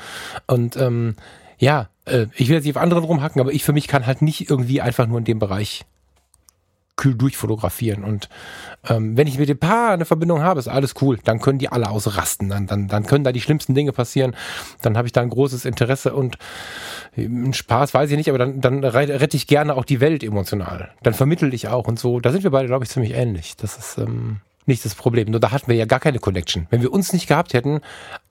Und 0.47 0.77
ähm, 0.77 1.17
ja, 1.59 1.89
äh, 2.05 2.27
ich 2.37 2.49
will 2.49 2.57
jetzt 2.57 2.65
nicht 2.65 2.77
auf 2.77 2.83
anderen 2.83 3.05
rumhacken, 3.05 3.41
aber 3.41 3.53
ich 3.53 3.65
für 3.65 3.73
mich 3.73 3.89
kann 3.89 4.07
halt 4.07 4.21
nicht 4.21 4.51
irgendwie 4.51 4.83
einfach 4.83 5.07
nur 5.07 5.19
in 5.19 5.25
dem 5.25 5.39
Bereich 5.39 5.87
kühl 6.97 7.15
durchfotografieren. 7.15 8.05
Und 8.05 8.29
ähm, 8.89 9.17
wenn 9.17 9.27
ich 9.27 9.39
mit 9.39 9.49
dem 9.49 9.59
Paar 9.59 9.93
eine 9.93 10.05
Verbindung 10.05 10.43
habe, 10.43 10.59
ist 10.59 10.69
alles 10.69 10.95
cool. 11.01 11.19
Dann 11.25 11.41
können 11.41 11.59
die 11.59 11.69
alle 11.69 11.91
ausrasten. 11.91 12.49
Dann, 12.49 12.67
dann, 12.67 12.89
dann 12.89 13.07
können 13.07 13.25
da 13.25 13.33
die 13.33 13.41
schlimmsten 13.41 13.75
Dinge 13.75 13.93
passieren. 13.93 14.35
Dann 14.83 14.97
habe 14.97 15.07
ich 15.07 15.13
da 15.13 15.21
ein 15.21 15.31
großes 15.31 15.65
Interesse 15.65 16.15
und 16.15 16.39
einen 17.17 17.55
Spaß, 17.55 17.95
weiß 17.95 18.11
ich 18.11 18.17
nicht, 18.17 18.29
aber 18.29 18.39
dann, 18.39 18.61
dann 18.61 18.83
rette 18.85 19.37
ich 19.37 19.47
gerne 19.47 19.75
auch 19.75 19.85
die 19.85 20.01
Welt 20.01 20.23
emotional. 20.23 20.91
Dann 21.03 21.15
vermittel 21.15 21.53
ich 21.55 21.69
auch 21.69 21.87
und 21.87 21.99
so. 21.99 22.21
Da 22.21 22.33
sind 22.33 22.45
wir 22.45 22.51
beide, 22.51 22.69
glaube 22.69 22.85
ich, 22.85 22.91
ziemlich 22.91 23.13
ähnlich. 23.13 23.57
Das 23.57 23.77
ist 23.77 23.99
ähm, 23.99 24.41
nicht 24.65 24.85
das 24.85 24.95
Problem. 24.95 25.31
Nur 25.31 25.41
da 25.41 25.53
hatten 25.53 25.69
wir 25.69 25.77
ja 25.77 25.85
gar 25.85 26.01
keine 26.01 26.19
Connection. 26.19 26.67
Wenn 26.71 26.83
wir 26.83 26.93
uns 26.93 27.13
nicht 27.13 27.27
gehabt 27.27 27.55
hätten, 27.55 27.81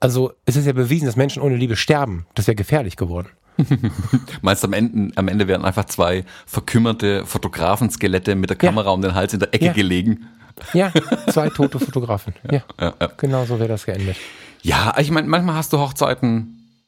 also 0.00 0.32
es 0.44 0.56
ist 0.56 0.66
ja 0.66 0.72
bewiesen, 0.72 1.06
dass 1.06 1.16
Menschen 1.16 1.42
ohne 1.42 1.56
Liebe 1.56 1.76
sterben. 1.76 2.26
Das 2.34 2.46
wäre 2.46 2.56
gefährlich 2.56 2.96
geworden. 2.96 3.28
Meinst 4.42 4.64
am 4.64 4.72
Ende, 4.72 5.12
am 5.16 5.28
Ende 5.28 5.48
wären 5.48 5.64
einfach 5.64 5.86
zwei 5.86 6.24
verkümmerte 6.46 7.24
Fotografenskelette 7.26 8.34
mit 8.34 8.50
der 8.50 8.56
Kamera 8.56 8.86
ja. 8.86 8.92
um 8.92 9.02
den 9.02 9.14
Hals 9.14 9.32
in 9.32 9.40
der 9.40 9.54
Ecke 9.54 9.66
ja. 9.66 9.72
gelegen. 9.72 10.26
Ja, 10.72 10.92
zwei 11.28 11.50
tote 11.50 11.78
Fotografen. 11.78 12.34
Ja, 12.50 12.62
ja, 12.80 12.94
ja. 13.00 13.10
genau 13.16 13.44
so 13.44 13.58
wäre 13.58 13.68
das 13.68 13.84
geendet. 13.84 14.16
Ja, 14.62 14.94
ich 14.98 15.10
meine, 15.10 15.28
manchmal 15.28 15.56
hast 15.56 15.72
du 15.72 15.78
Hochzeiten, 15.78 16.80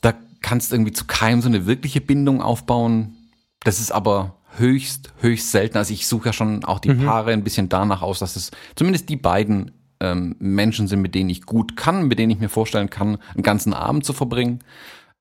da 0.00 0.14
kannst 0.40 0.70
du 0.70 0.76
irgendwie 0.76 0.92
zu 0.92 1.04
keinem 1.06 1.40
so 1.40 1.48
eine 1.48 1.66
wirkliche 1.66 2.00
Bindung 2.00 2.42
aufbauen. 2.42 3.16
Das 3.64 3.80
ist 3.80 3.92
aber 3.92 4.36
höchst, 4.56 5.12
höchst 5.20 5.50
selten. 5.50 5.78
Also 5.78 5.92
ich 5.92 6.06
suche 6.06 6.26
ja 6.26 6.32
schon 6.32 6.64
auch 6.64 6.78
die 6.78 6.90
mhm. 6.90 7.04
Paare 7.04 7.32
ein 7.32 7.44
bisschen 7.44 7.68
danach 7.68 8.02
aus, 8.02 8.18
dass 8.18 8.36
es 8.36 8.50
zumindest 8.74 9.08
die 9.08 9.16
beiden 9.16 9.72
ähm, 10.00 10.36
Menschen 10.38 10.88
sind, 10.88 11.00
mit 11.00 11.14
denen 11.14 11.30
ich 11.30 11.42
gut 11.42 11.76
kann, 11.76 12.08
mit 12.08 12.18
denen 12.18 12.32
ich 12.32 12.40
mir 12.40 12.48
vorstellen 12.48 12.90
kann, 12.90 13.18
einen 13.34 13.42
ganzen 13.42 13.72
Abend 13.72 14.04
zu 14.04 14.12
verbringen. 14.12 14.60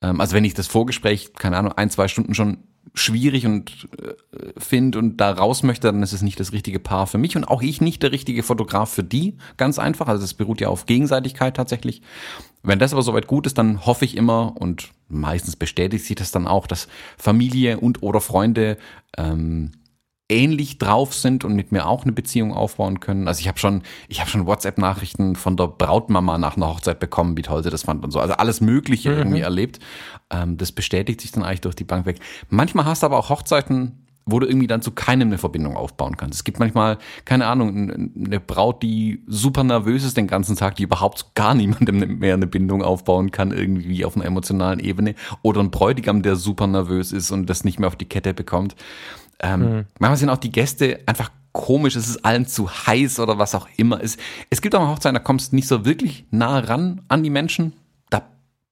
Ähm, 0.02 0.22
also 0.22 0.36
wenn 0.36 0.46
ich 0.46 0.54
das 0.54 0.68
Vorgespräch, 0.68 1.34
keine 1.34 1.58
Ahnung, 1.58 1.74
ein, 1.74 1.90
zwei 1.90 2.08
Stunden 2.08 2.34
schon 2.34 2.64
schwierig 2.94 3.46
und 3.46 3.88
äh, 4.02 4.60
finde 4.60 5.00
und 5.00 5.18
da 5.18 5.32
raus 5.32 5.64
möchte, 5.64 5.88
dann 5.88 6.04
ist 6.04 6.14
es 6.14 6.22
nicht 6.22 6.40
das 6.40 6.52
richtige 6.52 6.80
Paar 6.80 7.08
für 7.08 7.18
mich 7.18 7.38
und 7.38 7.46
auch 7.46 7.62
ich 7.62 7.80
nicht 7.80 8.04
der 8.04 8.12
richtige 8.12 8.44
Fotograf 8.44 8.90
für 8.92 9.04
die. 9.04 9.38
Ganz 9.58 9.80
einfach. 9.80 10.08
Also 10.08 10.24
es 10.24 10.34
beruht 10.34 10.62
ja 10.62 10.68
auf 10.68 10.88
Gegenseitigkeit 10.88 11.56
tatsächlich. 11.56 12.02
Wenn 12.64 12.80
das 12.80 12.94
aber 12.94 13.02
soweit 13.02 13.28
gut 13.28 13.48
ist, 13.48 13.58
dann 13.58 13.86
hoffe 13.86 14.06
ich 14.06 14.18
immer 14.18 14.56
und 14.60 14.90
meistens 15.08 15.56
bestätigt 15.56 16.06
sich 16.06 16.16
das 16.16 16.32
dann 16.32 16.48
auch, 16.48 16.68
dass 16.68 16.88
Familie 17.18 17.80
und 17.80 18.04
oder 18.04 18.20
Freunde 18.20 18.78
ähm, 19.18 19.72
ähnlich 20.32 20.78
drauf 20.78 21.13
sind 21.13 21.44
und 21.44 21.54
mit 21.54 21.72
mir 21.72 21.86
auch 21.86 22.04
eine 22.04 22.13
Beziehung 22.13 22.54
aufbauen 22.54 23.00
können. 23.00 23.28
Also 23.28 23.41
ich 23.41 23.48
habe 23.48 23.60
schon, 23.60 23.84
ich 24.08 24.22
habe 24.22 24.30
schon 24.30 24.48
WhatsApp-Nachrichten 24.48 25.36
von 25.36 25.58
der 25.58 25.67
Brautmama 25.67 26.38
nach 26.38 26.56
einer 26.56 26.67
Hochzeit 26.67 27.00
bekommen, 27.00 27.38
wie 27.38 27.41
toll 27.41 27.63
sie 27.63 27.70
das 27.70 27.84
fand 27.84 28.04
und 28.04 28.12
so. 28.12 28.20
Also 28.20 28.34
alles 28.36 28.62
Mögliche 28.62 29.12
mhm. 29.12 29.17
irgendwie 29.17 29.41
erlebt. 29.41 29.80
Ähm, 30.30 30.58
das 30.58 30.72
bestätigt 30.72 31.22
sich 31.22 31.32
dann 31.32 31.44
eigentlich 31.44 31.62
durch 31.62 31.76
die 31.76 31.84
Bank 31.84 32.06
weg. 32.06 32.20
Manchmal 32.50 32.86
hast 32.86 33.04
du 33.04 33.08
aber 33.08 33.17
auch 33.17 33.30
Hochzeiten, 33.30 34.02
wo 34.26 34.39
du 34.39 34.48
irgendwie 34.48 34.67
dann 34.67 34.82
zu 34.82 34.91
keinem 34.91 35.30
eine 35.30 35.38
Verbindung 35.38 35.76
aufbauen 35.76 36.15
kannst. 36.15 36.36
Es 36.36 36.44
gibt 36.44 36.60
manchmal, 36.60 36.98
keine 37.26 37.48
Ahnung, 37.48 38.12
eine 38.15 38.39
Braut, 38.39 38.84
die 38.84 39.24
super 39.28 39.63
nervös 39.63 40.04
ist 40.04 40.15
den 40.15 40.28
ganzen 40.28 40.56
Tag, 40.56 40.76
die 40.76 40.84
überhaupt 40.84 41.34
gar 41.36 41.54
niemandem 41.56 42.20
mehr 42.20 42.36
eine 42.36 42.48
Bindung 42.48 42.84
aufbauen 42.84 43.32
kann, 43.32 43.52
irgendwie 43.52 44.06
auf 44.06 44.15
einer 44.15 44.26
emotionalen 44.26 44.80
Ebene. 44.80 45.15
Oder 45.41 45.62
ein 45.62 45.72
Bräutigam, 45.72 46.22
der 46.22 46.36
super 46.36 46.67
nervös 46.67 47.12
ist 47.12 47.32
und 47.32 47.50
das 47.50 47.63
nicht 47.63 47.80
mehr 47.80 47.88
auf 47.88 47.96
die 47.96 48.06
Kette 48.06 48.34
bekommt. 48.34 48.76
Ähm, 49.41 49.60
mhm. 49.60 49.86
Manchmal 49.99 50.17
sind 50.17 50.30
auch 50.30 50.38
die 50.38 50.51
Gäste 50.51 50.99
einfach 51.06 51.32
komisch, 51.51 51.95
es 51.95 52.08
ist 52.08 52.23
allen 52.23 52.45
zu 52.47 52.69
heiß 52.69 53.19
oder 53.19 53.38
was 53.38 53.56
auch 53.56 53.67
immer. 53.77 54.01
Es, 54.01 54.17
es 54.49 54.62
gibt 54.62 54.75
auch 54.75 54.88
Hochzeiten, 54.88 55.15
da 55.15 55.19
kommst 55.19 55.51
du 55.51 55.56
nicht 55.56 55.67
so 55.67 55.86
wirklich 55.86 56.25
nah 56.32 56.60
ran 56.60 57.01
an 57.08 57.23
die 57.23 57.30
Menschen. 57.30 57.73
Da 58.10 58.23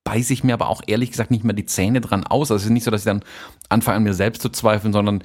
beiße 0.04 0.32
ich 0.32 0.44
mir 0.44 0.54
aber 0.54 0.70
auch 0.70 0.82
ehrlich 0.88 1.12
gesagt 1.12 1.32
nicht 1.32 1.44
mehr 1.44 1.56
die 1.56 1.66
Zähne 1.66 2.02
dran 2.02 2.26
aus. 2.26 2.52
Also 2.52 2.62
es 2.62 2.66
ist 2.66 2.72
nicht 2.72 2.84
so, 2.84 2.92
dass 2.92 3.02
ich 3.02 3.06
dann 3.06 3.24
anfange 3.68 3.98
an 3.98 4.04
mir 4.04 4.14
selbst 4.14 4.42
zu 4.42 4.50
zweifeln, 4.50 4.94
sondern 4.94 5.24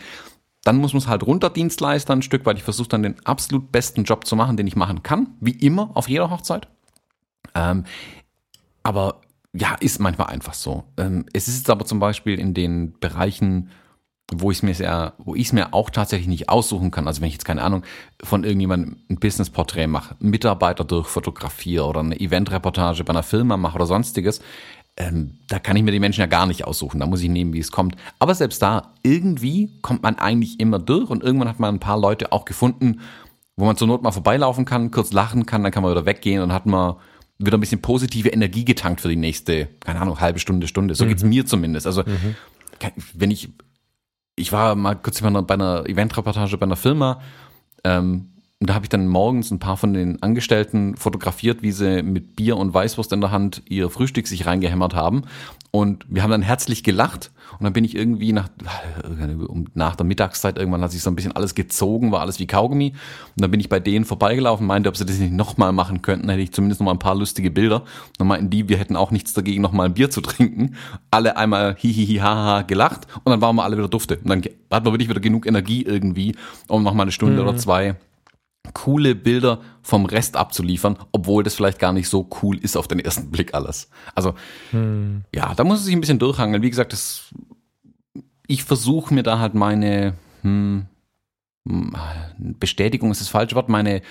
dann 0.64 0.78
muss 0.78 0.94
man 0.94 1.02
es 1.02 1.08
halt 1.08 1.22
runterdienstleistern 1.24 2.20
ein 2.20 2.22
Stück, 2.22 2.46
weil 2.46 2.56
ich 2.56 2.62
versuche 2.62 2.88
dann 2.88 3.02
den 3.02 3.24
absolut 3.26 3.70
besten 3.70 4.04
Job 4.04 4.26
zu 4.26 4.34
machen, 4.34 4.56
den 4.56 4.66
ich 4.66 4.76
machen 4.76 5.02
kann. 5.02 5.28
Wie 5.40 5.52
immer 5.52 5.90
auf 5.94 6.08
jeder 6.08 6.30
Hochzeit. 6.30 6.68
Ähm, 7.54 7.84
aber 8.82 9.20
ja, 9.52 9.74
ist 9.74 10.00
manchmal 10.00 10.28
einfach 10.28 10.54
so. 10.54 10.84
Ähm, 10.96 11.26
es 11.32 11.48
ist 11.48 11.70
aber 11.70 11.84
zum 11.84 12.00
Beispiel 12.00 12.40
in 12.40 12.54
den 12.54 12.98
Bereichen 12.98 13.70
wo 14.32 14.50
ich 14.50 14.58
es 14.58 14.62
mir 14.62 15.12
wo 15.18 15.34
ich 15.34 15.46
es 15.46 15.52
mir 15.52 15.74
auch 15.74 15.90
tatsächlich 15.90 16.28
nicht 16.28 16.48
aussuchen 16.48 16.90
kann. 16.90 17.06
Also 17.06 17.20
wenn 17.20 17.28
ich 17.28 17.34
jetzt 17.34 17.44
keine 17.44 17.62
Ahnung 17.62 17.82
von 18.22 18.44
irgendjemandem 18.44 18.96
ein 19.10 19.16
Business-Porträt 19.16 19.86
mache, 19.86 20.16
Mitarbeiter 20.18 20.84
durchfotografiere 20.84 21.84
oder 21.84 22.00
eine 22.00 22.18
Eventreportage 22.18 23.04
bei 23.04 23.10
einer 23.10 23.22
Firma 23.22 23.56
mache 23.56 23.76
oder 23.76 23.86
sonstiges, 23.86 24.40
ähm, 24.96 25.38
da 25.48 25.58
kann 25.58 25.76
ich 25.76 25.82
mir 25.82 25.90
die 25.90 26.00
Menschen 26.00 26.20
ja 26.20 26.26
gar 26.26 26.46
nicht 26.46 26.64
aussuchen. 26.64 27.00
Da 27.00 27.06
muss 27.06 27.20
ich 27.20 27.28
nehmen, 27.28 27.52
wie 27.52 27.58
es 27.58 27.72
kommt. 27.72 27.96
Aber 28.18 28.34
selbst 28.34 28.62
da, 28.62 28.92
irgendwie 29.02 29.70
kommt 29.82 30.02
man 30.02 30.18
eigentlich 30.18 30.60
immer 30.60 30.78
durch 30.78 31.10
und 31.10 31.22
irgendwann 31.22 31.48
hat 31.48 31.60
man 31.60 31.74
ein 31.74 31.80
paar 31.80 31.98
Leute 31.98 32.32
auch 32.32 32.44
gefunden, 32.44 33.00
wo 33.56 33.64
man 33.66 33.76
zur 33.76 33.88
Not 33.88 34.02
mal 34.02 34.12
vorbeilaufen 34.12 34.64
kann, 34.64 34.90
kurz 34.90 35.12
lachen 35.12 35.46
kann, 35.46 35.62
dann 35.62 35.72
kann 35.72 35.82
man 35.82 35.92
wieder 35.92 36.06
weggehen 36.06 36.42
und 36.42 36.52
hat 36.52 36.66
man 36.66 36.94
wieder 37.38 37.56
ein 37.56 37.60
bisschen 37.60 37.82
positive 37.82 38.28
Energie 38.28 38.64
getankt 38.64 39.00
für 39.00 39.08
die 39.08 39.16
nächste, 39.16 39.68
keine 39.80 40.00
Ahnung, 40.00 40.20
halbe 40.20 40.38
Stunde, 40.38 40.68
Stunde. 40.68 40.94
So 40.94 41.04
mhm. 41.04 41.08
geht's 41.08 41.24
mir 41.24 41.46
zumindest. 41.46 41.86
Also, 41.86 42.02
mhm. 42.02 42.36
wenn 43.14 43.30
ich 43.30 43.52
ich 44.36 44.52
war 44.52 44.74
mal 44.74 44.94
kurz 44.94 45.20
bei 45.20 45.54
einer 45.54 45.86
Eventreportage 45.86 46.58
bei 46.58 46.66
einer 46.66 46.76
Firma. 46.76 47.20
Ähm, 47.84 48.33
und 48.64 48.70
da 48.70 48.74
habe 48.76 48.86
ich 48.86 48.88
dann 48.88 49.08
morgens 49.08 49.50
ein 49.50 49.58
paar 49.58 49.76
von 49.76 49.92
den 49.92 50.22
Angestellten 50.22 50.96
fotografiert, 50.96 51.62
wie 51.62 51.70
sie 51.70 52.02
mit 52.02 52.34
Bier 52.34 52.56
und 52.56 52.72
Weißwurst 52.72 53.12
in 53.12 53.20
der 53.20 53.30
Hand 53.30 53.60
ihr 53.68 53.90
Frühstück 53.90 54.26
sich 54.26 54.46
reingehämmert 54.46 54.94
haben. 54.94 55.24
Und 55.70 56.06
wir 56.08 56.22
haben 56.22 56.30
dann 56.30 56.40
herzlich 56.40 56.82
gelacht. 56.82 57.30
Und 57.58 57.64
dann 57.64 57.74
bin 57.74 57.84
ich 57.84 57.94
irgendwie 57.94 58.32
nach, 58.32 58.48
nach 59.74 59.96
der 59.96 60.06
Mittagszeit, 60.06 60.56
irgendwann 60.56 60.80
hat 60.80 60.92
sich 60.92 61.02
so 61.02 61.10
ein 61.10 61.14
bisschen 61.14 61.32
alles 61.32 61.54
gezogen, 61.54 62.10
war 62.10 62.22
alles 62.22 62.38
wie 62.38 62.46
Kaugummi. 62.46 62.92
Und 63.36 63.42
dann 63.42 63.50
bin 63.50 63.60
ich 63.60 63.68
bei 63.68 63.80
denen 63.80 64.06
vorbeigelaufen, 64.06 64.66
meinte, 64.66 64.88
ob 64.88 64.96
sie 64.96 65.04
das 65.04 65.18
nicht 65.18 65.34
nochmal 65.34 65.72
machen 65.74 66.00
könnten, 66.00 66.30
hätte 66.30 66.40
ich 66.40 66.54
zumindest 66.54 66.80
noch 66.80 66.86
mal 66.86 66.92
ein 66.92 66.98
paar 66.98 67.16
lustige 67.16 67.50
Bilder. 67.50 67.82
Und 67.82 68.14
dann 68.16 68.28
meinten 68.28 68.48
die, 68.48 68.70
wir 68.70 68.78
hätten 68.78 68.96
auch 68.96 69.10
nichts 69.10 69.34
dagegen, 69.34 69.60
nochmal 69.60 69.88
ein 69.88 69.94
Bier 69.94 70.08
zu 70.08 70.22
trinken. 70.22 70.74
Alle 71.10 71.36
einmal 71.36 71.76
hihihi 71.76 72.16
haha 72.16 72.62
gelacht 72.62 73.08
und 73.24 73.30
dann 73.30 73.42
waren 73.42 73.56
wir 73.56 73.64
alle 73.64 73.76
wieder 73.76 73.88
dufte. 73.88 74.16
Und 74.24 74.30
dann 74.30 74.42
hatten 74.70 74.86
wir 74.86 74.92
wirklich 74.92 75.10
wieder 75.10 75.20
genug 75.20 75.44
Energie 75.44 75.82
irgendwie, 75.82 76.34
um 76.66 76.82
nochmal 76.82 77.04
eine 77.04 77.12
Stunde 77.12 77.42
mhm. 77.42 77.48
oder 77.48 77.58
zwei 77.58 77.96
coole 78.72 79.14
Bilder 79.14 79.60
vom 79.82 80.06
Rest 80.06 80.36
abzuliefern, 80.36 80.98
obwohl 81.12 81.42
das 81.42 81.54
vielleicht 81.54 81.78
gar 81.78 81.92
nicht 81.92 82.08
so 82.08 82.28
cool 82.42 82.58
ist 82.58 82.76
auf 82.76 82.88
den 82.88 82.98
ersten 82.98 83.30
Blick 83.30 83.54
alles. 83.54 83.88
Also 84.14 84.34
hm. 84.70 85.22
ja, 85.34 85.54
da 85.54 85.64
muss 85.64 85.80
es 85.80 85.84
sich 85.84 85.94
ein 85.94 86.00
bisschen 86.00 86.18
durchhangeln. 86.18 86.62
Wie 86.62 86.70
gesagt, 86.70 86.92
das, 86.92 87.34
ich 88.46 88.64
versuche 88.64 89.12
mir 89.12 89.22
da 89.22 89.38
halt 89.38 89.54
meine 89.54 90.14
hm, 90.42 90.86
Bestätigung 92.36 93.10
ist 93.10 93.20
das 93.20 93.28
falsche 93.28 93.54
Wort, 93.54 93.68
meine 93.68 94.02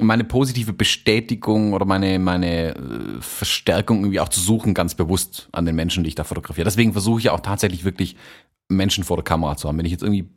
meine 0.00 0.24
positive 0.24 0.72
Bestätigung 0.72 1.74
oder 1.74 1.84
meine, 1.84 2.18
meine 2.18 2.74
äh, 2.74 3.20
Verstärkung 3.20 4.00
irgendwie 4.00 4.20
auch 4.20 4.28
zu 4.28 4.40
suchen, 4.40 4.74
ganz 4.74 4.94
bewusst 4.94 5.48
an 5.52 5.66
den 5.66 5.76
Menschen, 5.76 6.02
die 6.02 6.08
ich 6.08 6.14
da 6.14 6.24
fotografiere. 6.24 6.64
Deswegen 6.64 6.92
versuche 6.92 7.20
ich 7.20 7.30
auch 7.30 7.40
tatsächlich 7.40 7.84
wirklich 7.84 8.16
Menschen 8.68 9.04
vor 9.04 9.18
der 9.18 9.24
Kamera 9.24 9.56
zu 9.56 9.68
haben. 9.68 9.76
Wenn 9.78 9.84
ich 9.84 9.92
jetzt 9.92 10.02
irgendwie 10.02 10.28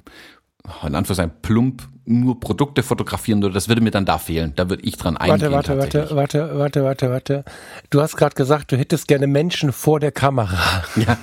in 0.85 0.95
Anführungszeichen 0.95 1.33
plump 1.41 1.87
nur 2.05 2.39
Produkte 2.39 2.83
fotografieren 2.83 3.41
würde, 3.41 3.53
das 3.53 3.67
würde 3.67 3.81
mir 3.81 3.91
dann 3.91 4.05
da 4.05 4.17
fehlen. 4.17 4.53
Da 4.55 4.69
würde 4.69 4.83
ich 4.83 4.97
dran 4.97 5.17
eingehen. 5.17 5.51
Warte, 5.51 5.77
warte, 5.77 6.09
warte, 6.09 6.15
warte, 6.15 6.59
warte, 6.59 6.83
warte, 6.83 7.09
warte. 7.09 7.45
Du 7.89 8.01
hast 8.01 8.15
gerade 8.15 8.35
gesagt, 8.35 8.71
du 8.71 8.77
hättest 8.77 9.07
gerne 9.07 9.27
Menschen 9.27 9.71
vor 9.71 9.99
der 9.99 10.11
Kamera. 10.11 10.83
Ja. 10.95 11.17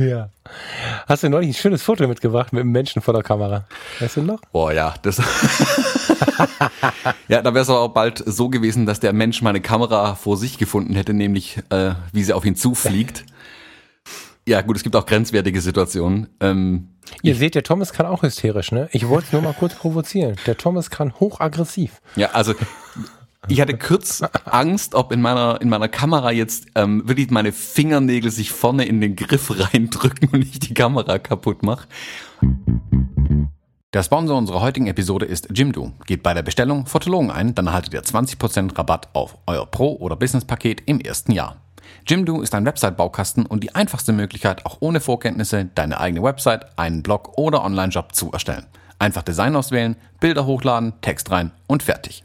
Ja. 0.00 0.30
Hast 1.06 1.24
du 1.24 1.28
neulich 1.28 1.50
ein 1.50 1.54
schönes 1.54 1.82
Foto 1.82 2.08
mitgebracht 2.08 2.54
mit 2.54 2.62
einem 2.62 2.72
Menschen 2.72 3.02
vor 3.02 3.12
der 3.12 3.22
Kamera? 3.22 3.66
Weißt 3.98 4.16
du 4.16 4.22
noch? 4.22 4.40
Boah, 4.50 4.72
ja, 4.72 4.94
das. 5.02 5.18
ja, 7.28 7.42
da 7.42 7.52
wäre 7.52 7.62
es 7.62 7.68
aber 7.68 7.80
auch 7.80 7.88
bald 7.88 8.22
so 8.24 8.48
gewesen, 8.48 8.86
dass 8.86 9.00
der 9.00 9.12
Mensch 9.12 9.42
meine 9.42 9.60
Kamera 9.60 10.14
vor 10.14 10.38
sich 10.38 10.56
gefunden 10.56 10.94
hätte, 10.94 11.12
nämlich 11.12 11.58
äh, 11.68 11.92
wie 12.12 12.22
sie 12.22 12.32
auf 12.32 12.46
ihn 12.46 12.56
zufliegt. 12.56 13.26
Ja, 14.50 14.62
gut, 14.62 14.76
es 14.76 14.82
gibt 14.82 14.96
auch 14.96 15.06
grenzwertige 15.06 15.60
Situationen. 15.60 16.26
Ähm, 16.40 16.88
Ihr 17.22 17.36
seht, 17.36 17.54
der 17.54 17.62
Thomas 17.62 17.92
kann 17.92 18.04
auch 18.06 18.24
hysterisch, 18.24 18.72
ne? 18.72 18.88
Ich 18.90 19.06
wollte 19.06 19.26
es 19.28 19.32
nur 19.32 19.42
mal 19.42 19.52
kurz 19.52 19.76
provozieren. 19.76 20.34
Der 20.44 20.56
Thomas 20.56 20.90
kann 20.90 21.14
hochaggressiv. 21.20 22.00
Ja, 22.16 22.30
also 22.32 22.54
ich 23.46 23.60
hatte 23.60 23.78
kurz 23.78 24.24
Angst, 24.46 24.96
ob 24.96 25.12
in 25.12 25.22
meiner, 25.22 25.60
in 25.60 25.68
meiner 25.68 25.86
Kamera 25.86 26.32
jetzt 26.32 26.66
ähm, 26.74 27.06
wirklich 27.06 27.30
meine 27.30 27.52
Fingernägel 27.52 28.32
sich 28.32 28.50
vorne 28.50 28.86
in 28.86 29.00
den 29.00 29.14
Griff 29.14 29.52
reindrücken 29.56 30.30
und 30.32 30.42
ich 30.42 30.58
die 30.58 30.74
Kamera 30.74 31.20
kaputt 31.20 31.62
mache. 31.62 31.86
Der 33.92 34.02
Sponsor 34.02 34.36
unserer 34.36 34.62
heutigen 34.62 34.88
Episode 34.88 35.26
ist 35.26 35.46
Jimdo. 35.54 35.92
Geht 36.06 36.24
bei 36.24 36.34
der 36.34 36.42
Bestellung 36.42 36.86
Fotologen 36.86 37.30
ein, 37.30 37.54
dann 37.54 37.68
erhaltet 37.68 37.94
ihr 37.94 38.02
20% 38.02 38.76
Rabatt 38.76 39.10
auf 39.12 39.38
euer 39.46 39.66
Pro- 39.66 39.94
oder 40.00 40.16
Business-Paket 40.16 40.82
im 40.86 40.98
ersten 41.00 41.30
Jahr. 41.30 41.60
Jimdo 42.06 42.40
ist 42.40 42.54
ein 42.54 42.64
Website-Baukasten 42.66 43.46
und 43.46 43.62
die 43.62 43.74
einfachste 43.74 44.12
Möglichkeit, 44.12 44.66
auch 44.66 44.78
ohne 44.80 45.00
Vorkenntnisse 45.00 45.66
deine 45.74 46.00
eigene 46.00 46.22
Website, 46.22 46.78
einen 46.78 47.02
Blog 47.02 47.38
oder 47.38 47.64
Online-Job 47.64 48.14
zu 48.14 48.30
erstellen. 48.32 48.66
Einfach 48.98 49.22
Design 49.22 49.56
auswählen, 49.56 49.96
Bilder 50.20 50.46
hochladen, 50.46 50.94
Text 51.00 51.30
rein 51.30 51.52
und 51.66 51.82
fertig. 51.82 52.24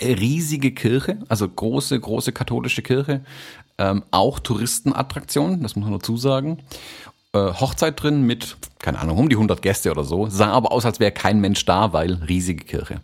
riesige 0.00 0.72
Kirche, 0.72 1.18
also 1.28 1.48
große, 1.48 1.98
große 1.98 2.32
katholische 2.32 2.82
Kirche, 2.82 3.22
ähm, 3.78 4.02
auch 4.10 4.38
Touristenattraktion, 4.38 5.62
das 5.62 5.76
muss 5.76 5.84
man 5.84 5.98
dazu 5.98 6.16
sagen. 6.16 6.58
Äh, 7.32 7.38
Hochzeit 7.38 8.02
drin 8.02 8.22
mit, 8.22 8.56
keine 8.78 8.98
Ahnung, 8.98 9.18
um 9.18 9.28
die 9.28 9.36
100 9.36 9.60
Gäste 9.60 9.90
oder 9.90 10.04
so. 10.04 10.28
Sah 10.28 10.50
aber 10.50 10.72
aus, 10.72 10.84
als 10.84 10.98
wäre 10.98 11.12
kein 11.12 11.40
Mensch 11.40 11.64
da, 11.64 11.92
weil 11.92 12.14
riesige 12.14 12.64
Kirche. 12.64 13.00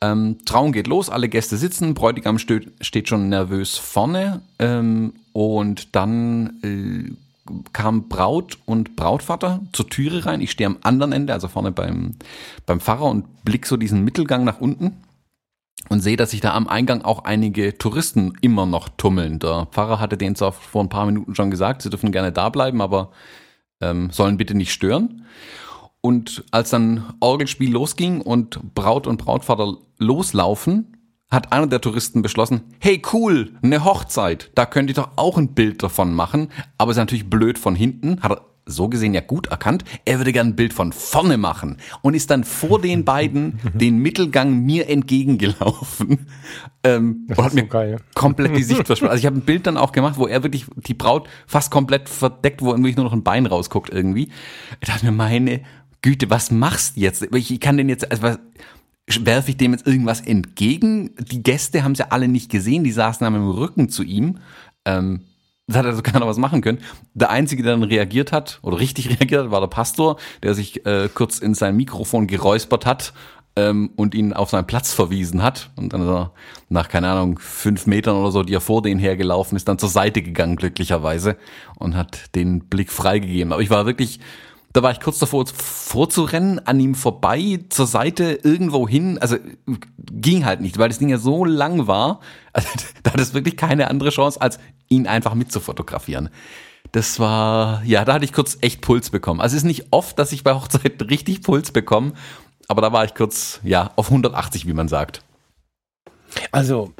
Ähm, 0.00 0.38
Traum 0.44 0.72
geht 0.72 0.86
los, 0.86 1.08
alle 1.08 1.28
Gäste 1.28 1.56
sitzen, 1.56 1.94
Bräutigam 1.94 2.38
steht, 2.38 3.08
schon 3.08 3.28
nervös 3.28 3.76
vorne 3.76 4.42
ähm, 4.58 5.14
und 5.32 5.94
dann 5.94 6.60
äh, 6.62 7.12
kam 7.72 8.08
Braut 8.08 8.58
und 8.66 8.96
Brautvater 8.96 9.60
zur 9.72 9.88
Türe 9.88 10.26
rein. 10.26 10.40
Ich 10.40 10.50
stehe 10.50 10.66
am 10.66 10.78
anderen 10.82 11.12
Ende, 11.12 11.32
also 11.32 11.48
vorne 11.48 11.72
beim, 11.72 12.16
beim 12.66 12.80
Pfarrer 12.80 13.06
und 13.06 13.44
blick 13.44 13.66
so 13.66 13.76
diesen 13.76 14.04
Mittelgang 14.04 14.44
nach 14.44 14.60
unten 14.60 14.96
und 15.88 16.00
sehe, 16.00 16.16
dass 16.16 16.30
sich 16.30 16.40
da 16.40 16.54
am 16.54 16.68
Eingang 16.68 17.02
auch 17.02 17.24
einige 17.24 17.76
Touristen 17.78 18.34
immer 18.40 18.66
noch 18.66 18.88
tummeln. 18.88 19.38
Der 19.38 19.66
Pfarrer 19.70 19.98
hatte 19.98 20.16
denen 20.16 20.36
zwar 20.36 20.52
vor 20.52 20.82
ein 20.82 20.88
paar 20.88 21.06
Minuten 21.06 21.34
schon 21.34 21.50
gesagt, 21.50 21.82
sie 21.82 21.90
dürfen 21.90 22.12
gerne 22.12 22.32
da 22.32 22.48
bleiben, 22.48 22.80
aber 22.80 23.10
ähm, 23.80 24.10
sollen 24.10 24.36
bitte 24.36 24.54
nicht 24.54 24.72
stören. 24.72 25.26
Und 26.00 26.44
als 26.50 26.70
dann 26.70 27.14
Orgelspiel 27.20 27.72
losging 27.72 28.20
und 28.20 28.74
Braut 28.74 29.06
und 29.06 29.18
Brautvater 29.18 29.76
loslaufen, 29.98 30.96
hat 31.30 31.52
einer 31.52 31.66
der 31.66 31.80
Touristen 31.80 32.22
beschlossen, 32.22 32.62
hey 32.80 33.00
cool, 33.12 33.52
eine 33.62 33.84
Hochzeit, 33.84 34.50
da 34.56 34.66
könnt 34.66 34.90
ihr 34.90 34.96
doch 34.96 35.10
auch 35.16 35.38
ein 35.38 35.54
Bild 35.54 35.82
davon 35.82 36.12
machen. 36.12 36.50
Aber 36.76 36.90
ist 36.90 36.96
natürlich 36.96 37.30
blöd 37.30 37.58
von 37.58 37.76
hinten, 37.76 38.20
hat 38.20 38.32
er 38.32 38.49
so 38.66 38.88
gesehen 38.88 39.14
ja 39.14 39.20
gut 39.20 39.48
erkannt, 39.48 39.84
er 40.04 40.18
würde 40.18 40.32
gern 40.32 40.48
ein 40.48 40.56
Bild 40.56 40.72
von 40.72 40.92
vorne 40.92 41.38
machen 41.38 41.78
und 42.02 42.14
ist 42.14 42.30
dann 42.30 42.44
vor 42.44 42.80
den 42.80 43.04
beiden 43.10 43.58
den 43.74 43.98
Mittelgang 43.98 44.64
mir 44.64 44.88
entgegengelaufen 44.88 46.26
ähm, 46.84 47.26
und 47.28 47.44
hat 47.44 47.54
mir 47.54 47.66
geil. 47.66 47.96
komplett 48.14 48.56
die 48.56 48.62
Sicht 48.62 48.86
versperrt. 48.86 49.12
Also 49.12 49.20
ich 49.20 49.26
habe 49.26 49.38
ein 49.38 49.44
Bild 49.44 49.66
dann 49.66 49.76
auch 49.76 49.92
gemacht, 49.92 50.16
wo 50.18 50.26
er 50.26 50.42
wirklich 50.42 50.66
die 50.76 50.94
Braut 50.94 51.28
fast 51.46 51.70
komplett 51.70 52.08
verdeckt, 52.08 52.62
wo 52.62 52.72
wirklich 52.72 52.96
nur 52.96 53.04
noch 53.04 53.12
ein 53.12 53.24
Bein 53.24 53.46
rausguckt 53.46 53.90
irgendwie. 53.90 54.30
Ich 54.80 54.88
dachte 54.88 55.06
mir, 55.06 55.12
meine 55.12 55.62
Güte, 56.02 56.30
was 56.30 56.50
machst 56.50 56.96
du 56.96 57.00
jetzt? 57.00 57.26
Ich 57.34 57.60
kann 57.60 57.76
den 57.76 57.88
jetzt, 57.88 58.10
also 58.10 58.22
was, 58.22 58.38
werfe 59.20 59.50
ich 59.50 59.56
dem 59.56 59.72
jetzt 59.72 59.86
irgendwas 59.86 60.20
entgegen? 60.20 61.14
Die 61.18 61.42
Gäste 61.42 61.82
haben 61.82 61.92
es 61.92 61.98
ja 61.98 62.06
alle 62.10 62.28
nicht 62.28 62.50
gesehen, 62.50 62.84
die 62.84 62.92
saßen 62.92 63.26
am 63.26 63.50
Rücken 63.50 63.88
zu 63.88 64.02
ihm. 64.02 64.38
Ähm, 64.84 65.22
das 65.70 65.78
hat 65.78 65.86
also 65.86 66.02
keiner 66.04 66.26
was 66.26 66.36
machen 66.36 66.60
können. 66.60 66.78
Der 67.14 67.30
Einzige, 67.30 67.62
der 67.62 67.72
dann 67.72 67.82
reagiert 67.82 68.32
hat, 68.32 68.58
oder 68.62 68.78
richtig 68.78 69.08
reagiert 69.20 69.44
hat, 69.44 69.50
war 69.50 69.60
der 69.60 69.68
Pastor, 69.68 70.16
der 70.42 70.54
sich 70.54 70.84
äh, 70.86 71.08
kurz 71.12 71.38
in 71.38 71.54
sein 71.54 71.76
Mikrofon 71.76 72.26
geräuspert 72.26 72.86
hat 72.86 73.12
ähm, 73.56 73.90
und 73.96 74.14
ihn 74.14 74.32
auf 74.32 74.50
seinen 74.50 74.66
Platz 74.66 74.92
verwiesen 74.92 75.42
hat. 75.42 75.70
Und 75.76 75.92
dann 75.92 76.02
ist 76.02 76.08
er 76.08 76.32
nach, 76.68 76.88
keine 76.88 77.08
Ahnung, 77.08 77.38
fünf 77.38 77.86
Metern 77.86 78.16
oder 78.16 78.32
so, 78.32 78.42
die 78.42 78.54
er 78.54 78.60
vor 78.60 78.82
denen 78.82 79.00
hergelaufen 79.00 79.56
ist, 79.56 79.68
dann 79.68 79.78
zur 79.78 79.88
Seite 79.88 80.22
gegangen, 80.22 80.56
glücklicherweise, 80.56 81.36
und 81.76 81.96
hat 81.96 82.34
den 82.34 82.68
Blick 82.68 82.90
freigegeben. 82.90 83.52
Aber 83.52 83.62
ich 83.62 83.70
war 83.70 83.86
wirklich 83.86 84.20
da 84.72 84.82
war 84.82 84.92
ich 84.92 85.00
kurz 85.00 85.18
davor, 85.18 85.46
vorzurennen, 85.46 86.64
an 86.66 86.78
ihm 86.78 86.94
vorbei, 86.94 87.60
zur 87.70 87.86
Seite, 87.86 88.38
irgendwo 88.42 88.88
hin. 88.88 89.18
Also 89.18 89.36
ging 90.12 90.44
halt 90.44 90.60
nicht, 90.60 90.78
weil 90.78 90.88
das 90.88 90.98
Ding 90.98 91.08
ja 91.08 91.18
so 91.18 91.44
lang 91.44 91.86
war. 91.86 92.20
Also, 92.52 92.68
da 93.04 93.12
hat 93.12 93.20
es 93.20 93.32
wirklich 93.32 93.56
keine 93.56 93.88
andere 93.90 94.10
Chance, 94.10 94.40
als 94.40 94.58
ihn 94.88 95.06
einfach 95.06 95.34
mitzufotografieren. 95.34 96.30
Das 96.90 97.20
war, 97.20 97.80
ja, 97.84 98.04
da 98.04 98.14
hatte 98.14 98.24
ich 98.24 98.32
kurz 98.32 98.58
echt 98.60 98.80
Puls 98.80 99.10
bekommen. 99.10 99.40
Also 99.40 99.54
es 99.54 99.62
ist 99.62 99.66
nicht 99.68 99.86
oft, 99.92 100.18
dass 100.18 100.32
ich 100.32 100.42
bei 100.42 100.52
Hochzeiten 100.52 101.06
richtig 101.08 101.42
Puls 101.42 101.70
bekomme, 101.70 102.14
aber 102.66 102.82
da 102.82 102.92
war 102.92 103.04
ich 103.04 103.14
kurz, 103.14 103.60
ja, 103.62 103.92
auf 103.94 104.08
180, 104.08 104.66
wie 104.66 104.72
man 104.72 104.88
sagt. 104.88 105.22
Also, 106.50 106.92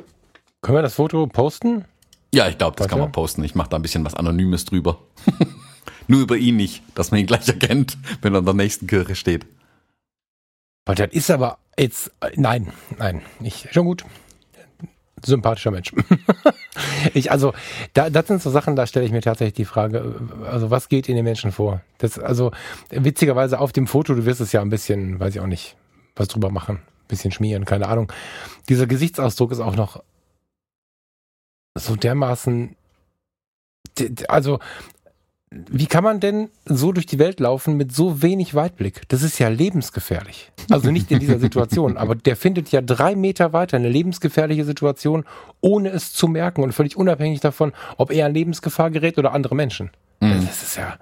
können 0.63 0.79
wir 0.79 0.83
das 0.83 0.95
Foto 0.95 1.27
posten? 1.27 1.85
Ja, 2.33 2.49
ich 2.49 2.59
glaube, 2.59 2.77
das 2.77 2.85
Warte. 2.85 2.91
kann 2.91 3.01
man 3.01 3.11
posten. 3.11 3.43
Ich 3.43 3.57
mache 3.57 3.71
da 3.71 3.77
ein 3.77 3.83
bisschen 3.83 4.05
was 4.05 4.15
Anonymes 4.15 4.67
drüber. 4.67 4.99
Nur 6.09 6.21
über 6.21 6.37
ihn 6.37 6.57
nicht, 6.57 6.83
dass 6.95 7.11
man 7.11 7.21
ihn 7.21 7.27
gleich 7.27 7.49
erkennt, 7.49 7.97
wenn 8.23 8.35
er 8.35 8.39
an 8.39 8.45
der 8.45 8.55
nächsten 8.55 8.87
Kirche 8.87 9.15
steht. 9.15 9.47
Weil 10.87 10.97
das 10.97 11.13
ist 11.13 11.31
aber 11.31 11.59
jetzt, 11.79 12.11
nein, 12.35 12.73
nein, 12.99 13.23
nicht, 13.39 13.73
schon 13.73 13.87
gut. 13.87 14.05
Sympathischer 15.25 15.71
Mensch. 15.71 15.93
ich, 17.15 17.31
also, 17.31 17.53
da, 17.93 18.09
das 18.09 18.27
sind 18.27 18.43
so 18.43 18.51
Sachen, 18.51 18.75
da 18.75 18.87
stelle 18.87 19.05
ich 19.05 19.13
mir 19.13 19.21
tatsächlich 19.21 19.55
die 19.55 19.65
Frage, 19.67 20.19
also 20.45 20.71
was 20.71 20.89
geht 20.89 21.09
in 21.09 21.17
den 21.17 21.25
Menschen 21.25 21.53
vor? 21.53 21.83
Das, 21.99 22.19
also, 22.19 22.53
witzigerweise 22.91 23.61
auf 23.61 23.73
dem 23.73 23.87
Foto, 23.87 24.15
du 24.15 24.25
wirst 24.25 24.41
es 24.41 24.53
ja 24.53 24.63
ein 24.63 24.71
bisschen, 24.71 25.21
weiß 25.21 25.35
ich 25.35 25.41
auch 25.41 25.47
nicht, 25.47 25.77
was 26.17 26.29
drüber 26.29 26.51
machen, 26.51 26.77
ein 26.77 27.09
bisschen 27.09 27.33
schmieren, 27.33 27.67
keine 27.67 27.89
Ahnung. 27.89 28.11
Dieser 28.69 28.87
Gesichtsausdruck 28.87 29.53
ist 29.53 29.61
auch 29.61 29.77
noch 29.77 30.03
so 31.77 31.97
dermaßen, 31.97 32.77
also 34.29 34.59
wie 35.53 35.87
kann 35.87 36.05
man 36.05 36.21
denn 36.21 36.49
so 36.65 36.93
durch 36.93 37.07
die 37.07 37.19
Welt 37.19 37.41
laufen 37.41 37.77
mit 37.77 37.93
so 37.93 38.23
wenig 38.23 38.55
Weitblick? 38.55 39.03
Das 39.09 39.23
ist 39.23 39.41
ja 39.41 39.49
lebensgefährlich. 39.49 40.53
Also 40.71 40.93
nicht 40.93 41.11
in 41.11 41.19
dieser 41.19 41.41
Situation, 41.41 41.97
aber 41.97 42.15
der 42.15 42.37
findet 42.37 42.71
ja 42.71 42.81
drei 42.81 43.17
Meter 43.17 43.53
weiter 43.53 43.77
eine 43.77 43.89
lebensgefährliche 43.89 44.65
Situation, 44.65 45.25
ohne 45.61 45.89
es 45.89 46.13
zu 46.13 46.29
merken 46.29 46.63
und 46.63 46.73
völlig 46.73 46.97
unabhängig 46.97 47.41
davon, 47.41 47.73
ob 47.97 48.13
er 48.13 48.29
in 48.29 48.35
Lebensgefahr 48.35 48.91
gerät 48.91 49.19
oder 49.19 49.33
andere 49.33 49.57
Menschen. 49.57 49.91
Mhm. 50.21 50.47
Das 50.47 50.63
ist 50.63 50.77
ja, 50.77 50.99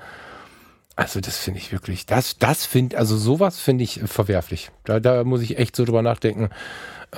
also 0.97 1.21
das 1.21 1.37
finde 1.37 1.61
ich 1.61 1.71
wirklich, 1.71 2.07
das, 2.07 2.39
das 2.39 2.65
finde, 2.65 2.97
also 2.97 3.19
sowas 3.19 3.61
finde 3.61 3.85
ich 3.85 4.01
verwerflich. 4.07 4.71
Da, 4.85 4.99
da 4.99 5.25
muss 5.25 5.43
ich 5.43 5.59
echt 5.59 5.77
so 5.77 5.85
drüber 5.85 6.01
nachdenken. 6.01 6.49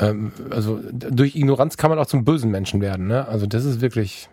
Ähm, 0.00 0.32
also 0.50 0.80
durch 0.92 1.36
Ignoranz 1.36 1.76
kann 1.76 1.90
man 1.90 2.00
auch 2.00 2.06
zum 2.06 2.24
bösen 2.24 2.50
Menschen 2.50 2.80
werden. 2.80 3.06
Ne? 3.06 3.28
Also 3.28 3.46
das 3.46 3.64
ist 3.64 3.80
wirklich, 3.80 4.28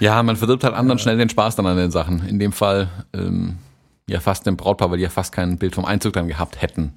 ja, 0.00 0.22
man 0.22 0.36
verdirbt 0.36 0.64
halt 0.64 0.74
anderen 0.74 0.98
schnell 0.98 1.16
den 1.16 1.28
Spaß 1.28 1.56
dann 1.56 1.66
an 1.66 1.76
den 1.76 1.90
Sachen. 1.90 2.26
In 2.26 2.38
dem 2.38 2.52
Fall, 2.52 2.88
ähm, 3.14 3.58
ja 4.10 4.20
fast 4.20 4.46
dem 4.46 4.56
Brautpaar, 4.56 4.90
weil 4.90 4.98
die 4.98 5.04
ja 5.04 5.10
fast 5.10 5.32
kein 5.32 5.56
Bild 5.58 5.74
vom 5.74 5.84
Einzug 5.84 6.12
dann 6.12 6.28
gehabt 6.28 6.60
hätten. 6.60 6.94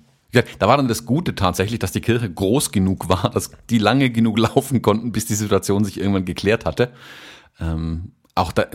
Da 0.58 0.68
war 0.68 0.78
dann 0.78 0.88
das 0.88 1.06
Gute 1.06 1.36
tatsächlich, 1.36 1.78
dass 1.78 1.92
die 1.92 2.02
Kirche 2.02 2.30
groß 2.30 2.72
genug 2.72 3.08
war, 3.08 3.30
dass 3.30 3.52
die 3.70 3.78
lange 3.78 4.10
genug 4.10 4.40
laufen 4.40 4.82
konnten, 4.82 5.12
bis 5.12 5.28
die 5.28 5.36
Situation 5.36 5.86
sich 5.86 6.00
irgendwann 6.00 6.26
geklärt 6.26 6.66
hatte. 6.66 6.92
Ähm, 7.60 8.14
auch 8.36 8.52
da, 8.52 8.66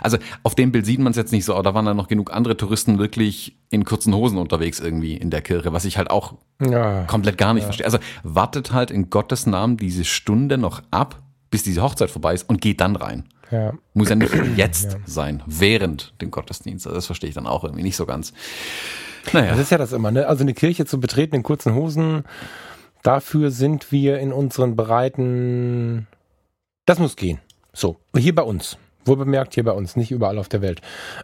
also 0.00 0.16
auf 0.44 0.54
dem 0.54 0.72
Bild 0.72 0.86
sieht 0.86 0.98
man 0.98 1.10
es 1.10 1.18
jetzt 1.18 1.30
nicht 1.30 1.44
so, 1.44 1.52
aber 1.52 1.62
da 1.62 1.74
waren 1.74 1.84
dann 1.84 1.98
noch 1.98 2.08
genug 2.08 2.32
andere 2.32 2.56
Touristen 2.56 2.98
wirklich 2.98 3.54
in 3.68 3.84
kurzen 3.84 4.14
Hosen 4.14 4.38
unterwegs 4.38 4.80
irgendwie 4.80 5.14
in 5.14 5.28
der 5.28 5.42
Kirche, 5.42 5.74
was 5.74 5.84
ich 5.84 5.98
halt 5.98 6.10
auch 6.10 6.36
ja, 6.66 7.04
komplett 7.04 7.36
gar 7.36 7.52
nicht 7.52 7.64
ja. 7.64 7.66
verstehe. 7.66 7.84
Also 7.84 7.98
wartet 8.22 8.72
halt 8.72 8.90
in 8.90 9.10
Gottes 9.10 9.44
Namen 9.44 9.76
diese 9.76 10.06
Stunde 10.06 10.56
noch 10.56 10.82
ab, 10.90 11.20
bis 11.50 11.64
diese 11.64 11.82
Hochzeit 11.82 12.10
vorbei 12.10 12.32
ist 12.32 12.48
und 12.48 12.62
geht 12.62 12.80
dann 12.80 12.96
rein. 12.96 13.28
Ja. 13.54 13.72
Muss 13.94 14.08
ja 14.08 14.16
nicht 14.16 14.34
jetzt 14.56 14.92
ja. 14.92 14.98
sein, 15.06 15.42
während 15.46 16.12
dem 16.20 16.30
Gottesdienst. 16.30 16.86
Also 16.86 16.96
das 16.96 17.06
verstehe 17.06 17.28
ich 17.28 17.34
dann 17.34 17.46
auch 17.46 17.62
irgendwie 17.62 17.84
nicht 17.84 17.96
so 17.96 18.04
ganz. 18.04 18.32
Naja. 19.32 19.52
Das 19.52 19.60
ist 19.60 19.70
ja 19.70 19.78
das 19.78 19.92
immer, 19.92 20.10
ne? 20.10 20.26
Also 20.26 20.42
eine 20.42 20.54
Kirche 20.54 20.86
zu 20.86 20.98
betreten 21.00 21.36
in 21.36 21.42
kurzen 21.42 21.74
Hosen, 21.74 22.24
dafür 23.02 23.50
sind 23.50 23.92
wir 23.92 24.18
in 24.18 24.32
unseren 24.32 24.76
Breiten. 24.76 26.08
Das 26.84 26.98
muss 26.98 27.16
gehen. 27.16 27.38
So, 27.72 27.96
hier 28.16 28.34
bei 28.34 28.42
uns. 28.42 28.76
Wohl 29.04 29.16
bemerkt 29.16 29.54
hier 29.54 29.64
bei 29.64 29.72
uns, 29.72 29.96
nicht 29.96 30.10
überall 30.10 30.38
auf 30.38 30.48
der 30.48 30.62
Welt. 30.62 30.80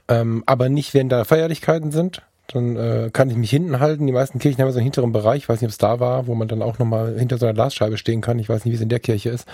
Ähm, 0.09 0.43
aber 0.47 0.69
nicht, 0.69 0.95
wenn 0.95 1.09
da 1.09 1.25
Feierlichkeiten 1.25 1.91
sind. 1.91 2.23
Dann 2.53 2.77
äh, 2.77 3.11
kann 3.13 3.31
ich 3.31 3.37
mich 3.37 3.51
hinten 3.51 3.79
halten. 3.79 4.07
Die 4.07 4.13
meisten 4.13 4.39
Kirchen 4.39 4.61
haben 4.61 4.73
so 4.73 4.79
einen 4.79 4.85
hinteren 4.85 5.13
Bereich. 5.13 5.43
Ich 5.43 5.49
weiß 5.49 5.61
nicht, 5.61 5.69
ob 5.69 5.73
es 5.73 5.79
da 5.79 6.01
war, 6.01 6.27
wo 6.27 6.35
man 6.35 6.49
dann 6.49 6.63
auch 6.63 6.79
nochmal 6.79 7.17
hinter 7.17 7.39
so 7.39 7.47
einer 7.47 7.55
Glasscheibe 7.55 7.97
stehen 7.97 8.21
kann. 8.21 8.39
Ich 8.39 8.49
weiß 8.49 8.65
nicht, 8.65 8.73
wie 8.73 8.77
es 8.77 8.83
in 8.83 8.89
der 8.89 8.99
Kirche 8.99 9.31
ist. 9.31 9.47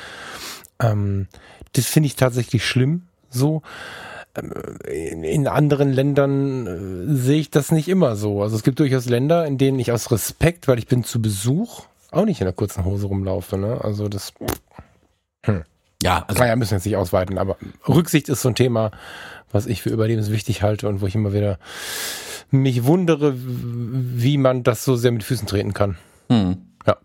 Ähm, 0.81 1.29
das 1.73 1.87
finde 1.87 2.07
ich 2.09 2.17
tatsächlich 2.17 2.65
schlimm. 2.65 3.03
So 3.31 3.63
ähm, 4.37 5.25
in 5.25 5.49
anderen 5.49 5.93
Ländern 5.93 6.67
äh, 6.67 7.15
sehe 7.15 7.41
ich 7.41 7.51
das 7.51 7.73
nicht 7.73 7.89
immer 7.89 8.17
so. 8.17 8.43
Also 8.43 8.57
es 8.57 8.63
gibt 8.63 8.79
durchaus 8.79 9.07
Länder, 9.07 9.47
in 9.47 9.59
denen 9.59 9.79
ich 9.79 9.93
aus 9.93 10.11
Respekt, 10.11 10.69
weil 10.69 10.79
ich 10.79 10.87
bin 10.87 11.05
zu 11.05 11.21
Besuch, 11.21 11.85
auch 12.11 12.25
nicht 12.25 12.41
in 12.41 12.47
der 12.47 12.55
kurzen 12.55 12.85
Hose 12.85 13.07
rumlaufe. 13.07 13.59
Ne? 13.59 13.81
Also 13.83 14.09
das. 14.09 14.33
Hm. 15.45 15.65
Ja, 16.03 16.25
also 16.29 16.41
naja, 16.41 16.57
müssen 16.57 16.75
jetzt 16.75 16.85
nicht 16.85 16.97
ausweiten, 16.97 17.39
aber 17.39 17.57
Rücksicht 17.89 18.29
ist 18.29 18.43
so 18.43 18.49
ein 18.49 18.55
Thema, 18.55 18.91
was 19.51 19.67
ich 19.67 19.83
für 19.83 19.91
überlebenswichtig 19.91 20.63
halte 20.63 20.89
und 20.89 21.01
wo 21.01 21.07
ich 21.07 21.15
immer 21.15 21.33
wieder 21.33 21.59
mich 22.51 22.85
wundere, 22.85 23.35
wie 23.37 24.37
man 24.37 24.63
das 24.63 24.85
so 24.85 24.97
sehr 24.97 25.11
mit 25.11 25.25
Füßen 25.25 25.49
treten 25.49 25.73
kann. 25.73 25.97
Hm. 26.31 26.59
Ja. 26.87 26.97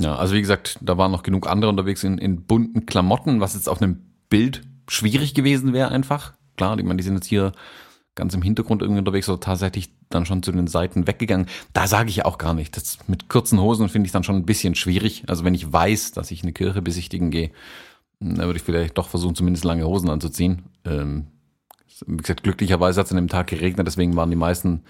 Ja, 0.00 0.16
also 0.16 0.34
wie 0.34 0.40
gesagt, 0.40 0.78
da 0.80 0.96
waren 0.96 1.12
noch 1.12 1.22
genug 1.22 1.46
andere 1.46 1.70
unterwegs 1.70 2.02
in, 2.04 2.16
in 2.16 2.46
bunten 2.46 2.86
Klamotten, 2.86 3.40
was 3.40 3.54
jetzt 3.54 3.68
auf 3.68 3.82
einem 3.82 4.00
Bild 4.30 4.62
schwierig 4.88 5.34
gewesen 5.34 5.74
wäre 5.74 5.90
einfach. 5.90 6.32
Klar, 6.56 6.78
ich 6.78 6.84
meine, 6.84 6.96
die 6.96 7.02
sind 7.04 7.14
jetzt 7.14 7.26
hier 7.26 7.52
ganz 8.14 8.34
im 8.34 8.40
Hintergrund 8.40 8.80
irgendwie 8.80 9.00
unterwegs 9.00 9.28
oder 9.28 9.40
tatsächlich 9.40 9.90
dann 10.08 10.24
schon 10.24 10.42
zu 10.42 10.52
den 10.52 10.66
Seiten 10.66 11.06
weggegangen. 11.06 11.46
Da 11.74 11.86
sage 11.86 12.08
ich 12.08 12.24
auch 12.24 12.38
gar 12.38 12.54
nicht. 12.54 12.76
Das 12.76 12.98
mit 13.08 13.28
kurzen 13.28 13.60
Hosen 13.60 13.90
finde 13.90 14.06
ich 14.06 14.12
dann 14.12 14.24
schon 14.24 14.36
ein 14.36 14.46
bisschen 14.46 14.74
schwierig. 14.74 15.24
Also 15.28 15.44
wenn 15.44 15.54
ich 15.54 15.70
weiß, 15.70 16.12
dass 16.12 16.30
ich 16.30 16.42
eine 16.42 16.52
Kirche 16.52 16.80
besichtigen 16.80 17.30
gehe, 17.30 17.50
dann 18.20 18.38
würde 18.38 18.56
ich 18.56 18.62
vielleicht 18.62 18.96
doch 18.96 19.08
versuchen, 19.08 19.34
zumindest 19.34 19.64
lange 19.64 19.86
Hosen 19.86 20.08
anzuziehen. 20.08 20.62
Ähm, 20.84 21.26
wie 22.06 22.16
gesagt, 22.16 22.42
glücklicherweise 22.42 23.00
hat 23.00 23.06
es 23.06 23.12
an 23.12 23.16
dem 23.16 23.28
Tag 23.28 23.48
geregnet, 23.48 23.86
deswegen 23.86 24.16
waren 24.16 24.30
die 24.30 24.36
meisten 24.36 24.82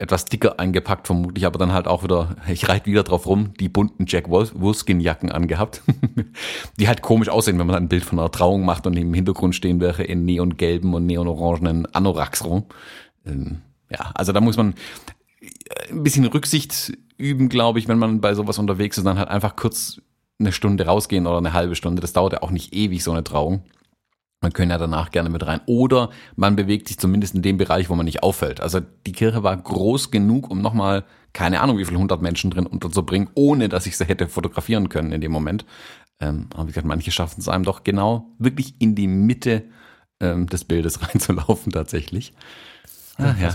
etwas 0.00 0.24
dicker 0.24 0.58
eingepackt, 0.58 1.06
vermutlich, 1.06 1.44
aber 1.44 1.58
dann 1.58 1.72
halt 1.72 1.86
auch 1.86 2.02
wieder, 2.02 2.36
ich 2.48 2.68
reite 2.68 2.86
wieder 2.86 3.02
drauf 3.02 3.26
rum, 3.26 3.52
die 3.60 3.68
bunten 3.68 4.06
Jack 4.08 4.30
Wolfskin-Jacken 4.30 5.30
angehabt, 5.30 5.82
die 6.78 6.88
halt 6.88 7.02
komisch 7.02 7.28
aussehen, 7.28 7.58
wenn 7.58 7.66
man 7.66 7.76
ein 7.76 7.88
Bild 7.88 8.04
von 8.04 8.18
einer 8.18 8.30
Trauung 8.30 8.64
macht 8.64 8.86
und 8.86 8.96
im 8.96 9.12
Hintergrund 9.12 9.54
stehen 9.54 9.80
wäre 9.80 10.02
in 10.02 10.24
neongelben 10.24 10.94
und 10.94 11.06
neonorangenen 11.06 11.86
Anoraks 11.94 12.44
rum. 12.44 12.64
Ähm, 13.26 13.60
ja, 13.90 14.10
also 14.14 14.32
da 14.32 14.40
muss 14.40 14.56
man 14.56 14.74
äh, 15.40 15.90
ein 15.90 16.02
bisschen 16.02 16.24
Rücksicht 16.24 16.96
üben, 17.18 17.50
glaube 17.50 17.78
ich, 17.78 17.86
wenn 17.86 17.98
man 17.98 18.22
bei 18.22 18.34
sowas 18.34 18.58
unterwegs 18.58 18.96
ist, 18.96 19.04
dann 19.04 19.18
halt 19.18 19.28
einfach 19.28 19.54
kurz 19.54 20.00
eine 20.38 20.52
Stunde 20.52 20.86
rausgehen 20.86 21.26
oder 21.26 21.36
eine 21.36 21.52
halbe 21.52 21.76
Stunde. 21.76 22.00
Das 22.00 22.14
dauert 22.14 22.32
ja 22.32 22.42
auch 22.42 22.50
nicht 22.50 22.72
ewig, 22.72 23.04
so 23.04 23.12
eine 23.12 23.22
Trauung. 23.22 23.62
Man 24.42 24.54
könnte 24.54 24.72
ja 24.72 24.78
danach 24.78 25.10
gerne 25.10 25.28
mit 25.28 25.46
rein. 25.46 25.60
Oder 25.66 26.10
man 26.34 26.56
bewegt 26.56 26.88
sich 26.88 26.98
zumindest 26.98 27.34
in 27.34 27.42
dem 27.42 27.58
Bereich, 27.58 27.90
wo 27.90 27.94
man 27.94 28.06
nicht 28.06 28.22
auffällt. 28.22 28.60
Also 28.60 28.80
die 29.06 29.12
Kirche 29.12 29.42
war 29.42 29.54
groß 29.54 30.10
genug, 30.10 30.50
um 30.50 30.62
nochmal, 30.62 31.04
keine 31.34 31.60
Ahnung, 31.60 31.76
wie 31.76 31.84
viele 31.84 31.98
hundert 31.98 32.22
Menschen 32.22 32.50
drin 32.50 32.66
unterzubringen, 32.66 33.28
ohne 33.34 33.68
dass 33.68 33.86
ich 33.86 33.98
sie 33.98 34.06
hätte 34.06 34.28
fotografieren 34.28 34.88
können 34.88 35.12
in 35.12 35.20
dem 35.20 35.30
Moment. 35.30 35.66
Ähm, 36.20 36.48
aber 36.54 36.64
wie 36.64 36.68
gesagt, 36.68 36.86
manche 36.86 37.10
schaffen 37.10 37.40
es 37.40 37.48
einem 37.48 37.64
doch 37.64 37.84
genau 37.84 38.30
wirklich 38.38 38.74
in 38.78 38.94
die 38.94 39.08
Mitte 39.08 39.64
ähm, 40.20 40.46
des 40.46 40.64
Bildes 40.64 41.02
reinzulaufen 41.08 41.70
tatsächlich. 41.72 42.32
Ach, 43.18 43.38
ja. 43.38 43.50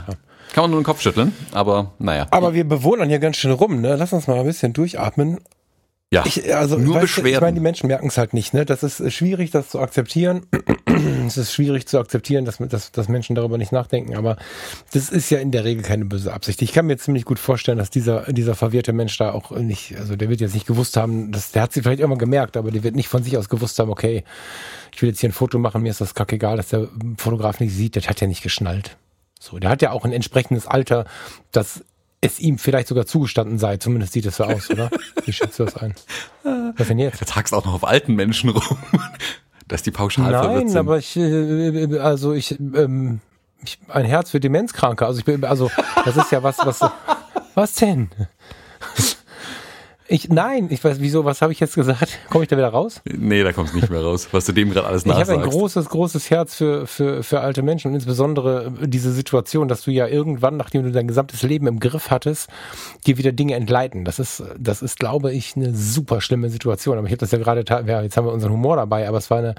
Kann 0.54 0.66
man 0.66 0.72
nur 0.72 0.80
den 0.82 0.86
Kopf 0.86 1.02
schütteln, 1.02 1.34
aber 1.52 1.94
naja. 1.98 2.28
Aber 2.30 2.54
wir 2.54 2.64
bewohnen 2.64 3.10
hier 3.10 3.18
ganz 3.18 3.38
schön 3.38 3.52
rum, 3.52 3.82
ne? 3.82 3.96
Lass 3.96 4.14
uns 4.14 4.28
mal 4.28 4.40
ein 4.40 4.46
bisschen 4.46 4.74
durchatmen 4.74 5.40
ja, 6.14 6.24
ich, 6.26 6.54
also, 6.56 6.78
nur 6.78 7.00
Beschwerden. 7.00 7.34
Ich 7.34 7.42
meine, 7.42 7.54
die 7.56 7.62
Menschen 7.62 7.88
merken 7.88 8.08
es 8.08 8.18
halt 8.18 8.34
nicht. 8.34 8.54
Ne? 8.54 8.64
Das 8.64 8.84
ist 8.84 9.12
schwierig, 9.12 9.52
das 9.52 9.70
zu 9.70 9.80
akzeptieren. 9.80 10.46
es 11.28 11.36
ist 11.36 11.52
schwierig 11.52 11.88
zu 11.88 12.00
akzeptieren, 12.00 12.46
dass, 12.46 12.58
dass, 12.58 12.92
dass 12.92 13.10
Menschen 13.10 13.36
darüber 13.36 13.58
nicht 13.58 13.72
nachdenken. 13.72 14.16
Aber 14.16 14.38
das 14.94 15.10
ist 15.10 15.30
ja 15.32 15.40
in 15.40 15.52
der 15.52 15.64
Regel 15.64 15.84
keine 15.84 16.06
böse 16.06 16.32
Absicht. 16.32 16.62
Ich 16.62 16.74
kann 16.74 16.86
mir 16.86 16.98
ziemlich 16.98 17.26
gut 17.26 17.40
vorstellen, 17.40 17.80
dass 17.80 17.90
dieser, 17.90 18.32
dieser 18.32 18.54
verwirrte 18.54 18.94
Mensch 18.94 19.18
da 19.18 19.32
auch 19.32 19.52
nicht, 19.52 19.98
also 19.98 20.16
der 20.16 20.30
wird 20.30 20.42
jetzt 20.42 20.54
nicht 20.54 20.68
gewusst 20.68 20.96
haben, 20.96 21.32
dass, 21.32 21.52
der 21.52 21.64
hat 21.64 21.74
sich 21.74 21.84
vielleicht 21.84 22.02
immer 22.02 22.18
gemerkt, 22.18 22.56
aber 22.56 22.72
der 22.72 22.84
wird 22.84 22.96
nicht 22.96 23.10
von 23.10 23.24
sich 23.24 23.38
aus 23.38 23.50
gewusst 23.50 23.80
haben, 23.80 23.90
okay, 23.90 24.24
ich 24.94 25.02
will 25.02 25.10
jetzt 25.10 25.20
hier 25.20 25.30
ein 25.30 25.34
Foto 25.34 25.58
machen, 25.58 25.82
mir 25.82 25.90
ist 25.90 26.02
das 26.02 26.14
kackegal, 26.14 26.58
dass 26.58 26.70
der 26.70 26.88
Fotograf 27.18 27.60
nicht 27.60 27.74
sieht, 27.74 27.96
der 27.96 28.04
hat 28.04 28.22
ja 28.22 28.28
nicht 28.28 28.44
geschnallt. 28.44 28.96
So, 29.40 29.60
der 29.60 29.70
hat 29.70 29.82
ja 29.82 29.92
auch 29.92 30.06
ein 30.06 30.14
entsprechendes 30.14 30.68
Alter, 30.68 31.06
das 31.52 31.84
es 32.22 32.40
ihm 32.40 32.58
vielleicht 32.58 32.88
sogar 32.88 33.06
zugestanden 33.06 33.60
sei. 33.60 33.78
Zumindest 33.78 34.14
sieht 34.14 34.26
es 34.26 34.38
so 34.38 34.46
aus, 34.46 34.70
oder? 34.70 34.90
Wie 35.26 35.34
schätzt 35.34 35.60
du 35.60 35.66
das 35.66 35.76
ein? 35.76 35.94
Was 36.78 36.88
denn 36.88 37.00
jetzt? 37.00 37.22
Du 37.22 37.26
tagst 37.26 37.54
auch 37.54 37.66
noch 37.66 37.74
auf 37.74 37.84
alten 37.84 38.16
Menschen 38.16 38.50
rum. 38.50 38.78
dass 39.68 39.84
die 39.84 39.92
pauschal 39.92 40.32
Nein, 40.32 40.70
sind. 40.70 40.78
aber 40.78 40.98
ich, 40.98 41.16
äh, 41.18 41.98
also 41.98 42.34
ich, 42.34 42.60
ähm, 42.60 43.20
ich, 43.64 43.80
ein 43.88 44.06
Herz 44.06 44.30
für 44.30 44.40
Demenzkranke. 44.40 45.06
Also 45.06 45.20
ich 45.20 45.26
bin, 45.26 45.44
also 45.44 45.72
das 46.04 46.18
ist 46.18 46.32
ja 46.32 46.44
was, 46.44 46.60
was, 46.60 46.82
was 47.56 47.74
denn? 47.76 48.10
Ich, 50.08 50.30
nein, 50.30 50.68
ich 50.70 50.84
weiß, 50.84 51.00
wieso, 51.00 51.26
was 51.26 51.42
habe 51.42 51.52
ich 51.52 51.60
jetzt 51.60 51.74
gesagt? 51.74 52.20
Komme 52.30 52.44
ich 52.44 52.48
da 52.48 52.58
wieder 52.58 52.70
raus? 52.70 53.02
Nee, 53.06 53.44
da 53.44 53.54
kommst 53.54 53.74
du 53.74 53.78
nicht 53.78 53.90
mehr 53.90 54.02
raus, 54.02 54.28
was 54.32 54.46
du 54.46 54.52
dem 54.52 54.72
gerade 54.72 54.88
alles 54.88 55.06
nachsagst. 55.06 55.32
Ich 55.32 55.36
habe 55.36 55.44
ein 55.44 55.50
großes, 55.50 55.90
großes 55.90 56.30
Herz 56.30 56.56
für, 56.56 56.86
für, 56.86 57.24
für 57.24 57.42
alte 57.42 57.64
Menschen 57.64 57.90
und 57.90 57.96
insbesondere 57.96 58.72
diese 58.84 59.12
Situation, 59.12 59.68
dass 59.68 59.82
du 59.82 59.92
ja 59.92 60.08
irgendwann, 60.08 60.58
nachdem 60.58 60.84
du 60.84 60.92
dein 60.92 61.08
gesamtes 61.08 61.42
Leben 61.42 61.66
im 61.66 61.80
Griff 61.80 62.12
hattest, 62.12 62.50
dir 63.08 63.18
wieder 63.18 63.32
Dinge 63.32 63.56
entgleiten. 63.56 64.06
Das 64.06 64.20
ist, 64.20 64.44
das 64.60 64.84
ist, 64.84 65.00
glaube 65.00 65.34
ich, 65.34 65.56
eine 65.56 65.74
super 65.74 66.22
schlimme 66.22 66.50
Situation. 66.50 67.00
Aber 67.00 67.08
ich 67.08 67.12
habe 67.12 67.20
das 67.20 67.32
ja 67.32 67.40
gerade, 67.40 67.64
ja, 67.88 68.02
jetzt 68.04 68.16
haben 68.16 68.28
wir 68.28 68.34
unseren 68.34 68.54
Humor 68.54 68.76
dabei, 68.76 69.08
aber 69.08 69.18
es 69.18 69.32
war 69.32 69.40
eine, 69.40 69.56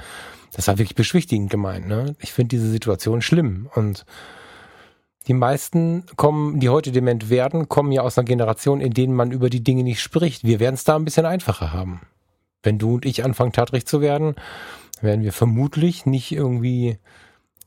das 0.53 0.69
war 0.69 0.79
wirklich 0.79 0.95
beschwichtigend 0.95 1.51
gemeint. 1.51 1.89
Ne? 1.89 2.15
Ich 2.21 2.33
finde 2.33 2.51
diese 2.51 2.71
Situation 2.71 3.21
schlimm 3.21 3.69
und 3.75 4.07
die 5.27 5.35
meisten 5.35 6.05
kommen, 6.17 6.61
die 6.61 6.69
heute 6.69 6.93
dement 6.93 7.31
werden, 7.31 7.69
kommen 7.69 7.93
ja 7.93 8.03
aus 8.03 8.17
einer 8.17 8.27
Generation, 8.27 8.81
in 8.81 8.93
denen 8.93 9.15
man 9.15 9.33
über 9.33 9.51
die 9.51 9.65
Dinge 9.65 9.83
nicht 9.83 10.01
spricht. 10.01 10.45
Wir 10.45 10.61
werden 10.61 10.75
es 10.75 10.85
da 10.85 10.97
ein 10.97 11.05
bisschen 11.05 11.27
einfacher 11.27 11.73
haben. 11.73 12.03
Wenn 12.63 12.79
du 12.79 12.95
und 12.95 13.05
ich 13.07 13.25
anfangen, 13.25 13.53
tatrecht 13.53 13.89
zu 13.89 14.01
werden, 14.01 14.37
werden 15.01 15.23
wir 15.23 15.33
vermutlich 15.33 16.07
nicht 16.07 16.33
irgendwie 16.33 16.99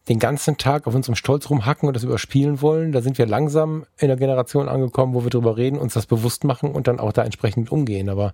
den 0.08 0.20
ganzen 0.20 0.58
Tag 0.58 0.88
auf 0.88 0.96
unserem 0.96 1.16
Stolz 1.16 1.50
rumhacken 1.50 1.88
und 1.88 1.94
das 1.94 2.04
überspielen 2.04 2.62
wollen. 2.62 2.92
Da 2.92 3.02
sind 3.02 3.18
wir 3.18 3.28
langsam 3.28 3.86
in 3.98 4.08
der 4.08 4.18
Generation 4.18 4.68
angekommen, 4.68 5.14
wo 5.14 5.24
wir 5.24 5.30
drüber 5.30 5.58
reden, 5.58 5.78
uns 5.78 5.94
das 5.94 6.08
bewusst 6.08 6.44
machen 6.46 6.72
und 6.72 6.88
dann 6.88 7.00
auch 7.00 7.14
da 7.14 7.24
entsprechend 7.24 7.72
umgehen. 7.72 8.10
Aber 8.10 8.34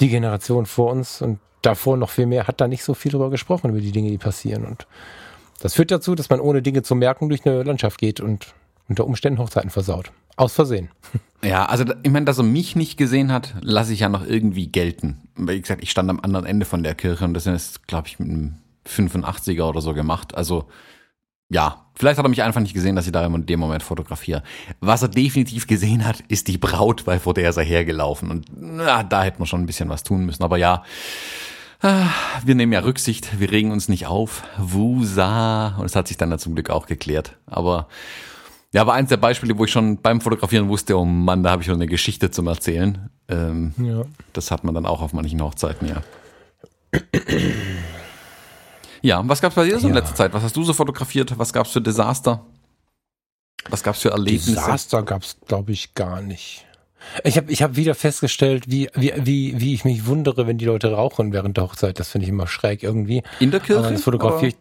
die 0.00 0.08
Generation 0.08 0.66
vor 0.66 0.90
uns 0.90 1.22
und 1.22 1.38
davor 1.62 1.96
noch 1.96 2.10
viel 2.10 2.26
mehr 2.26 2.48
hat 2.48 2.60
da 2.60 2.68
nicht 2.68 2.82
so 2.82 2.94
viel 2.94 3.12
drüber 3.12 3.30
gesprochen, 3.30 3.70
über 3.70 3.80
die 3.80 3.92
Dinge, 3.92 4.10
die 4.10 4.18
passieren. 4.18 4.64
Und 4.64 4.86
das 5.60 5.74
führt 5.74 5.90
dazu, 5.90 6.14
dass 6.14 6.30
man 6.30 6.40
ohne 6.40 6.62
Dinge 6.62 6.82
zu 6.82 6.94
merken 6.94 7.28
durch 7.28 7.46
eine 7.46 7.62
Landschaft 7.62 7.98
geht 7.98 8.20
und 8.20 8.54
unter 8.88 9.04
Umständen 9.06 9.38
Hochzeiten 9.38 9.70
versaut. 9.70 10.12
Aus 10.36 10.52
Versehen. 10.52 10.90
Ja, 11.44 11.66
also 11.66 11.84
ich 12.02 12.10
meine, 12.10 12.24
dass 12.24 12.38
er 12.38 12.44
mich 12.44 12.76
nicht 12.76 12.96
gesehen 12.96 13.30
hat, 13.30 13.54
lasse 13.60 13.92
ich 13.92 14.00
ja 14.00 14.08
noch 14.08 14.26
irgendwie 14.26 14.66
gelten. 14.66 15.28
Wie 15.36 15.60
gesagt, 15.60 15.82
ich 15.82 15.90
stand 15.90 16.08
am 16.08 16.18
anderen 16.18 16.46
Ende 16.46 16.64
von 16.64 16.82
der 16.82 16.94
Kirche 16.94 17.24
und 17.24 17.34
das 17.34 17.46
ist, 17.46 17.86
glaube 17.86 18.08
ich, 18.08 18.18
mit 18.18 18.28
einem 18.28 18.54
85er 18.88 19.64
oder 19.64 19.82
so 19.82 19.92
gemacht. 19.92 20.34
Also 20.34 20.66
ja, 21.48 21.86
vielleicht 21.94 22.18
hat 22.18 22.26
er 22.26 22.30
mich 22.30 22.42
einfach 22.42 22.60
nicht 22.60 22.74
gesehen, 22.74 22.96
dass 22.96 23.06
ich 23.06 23.12
da 23.12 23.24
in 23.24 23.46
dem 23.46 23.60
Moment 23.60 23.82
fotografiere. 23.82 24.42
Was 24.80 25.02
er 25.02 25.08
definitiv 25.08 25.66
gesehen 25.66 26.04
hat, 26.04 26.20
ist 26.28 26.48
die 26.48 26.58
Braut, 26.58 27.06
weil 27.06 27.20
vor 27.20 27.34
der 27.34 27.50
ist 27.50 27.58
er 27.58 27.62
hergelaufen. 27.62 28.30
Und 28.30 28.46
na, 28.56 29.04
da 29.04 29.22
hätte 29.22 29.38
man 29.38 29.46
schon 29.46 29.62
ein 29.62 29.66
bisschen 29.66 29.88
was 29.88 30.02
tun 30.02 30.26
müssen. 30.26 30.42
Aber 30.42 30.56
ja, 30.56 30.82
wir 31.80 32.54
nehmen 32.54 32.72
ja 32.72 32.80
Rücksicht, 32.80 33.38
wir 33.38 33.50
regen 33.50 33.70
uns 33.70 33.88
nicht 33.88 34.06
auf. 34.06 34.42
Wusa. 34.58 35.76
Und 35.78 35.86
es 35.86 35.96
hat 35.96 36.08
sich 36.08 36.16
dann 36.16 36.36
zum 36.38 36.54
Glück 36.54 36.70
auch 36.70 36.86
geklärt. 36.86 37.36
Aber 37.46 37.88
ja, 38.72 38.86
war 38.86 38.94
eins 38.94 39.08
der 39.08 39.16
Beispiele, 39.16 39.56
wo 39.56 39.64
ich 39.64 39.70
schon 39.70 39.98
beim 40.02 40.20
Fotografieren 40.20 40.68
wusste, 40.68 40.98
oh 40.98 41.04
Mann, 41.04 41.42
da 41.42 41.50
habe 41.50 41.62
ich 41.62 41.68
noch 41.68 41.76
eine 41.76 41.86
Geschichte 41.86 42.30
zum 42.30 42.46
Erzählen. 42.46 43.10
Ähm, 43.28 43.72
ja. 43.78 44.02
Das 44.32 44.50
hat 44.50 44.64
man 44.64 44.74
dann 44.74 44.86
auch 44.86 45.00
auf 45.00 45.12
manchen 45.12 45.40
Hochzeiten, 45.42 45.88
ja. 45.88 46.02
Ja, 49.02 49.22
was 49.26 49.40
gab's 49.40 49.54
bei 49.54 49.64
dir 49.64 49.78
so 49.78 49.88
in 49.88 49.94
letzter 49.94 50.14
Zeit? 50.14 50.32
Was 50.34 50.42
hast 50.42 50.56
du 50.56 50.64
so 50.64 50.72
fotografiert? 50.72 51.38
Was 51.38 51.52
gab's 51.52 51.70
für 51.70 51.80
Desaster? 51.80 52.44
Was 53.68 53.82
gab's 53.82 54.02
für 54.02 54.10
Erlebnisse? 54.10 54.56
Desaster 54.56 55.02
gab's, 55.02 55.36
glaube 55.46 55.72
ich, 55.72 55.94
gar 55.94 56.20
nicht. 56.20 56.65
Ich 57.24 57.36
habe 57.36 57.50
ich 57.50 57.62
hab 57.62 57.76
wieder 57.76 57.94
festgestellt, 57.94 58.64
wie, 58.68 58.88
wie, 58.94 59.12
wie, 59.16 59.60
wie 59.60 59.74
ich 59.74 59.84
mich 59.84 60.06
wundere, 60.06 60.46
wenn 60.46 60.58
die 60.58 60.64
Leute 60.64 60.92
rauchen 60.92 61.32
während 61.32 61.56
der 61.56 61.64
Hochzeit. 61.64 61.98
Das 61.98 62.10
finde 62.10 62.24
ich 62.24 62.30
immer 62.30 62.46
schräg 62.46 62.82
irgendwie. 62.82 63.22
In 63.40 63.50
der 63.50 63.60
Kirche? 63.60 63.80
Aber 63.80 63.90
das 63.90 64.02
fotografiere 64.02 64.48
ich. 64.48 64.56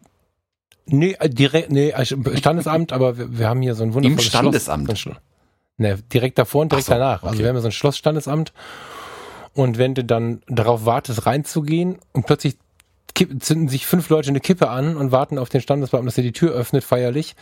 Nee, 0.87 1.15
äh, 1.19 1.29
direkt, 1.29 1.71
nee, 1.71 1.93
also 1.93 2.15
Standesamt, 2.35 2.93
aber 2.93 3.17
wir, 3.17 3.37
wir 3.39 3.49
haben 3.49 3.61
hier 3.61 3.73
so 3.75 3.83
ein 3.83 3.93
wundervolles 3.93 4.25
Im 4.25 4.29
Standesamt? 4.29 4.99
Schloss. 4.99 5.17
Nee, 5.77 5.95
direkt 6.13 6.37
davor 6.37 6.61
und 6.61 6.71
direkt 6.71 6.87
so, 6.87 6.93
danach. 6.93 7.23
Also 7.23 7.35
okay. 7.35 7.39
wir 7.39 7.49
haben 7.49 7.55
ja 7.55 7.61
so 7.61 7.67
ein 7.67 7.73
Schlossstandesamt. 7.73 8.53
Und 9.53 9.77
wenn 9.77 9.95
du 9.95 10.03
dann 10.03 10.41
darauf 10.47 10.85
wartest, 10.85 11.25
reinzugehen 11.25 11.97
und 12.13 12.25
plötzlich 12.25 12.57
zünden 13.39 13.69
sich 13.69 13.85
fünf 13.85 14.09
Leute 14.09 14.29
eine 14.29 14.41
Kippe 14.41 14.69
an 14.69 14.97
und 14.97 15.11
warten 15.11 15.37
auf 15.37 15.49
den 15.49 15.61
Standesbeamten, 15.61 16.07
dass 16.07 16.17
er 16.17 16.23
die 16.23 16.33
Tür 16.33 16.51
öffnet, 16.51 16.83
feierlich 16.83 17.35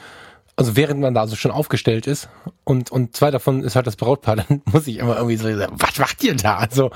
also 0.56 0.76
während 0.76 1.02
man 1.02 1.14
da 1.14 1.22
also 1.22 1.36
schon 1.36 1.52
aufgestellt 1.52 2.06
ist 2.06 2.30
und, 2.64 2.92
und 2.92 3.16
zwei 3.16 3.32
davon 3.32 3.64
ist 3.64 3.76
halt 3.76 3.88
das 3.88 3.96
Brautpaar, 3.96 4.36
dann 4.48 4.62
muss 4.66 4.88
ich 4.88 4.98
immer 4.98 5.16
irgendwie 5.16 5.38
so 5.38 5.56
sagen, 5.56 5.76
was 5.78 5.98
macht 5.98 6.24
ihr 6.24 6.36
da? 6.36 6.58
Also 6.58 6.92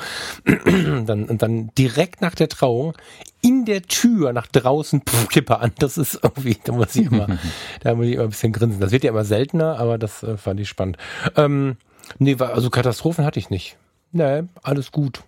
dann, 0.46 1.26
und 1.26 1.42
dann 1.42 1.72
direkt 1.78 2.22
nach 2.22 2.36
der 2.36 2.50
Trauung 2.50 2.94
in 3.42 3.66
der 3.66 3.84
Tür 3.84 4.34
nach 4.34 4.48
draußen 4.48 5.02
pff, 5.02 5.30
Kippe 5.30 5.60
an. 5.60 5.72
Das 5.80 5.98
ist 5.98 6.20
irgendwie, 6.22 6.58
da 6.64 6.74
muss 6.74 6.96
ich 6.96 7.08
immer, 7.08 7.28
da 7.82 7.96
muss 7.96 8.06
ich 8.08 8.14
immer 8.14 8.24
ein 8.24 8.30
bisschen 8.30 8.54
grinsen. 8.54 8.80
Das 8.80 8.92
wird 8.92 9.04
ja 9.04 9.12
immer 9.12 9.26
seltener, 9.26 9.80
aber 9.80 9.98
das 9.98 10.24
äh, 10.24 10.38
fand 10.38 10.60
ich 10.60 10.70
spannend. 10.70 10.98
Ähm, 11.36 11.78
nee, 12.20 12.36
also 12.40 12.70
Katastrophen 12.70 13.26
hatte 13.26 13.40
ich 13.40 13.50
nicht. 13.50 13.78
Nee, 14.12 14.44
alles 14.64 14.92
gut. 14.92 15.24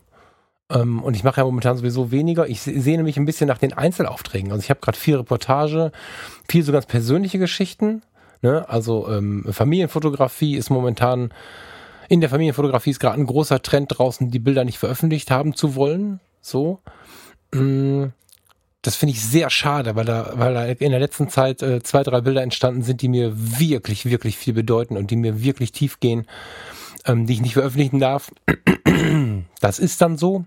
Ähm, 0.71 1.01
und 1.01 1.15
ich 1.15 1.23
mache 1.23 1.41
ja 1.41 1.45
momentan 1.45 1.77
sowieso 1.77 2.11
weniger. 2.11 2.47
Ich 2.47 2.61
sehne 2.61 3.03
mich 3.03 3.17
ein 3.17 3.25
bisschen 3.25 3.47
nach 3.47 3.57
den 3.57 3.73
Einzelaufträgen. 3.73 4.51
Also 4.51 4.63
ich 4.63 4.69
habe 4.69 4.79
gerade 4.79 4.97
viel 4.97 5.15
Reportage, 5.17 5.91
viel 6.47 6.63
so 6.63 6.71
ganz 6.71 6.85
persönliche 6.85 7.39
Geschichten 7.39 8.01
Ne? 8.41 8.67
Also 8.69 9.07
ähm, 9.09 9.45
Familienfotografie 9.51 10.55
ist 10.55 10.69
momentan, 10.69 11.33
in 12.07 12.21
der 12.21 12.29
Familienfotografie 12.29 12.91
ist 12.91 12.99
gerade 12.99 13.19
ein 13.19 13.27
großer 13.27 13.61
Trend 13.61 13.97
draußen, 13.97 14.31
die 14.31 14.39
Bilder 14.39 14.63
nicht 14.65 14.79
veröffentlicht 14.79 15.31
haben 15.31 15.53
zu 15.55 15.75
wollen. 15.75 16.19
So. 16.41 16.79
Mm, 17.53 18.05
das 18.81 18.95
finde 18.95 19.13
ich 19.13 19.21
sehr 19.21 19.49
schade, 19.49 19.95
weil 19.95 20.05
da, 20.05 20.31
weil 20.35 20.53
da 20.53 20.65
in 20.65 20.91
der 20.91 20.99
letzten 20.99 21.29
Zeit 21.29 21.61
äh, 21.61 21.83
zwei, 21.83 22.03
drei 22.03 22.21
Bilder 22.21 22.41
entstanden 22.41 22.81
sind, 22.81 23.01
die 23.01 23.09
mir 23.09 23.33
wirklich, 23.35 24.05
wirklich 24.05 24.37
viel 24.37 24.53
bedeuten 24.53 24.95
und 24.95 25.11
die 25.11 25.17
mir 25.17 25.43
wirklich 25.43 25.73
tief 25.73 25.99
gehen, 25.99 26.25
ähm, 27.05 27.25
die 27.25 27.33
ich 27.33 27.41
nicht 27.41 27.53
veröffentlichen 27.53 27.99
darf. 27.99 28.31
Das 29.61 29.79
ist 29.79 30.01
dann 30.01 30.17
so. 30.17 30.45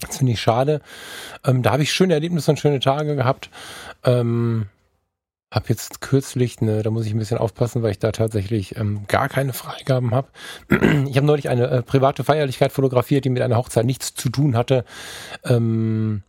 Das 0.00 0.18
finde 0.18 0.32
ich 0.32 0.40
schade. 0.40 0.80
Ähm, 1.44 1.62
da 1.62 1.72
habe 1.72 1.82
ich 1.82 1.92
schöne 1.92 2.14
Erlebnisse 2.14 2.50
und 2.50 2.58
schöne 2.58 2.80
Tage 2.80 3.16
gehabt. 3.16 3.50
Ähm, 4.04 4.66
hab 5.50 5.68
jetzt 5.70 6.00
kürzlich, 6.00 6.60
ne, 6.60 6.82
da 6.82 6.90
muss 6.90 7.06
ich 7.06 7.14
ein 7.14 7.18
bisschen 7.18 7.38
aufpassen, 7.38 7.82
weil 7.82 7.92
ich 7.92 7.98
da 7.98 8.12
tatsächlich 8.12 8.76
ähm, 8.76 9.06
gar 9.08 9.28
keine 9.28 9.52
Freigaben 9.52 10.14
habe. 10.14 10.28
Ich 11.08 11.16
habe 11.16 11.26
neulich 11.26 11.48
eine 11.48 11.68
äh, 11.68 11.82
private 11.82 12.22
Feierlichkeit 12.24 12.72
fotografiert, 12.72 13.24
die 13.24 13.30
mit 13.30 13.42
einer 13.42 13.56
Hochzeit 13.56 13.86
nichts 13.86 14.14
zu 14.14 14.28
tun 14.28 14.56
hatte. 14.56 14.84
Ähm, 15.44 16.22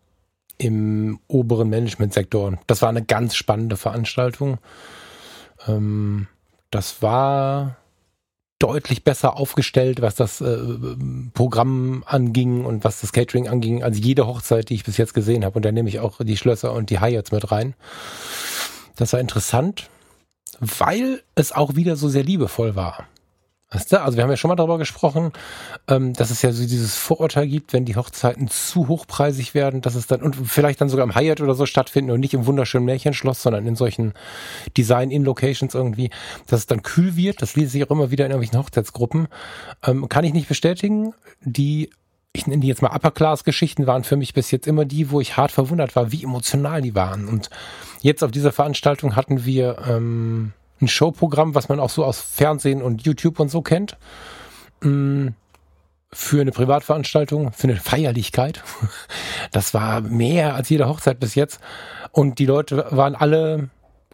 im 0.60 1.20
oberen 1.28 1.70
Managementsektor. 1.70 2.60
Das 2.68 2.82
war 2.82 2.90
eine 2.90 3.04
ganz 3.04 3.36
spannende 3.36 3.78
Veranstaltung. 3.78 4.58
Ähm, 5.68 6.28
das 6.70 7.02
war 7.02 7.78
deutlich 8.60 9.06
besser 9.06 9.38
aufgestellt, 9.38 10.02
was 10.02 10.16
das 10.16 10.42
äh, 10.42 10.58
Programm 11.34 12.04
anging 12.06 12.66
und 12.66 12.84
was 12.84 13.00
das 13.00 13.14
Catering 13.14 13.48
anging, 13.48 13.84
als 13.84 13.98
jede 13.98 14.28
Hochzeit, 14.28 14.70
die 14.70 14.76
ich 14.76 14.84
bis 14.84 14.98
jetzt 14.98 15.14
gesehen 15.14 15.46
habe. 15.46 15.56
Und 15.56 15.64
da 15.64 15.72
nehme 15.72 15.88
ich 15.88 16.02
auch 16.02 16.18
die 16.20 16.38
Schlösser 16.38 16.74
und 16.74 16.90
die 16.90 17.00
Hyatts 17.00 17.32
mit 17.32 17.52
rein. 17.52 17.74
Das 19.00 19.14
war 19.14 19.20
interessant, 19.22 19.90
weil 20.60 21.22
es 21.36 21.54
auch 21.54 21.76
wieder 21.76 21.96
so 21.96 22.10
sehr 22.10 22.24
liebevoll 22.24 22.76
war. 22.76 23.08
Weißt 23.72 23.94
du? 23.94 24.02
Also 24.02 24.18
wir 24.18 24.24
haben 24.24 24.32
ja 24.32 24.36
schon 24.36 24.50
mal 24.50 24.56
darüber 24.56 24.78
gesprochen, 24.78 25.32
ähm, 25.88 26.14
dass 26.14 26.32
es 26.32 26.42
ja 26.42 26.52
so 26.52 26.64
dieses 26.64 26.96
Vorurteil 26.96 27.48
gibt, 27.48 27.72
wenn 27.72 27.86
die 27.86 27.96
Hochzeiten 27.96 28.50
zu 28.50 28.88
hochpreisig 28.88 29.54
werden, 29.54 29.80
dass 29.82 29.96
es 29.96 30.08
dann 30.08 30.22
und 30.22 30.36
vielleicht 30.36 30.82
dann 30.82 30.90
sogar 30.90 31.06
im 31.06 31.16
Hyatt 31.16 31.40
oder 31.40 31.54
so 31.54 31.66
stattfinden 31.66 32.12
und 32.12 32.20
nicht 32.20 32.34
im 32.34 32.46
wunderschönen 32.46 32.86
Märchenschloss, 32.86 33.42
sondern 33.42 33.66
in 33.68 33.76
solchen 33.76 34.14
Design-In-Locations 34.76 35.76
irgendwie, 35.76 36.10
dass 36.48 36.62
es 36.62 36.68
dann 36.68 36.82
kühl 36.82 37.16
wird. 37.16 37.42
Das 37.42 37.56
lese 37.56 37.78
ich 37.78 37.86
auch 37.86 37.92
immer 37.92 38.12
wieder 38.12 38.26
in 38.26 38.32
irgendwelchen 38.32 38.60
Hochzeitsgruppen. 38.60 39.28
Ähm, 39.86 40.10
kann 40.10 40.26
ich 40.26 40.34
nicht 40.34 40.50
bestätigen. 40.50 41.14
Die 41.42 41.92
ich 42.34 42.48
nenne 42.48 42.62
die 42.62 42.68
jetzt 42.68 42.82
mal 42.82 42.96
Upper-Class-Geschichten, 42.96 43.88
waren 43.88 44.04
für 44.04 44.16
mich 44.16 44.34
bis 44.34 44.52
jetzt 44.52 44.68
immer 44.68 44.86
die, 44.86 45.10
wo 45.10 45.20
ich 45.20 45.38
hart 45.38 45.52
verwundert 45.52 45.96
war, 45.96 46.12
wie 46.12 46.24
emotional 46.24 46.82
die 46.82 46.96
waren. 46.96 47.28
Und 47.28 47.50
jetzt 48.02 48.24
auf 48.24 48.32
dieser 48.32 48.52
Veranstaltung 48.52 49.16
hatten 49.16 49.46
wir 49.46 49.80
ähm, 49.88 50.54
ein 50.80 50.88
Showprogramm, 50.88 51.56
was 51.56 51.70
man 51.70 51.80
auch 51.80 51.90
so 51.90 52.06
aus 52.06 52.22
Fernsehen 52.22 52.82
und 52.82 53.04
YouTube 53.04 53.40
und 53.40 53.50
so 53.50 53.62
kennt. 53.62 53.98
Ähm, 54.84 55.34
für 56.12 56.42
eine 56.42 56.52
Privatveranstaltung, 56.52 57.52
für 57.52 57.68
eine 57.68 57.78
Feierlichkeit. 57.78 58.64
Das 59.52 59.74
war 59.74 60.02
mehr 60.02 60.54
als 60.54 60.70
jede 60.70 60.88
Hochzeit 60.88 61.20
bis 61.20 61.34
jetzt. 61.34 61.60
Und 62.12 62.38
die 62.38 62.46
Leute 62.46 62.86
waren 62.92 63.16
alle 63.16 63.70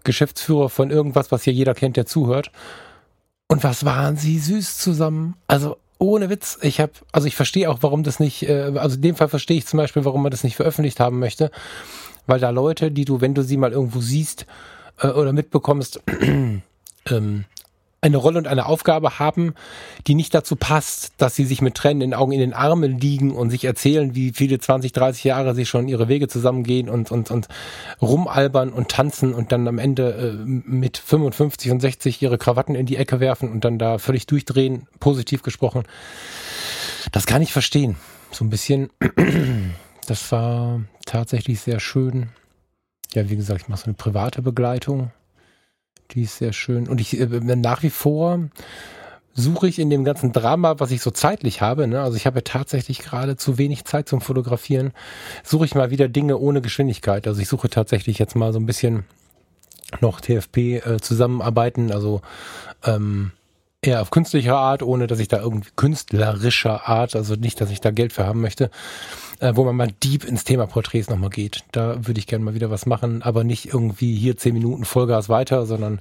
Geschäftsführer 0.05 0.69
von 0.69 0.91
irgendwas, 0.91 1.29
was 1.29 1.43
hier 1.43 1.51
jeder 1.51 1.73
kennt, 1.73 1.97
der 1.97 2.05
zuhört. 2.05 2.51
Und 3.49 3.65
was 3.65 3.83
waren 3.83 4.15
sie 4.15 4.39
süß 4.39 4.77
zusammen. 4.77 5.35
Also 5.47 5.75
ohne 6.09 6.29
Witz, 6.29 6.57
ich 6.61 6.79
habe, 6.79 6.93
also 7.11 7.27
ich 7.27 7.35
verstehe 7.35 7.69
auch, 7.69 7.79
warum 7.81 8.03
das 8.03 8.19
nicht, 8.19 8.47
äh, 8.47 8.73
also 8.75 8.95
in 8.95 9.01
dem 9.01 9.15
Fall 9.15 9.29
verstehe 9.29 9.57
ich 9.57 9.65
zum 9.65 9.77
Beispiel, 9.77 10.05
warum 10.05 10.23
man 10.23 10.31
das 10.31 10.43
nicht 10.43 10.55
veröffentlicht 10.55 10.99
haben 10.99 11.19
möchte, 11.19 11.51
weil 12.27 12.39
da 12.39 12.49
Leute, 12.49 12.91
die 12.91 13.05
du, 13.05 13.21
wenn 13.21 13.33
du 13.33 13.43
sie 13.43 13.57
mal 13.57 13.71
irgendwo 13.71 13.99
siehst 13.99 14.45
äh, 14.99 15.07
oder 15.07 15.33
mitbekommst, 15.33 16.01
ähm, 17.09 17.45
eine 18.05 18.17
Rolle 18.17 18.37
und 18.37 18.47
eine 18.47 18.67
Aufgabe 18.67 19.19
haben, 19.19 19.55
die 20.07 20.15
nicht 20.15 20.33
dazu 20.33 20.55
passt, 20.55 21.13
dass 21.17 21.35
sie 21.35 21.43
sich 21.43 21.61
mit 21.61 21.75
Tränen 21.75 22.01
in 22.01 22.11
den 22.11 22.13
Augen 22.13 22.31
in 22.31 22.39
den 22.39 22.53
Armen 22.53 22.99
liegen 22.99 23.31
und 23.31 23.49
sich 23.49 23.65
erzählen, 23.65 24.13
wie 24.13 24.31
viele 24.31 24.59
20, 24.59 24.91
30 24.93 25.23
Jahre 25.23 25.55
sie 25.55 25.65
schon 25.65 25.87
ihre 25.87 26.07
Wege 26.07 26.27
zusammengehen 26.27 26.87
und, 26.87 27.11
und, 27.11 27.31
und 27.31 27.47
rumalbern 28.01 28.71
und 28.71 28.89
tanzen 28.89 29.33
und 29.33 29.51
dann 29.51 29.67
am 29.67 29.79
Ende 29.79 30.13
äh, 30.13 30.45
mit 30.45 30.97
55 30.97 31.71
und 31.71 31.81
60 31.81 32.21
ihre 32.21 32.37
Krawatten 32.37 32.75
in 32.75 32.85
die 32.85 32.97
Ecke 32.97 33.19
werfen 33.19 33.51
und 33.51 33.65
dann 33.65 33.79
da 33.79 33.97
völlig 33.97 34.27
durchdrehen, 34.27 34.87
positiv 34.99 35.41
gesprochen. 35.41 35.83
Das 37.11 37.25
kann 37.25 37.41
ich 37.41 37.51
verstehen. 37.51 37.95
So 38.31 38.45
ein 38.45 38.49
bisschen. 38.49 38.89
Das 40.07 40.31
war 40.31 40.81
tatsächlich 41.07 41.61
sehr 41.61 41.79
schön. 41.79 42.29
Ja, 43.13 43.27
wie 43.27 43.35
gesagt, 43.35 43.61
ich 43.63 43.67
mache 43.69 43.79
so 43.79 43.85
eine 43.85 43.95
private 43.95 44.43
Begleitung 44.43 45.09
die 46.11 46.23
ist 46.23 46.37
sehr 46.37 46.53
schön. 46.53 46.87
Und 46.87 47.01
ich 47.01 47.19
äh, 47.19 47.25
nach 47.25 47.83
wie 47.83 47.89
vor 47.89 48.39
suche 49.33 49.67
ich 49.67 49.79
in 49.79 49.89
dem 49.89 50.05
ganzen 50.05 50.31
Drama, 50.31 50.79
was 50.79 50.91
ich 50.91 51.01
so 51.01 51.11
zeitlich 51.11 51.61
habe, 51.61 51.87
ne? 51.87 52.01
also 52.01 52.15
ich 52.15 52.25
habe 52.25 52.43
tatsächlich 52.43 52.99
gerade 52.99 53.35
zu 53.35 53.57
wenig 53.57 53.83
Zeit 53.83 54.07
zum 54.07 54.21
Fotografieren, 54.21 54.93
suche 55.43 55.65
ich 55.65 55.75
mal 55.75 55.91
wieder 55.91 56.07
Dinge 56.07 56.37
ohne 56.37 56.61
Geschwindigkeit. 56.61 57.27
Also 57.27 57.41
ich 57.41 57.49
suche 57.49 57.69
tatsächlich 57.69 58.17
jetzt 58.17 58.35
mal 58.35 58.53
so 58.53 58.59
ein 58.59 58.65
bisschen 58.65 59.03
noch 59.99 60.21
TFP 60.21 60.57
äh, 60.57 60.99
zusammenarbeiten, 61.01 61.91
also 61.91 62.21
ähm, 62.85 63.31
eher 63.85 64.01
auf 64.01 64.11
künstlicher 64.11 64.57
Art, 64.57 64.83
ohne 64.83 65.07
dass 65.07 65.19
ich 65.19 65.27
da 65.27 65.39
irgendwie 65.39 65.69
künstlerischer 65.75 66.87
Art, 66.87 67.15
also 67.15 67.35
nicht, 67.35 67.59
dass 67.61 67.69
ich 67.69 67.81
da 67.81 67.91
Geld 67.91 68.13
für 68.13 68.25
haben 68.25 68.41
möchte, 68.41 68.69
äh, 69.39 69.53
wo 69.55 69.63
man 69.63 69.75
mal 69.75 69.91
deep 70.03 70.23
ins 70.23 70.43
Thema 70.43 70.65
Porträts 70.67 71.09
nochmal 71.09 71.29
geht. 71.29 71.63
Da 71.71 72.05
würde 72.05 72.19
ich 72.19 72.27
gerne 72.27 72.43
mal 72.43 72.53
wieder 72.53 72.69
was 72.69 72.85
machen, 72.85 73.21
aber 73.21 73.43
nicht 73.43 73.73
irgendwie 73.73 74.15
hier 74.15 74.37
zehn 74.37 74.53
Minuten 74.53 74.85
Vollgas 74.85 75.29
weiter, 75.29 75.65
sondern 75.65 75.99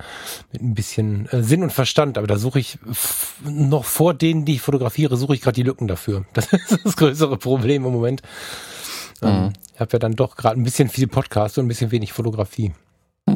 mit 0.53 0.62
ein 0.62 0.74
bisschen 0.74 1.28
äh, 1.30 1.43
Sinn 1.43 1.62
und 1.62 1.72
Verstand. 1.72 2.18
Aber 2.18 2.26
da 2.26 2.39
suche 2.39 2.61
ich 2.61 2.78
noch 3.45 3.85
vor 3.85 4.14
denen, 4.14 4.45
die 4.45 4.55
ich 4.55 4.62
fotografiere, 4.62 5.16
suche 5.16 5.35
ich 5.35 5.41
gerade 5.41 5.57
die 5.57 5.62
Lücken 5.62 5.89
dafür. 5.89 6.24
Das 6.35 6.53
ist 6.53 6.85
das 6.85 6.97
größere 6.97 7.37
Problem 7.37 7.85
im 7.85 7.93
Moment. 7.93 8.22
Ähm, 9.22 9.45
mhm. 9.45 9.53
Ich 9.72 9.80
habe 9.80 9.93
ja 9.93 9.99
dann 9.99 10.14
doch 10.14 10.37
gerade 10.37 10.61
ein 10.61 10.64
bisschen 10.64 10.89
viel 10.89 11.07
Podcast 11.07 11.59
und 11.59 11.64
ein 11.64 11.68
bisschen 11.68 11.91
wenig 11.91 12.12
Fotografie. 12.12 12.74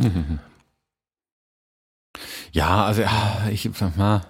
Ja, 2.53 2.87
also 2.87 3.03
ja, 3.03 3.49
ich 3.51 3.69
sag 3.75 3.97
mal, 3.97 4.23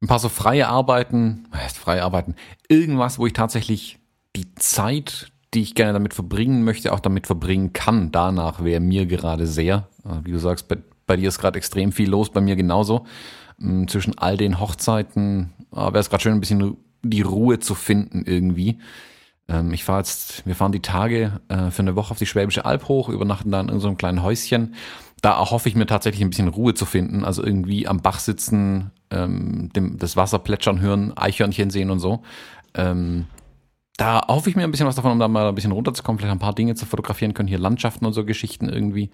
ein 0.00 0.06
paar 0.06 0.18
so 0.18 0.28
freie 0.28 0.68
Arbeiten, 0.68 1.48
heißt 1.54 1.78
freie 1.78 2.02
Arbeiten, 2.02 2.34
irgendwas, 2.68 3.18
wo 3.18 3.26
ich 3.26 3.32
tatsächlich 3.32 3.98
die 4.36 4.54
Zeit, 4.54 5.30
die 5.52 5.62
ich 5.62 5.74
gerne 5.74 5.92
damit 5.92 6.14
verbringen 6.14 6.64
möchte, 6.64 6.92
auch 6.92 7.00
damit 7.00 7.26
verbringen 7.26 7.72
kann. 7.72 8.12
Danach 8.12 8.64
wäre 8.64 8.80
mir 8.80 9.06
gerade 9.06 9.46
sehr, 9.46 9.88
äh, 10.04 10.24
wie 10.24 10.32
du 10.32 10.38
sagst, 10.38 10.68
bei, 10.68 10.78
bei 11.06 11.16
dir 11.16 11.28
ist 11.28 11.38
gerade 11.38 11.58
extrem 11.58 11.92
viel 11.92 12.08
los, 12.08 12.30
bei 12.30 12.40
mir 12.40 12.56
genauso. 12.56 13.04
Mm, 13.58 13.86
zwischen 13.88 14.16
all 14.16 14.36
den 14.36 14.58
Hochzeiten 14.60 15.52
äh, 15.72 15.76
wäre 15.76 15.98
es 15.98 16.08
gerade 16.08 16.22
schön, 16.22 16.34
ein 16.34 16.40
bisschen 16.40 16.76
die 17.02 17.22
Ruhe 17.22 17.58
zu 17.58 17.74
finden 17.74 18.24
irgendwie. 18.24 18.78
Ähm, 19.48 19.72
ich 19.72 19.84
fahre 19.84 19.98
jetzt, 19.98 20.46
wir 20.46 20.54
fahren 20.54 20.72
die 20.72 20.80
Tage 20.80 21.40
äh, 21.48 21.70
für 21.70 21.82
eine 21.82 21.96
Woche 21.96 22.12
auf 22.12 22.18
die 22.18 22.26
Schwäbische 22.26 22.64
Alb 22.64 22.88
hoch, 22.88 23.08
übernachten 23.08 23.50
dann 23.50 23.68
in 23.68 23.80
so 23.80 23.88
einem 23.88 23.96
kleinen 23.96 24.22
Häuschen. 24.22 24.74
Da 25.20 25.32
erhoffe 25.32 25.68
ich 25.68 25.74
mir 25.74 25.86
tatsächlich 25.86 26.22
ein 26.22 26.30
bisschen 26.30 26.48
Ruhe 26.48 26.72
zu 26.72 26.86
finden, 26.86 27.24
also 27.24 27.44
irgendwie 27.44 27.86
am 27.86 28.00
Bach 28.00 28.20
sitzen, 28.20 28.92
ähm, 29.10 29.70
dem, 29.74 29.98
das 29.98 30.16
Wasser 30.16 30.38
plätschern 30.38 30.80
hören, 30.80 31.16
Eichhörnchen 31.16 31.70
sehen 31.70 31.90
und 31.90 32.00
so. 32.00 32.22
Ähm, 32.74 33.26
da 33.96 34.22
hoffe 34.28 34.48
ich 34.48 34.56
mir 34.56 34.64
ein 34.64 34.70
bisschen 34.70 34.86
was 34.86 34.96
davon, 34.96 35.12
um 35.12 35.18
da 35.18 35.28
mal 35.28 35.48
ein 35.48 35.54
bisschen 35.54 35.72
runterzukommen, 35.72 36.18
vielleicht 36.18 36.32
ein 36.32 36.38
paar 36.38 36.54
Dinge 36.54 36.74
zu 36.74 36.86
fotografieren 36.86 37.34
können, 37.34 37.48
hier 37.48 37.58
Landschaften 37.58 38.06
und 38.06 38.12
so 38.12 38.24
Geschichten 38.24 38.68
irgendwie. 38.68 39.10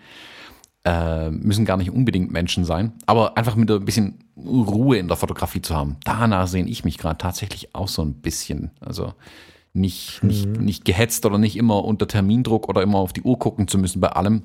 Äh, 0.85 1.31
müssen 1.31 1.65
gar 1.65 1.77
nicht 1.77 1.91
unbedingt 1.91 2.31
Menschen 2.31 2.65
sein, 2.65 2.93
aber 3.07 3.37
einfach 3.37 3.57
mit 3.57 3.69
ein 3.69 3.85
bisschen 3.85 4.21
Ruhe 4.37 4.99
in 4.99 5.09
der 5.09 5.17
Fotografie 5.17 5.61
zu 5.61 5.75
haben. 5.75 5.97
Danach 6.05 6.47
sehe 6.47 6.65
ich 6.65 6.85
mich 6.85 6.99
gerade 6.99 7.19
tatsächlich 7.19 7.75
auch 7.75 7.89
so 7.89 8.03
ein 8.03 8.21
bisschen. 8.21 8.71
Also 8.79 9.15
nicht, 9.73 10.23
mhm. 10.23 10.29
nicht, 10.29 10.47
nicht 10.61 10.85
gehetzt 10.85 11.27
oder 11.27 11.39
nicht 11.39 11.57
immer 11.57 11.85
unter 11.85 12.07
Termindruck 12.07 12.69
oder 12.69 12.83
immer 12.83 12.99
auf 12.99 13.13
die 13.13 13.23
Uhr 13.23 13.37
gucken 13.39 13.67
zu 13.67 13.79
müssen 13.79 14.01
bei 14.01 14.11
allem. 14.11 14.45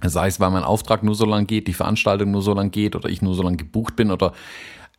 Sei 0.00 0.28
es, 0.28 0.38
weil 0.38 0.50
mein 0.50 0.62
Auftrag 0.62 1.02
nur 1.02 1.16
so 1.16 1.24
lang 1.24 1.48
geht, 1.48 1.66
die 1.66 1.74
Veranstaltung 1.74 2.30
nur 2.30 2.42
so 2.42 2.54
lang 2.54 2.70
geht 2.70 2.94
oder 2.94 3.08
ich 3.08 3.20
nur 3.20 3.34
so 3.34 3.42
lang 3.42 3.56
gebucht 3.56 3.96
bin 3.96 4.12
oder 4.12 4.32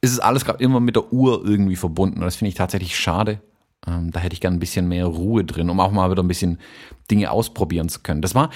ist 0.04 0.12
es 0.12 0.20
alles 0.20 0.44
gerade 0.44 0.62
immer 0.62 0.82
mit 0.82 0.98
der 0.98 1.14
Uhr 1.14 1.46
irgendwie 1.46 1.78
verbunden. 1.78 2.18
Und 2.18 2.26
das 2.26 2.36
finde 2.36 2.50
ich 2.50 2.56
tatsächlich 2.56 3.00
schade. 3.00 3.40
Ähm, 3.88 4.12
da 4.12 4.20
hätte 4.20 4.34
ich 4.34 4.42
gern 4.42 4.54
ein 4.54 4.60
bisschen 4.60 4.90
mehr 4.90 5.06
Ruhe 5.06 5.46
drin, 5.46 5.70
um 5.70 5.80
auch 5.80 5.94
mal 5.94 6.12
wieder 6.12 6.22
ein 6.22 6.28
bisschen 6.28 6.60
Dinge 7.10 7.32
ausprobieren 7.32 7.88
zu 7.88 8.02
können. 8.02 8.22
Das 8.22 8.36
war, 8.36 8.50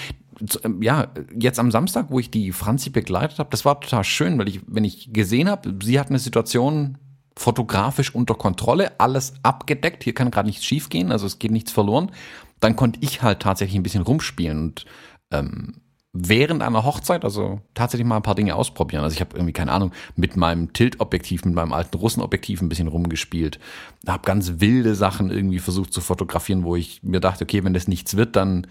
ähm, 0.66 0.82
ja, 0.82 1.08
jetzt 1.40 1.58
am 1.58 1.72
Samstag, 1.72 2.08
wo 2.10 2.20
ich 2.20 2.30
die 2.30 2.52
Franzi 2.52 2.90
begleitet 2.90 3.40
habe, 3.40 3.50
das 3.50 3.64
war 3.64 3.80
total 3.80 4.04
schön, 4.04 4.38
weil 4.38 4.50
ich, 4.50 4.60
wenn 4.68 4.84
ich 4.84 5.14
gesehen 5.14 5.50
habe, 5.50 5.74
sie 5.82 5.98
hat 5.98 6.10
eine 6.10 6.20
Situation 6.20 6.98
fotografisch 7.38 8.14
unter 8.14 8.36
Kontrolle, 8.36 9.00
alles 9.00 9.36
abgedeckt, 9.44 10.04
hier 10.04 10.14
kann 10.14 10.32
gerade 10.32 10.48
nichts 10.50 10.66
schiefgehen, 10.66 11.14
also 11.14 11.28
es 11.28 11.40
geht 11.40 11.52
nichts 11.52 11.72
verloren, 11.72 12.12
dann 12.60 12.76
konnte 12.76 13.00
ich 13.02 13.22
halt 13.22 13.40
tatsächlich 13.40 13.80
ein 13.80 13.84
bisschen 13.84 14.04
rumspielen 14.04 14.60
und 14.64 14.86
ähm, 15.32 15.76
während 16.14 16.62
einer 16.64 16.84
Hochzeit, 16.84 17.24
also 17.24 17.62
tatsächlich 17.74 18.08
mal 18.08 18.18
ein 18.18 18.24
paar 18.24 18.36
Dinge 18.36 18.56
ausprobieren. 18.56 19.04
Also 19.04 19.14
ich 19.14 19.22
habe 19.22 19.36
irgendwie, 19.36 19.54
keine 19.54 19.72
Ahnung, 19.72 19.92
mit 20.16 20.36
meinem 20.36 20.74
Tilt-Objektiv, 20.74 21.46
mit 21.46 21.54
meinem 21.54 21.74
alten 21.74 21.98
Russenobjektiv 21.98 22.62
ein 22.62 22.70
bisschen 22.70 22.88
rumgespielt. 22.88 23.60
Habe 24.08 24.24
ganz 24.26 24.54
wilde 24.58 24.96
Sachen 24.96 25.30
irgendwie 25.30 25.60
versucht 25.60 25.94
zu 25.94 26.02
fotografieren, 26.02 26.64
wo 26.64 26.76
ich 26.76 27.04
mir 27.04 27.20
dachte, 27.20 27.44
okay, 27.44 27.64
wenn 27.64 27.74
das 27.74 27.88
nichts 27.88 28.18
wird, 28.18 28.36
dann 28.36 28.68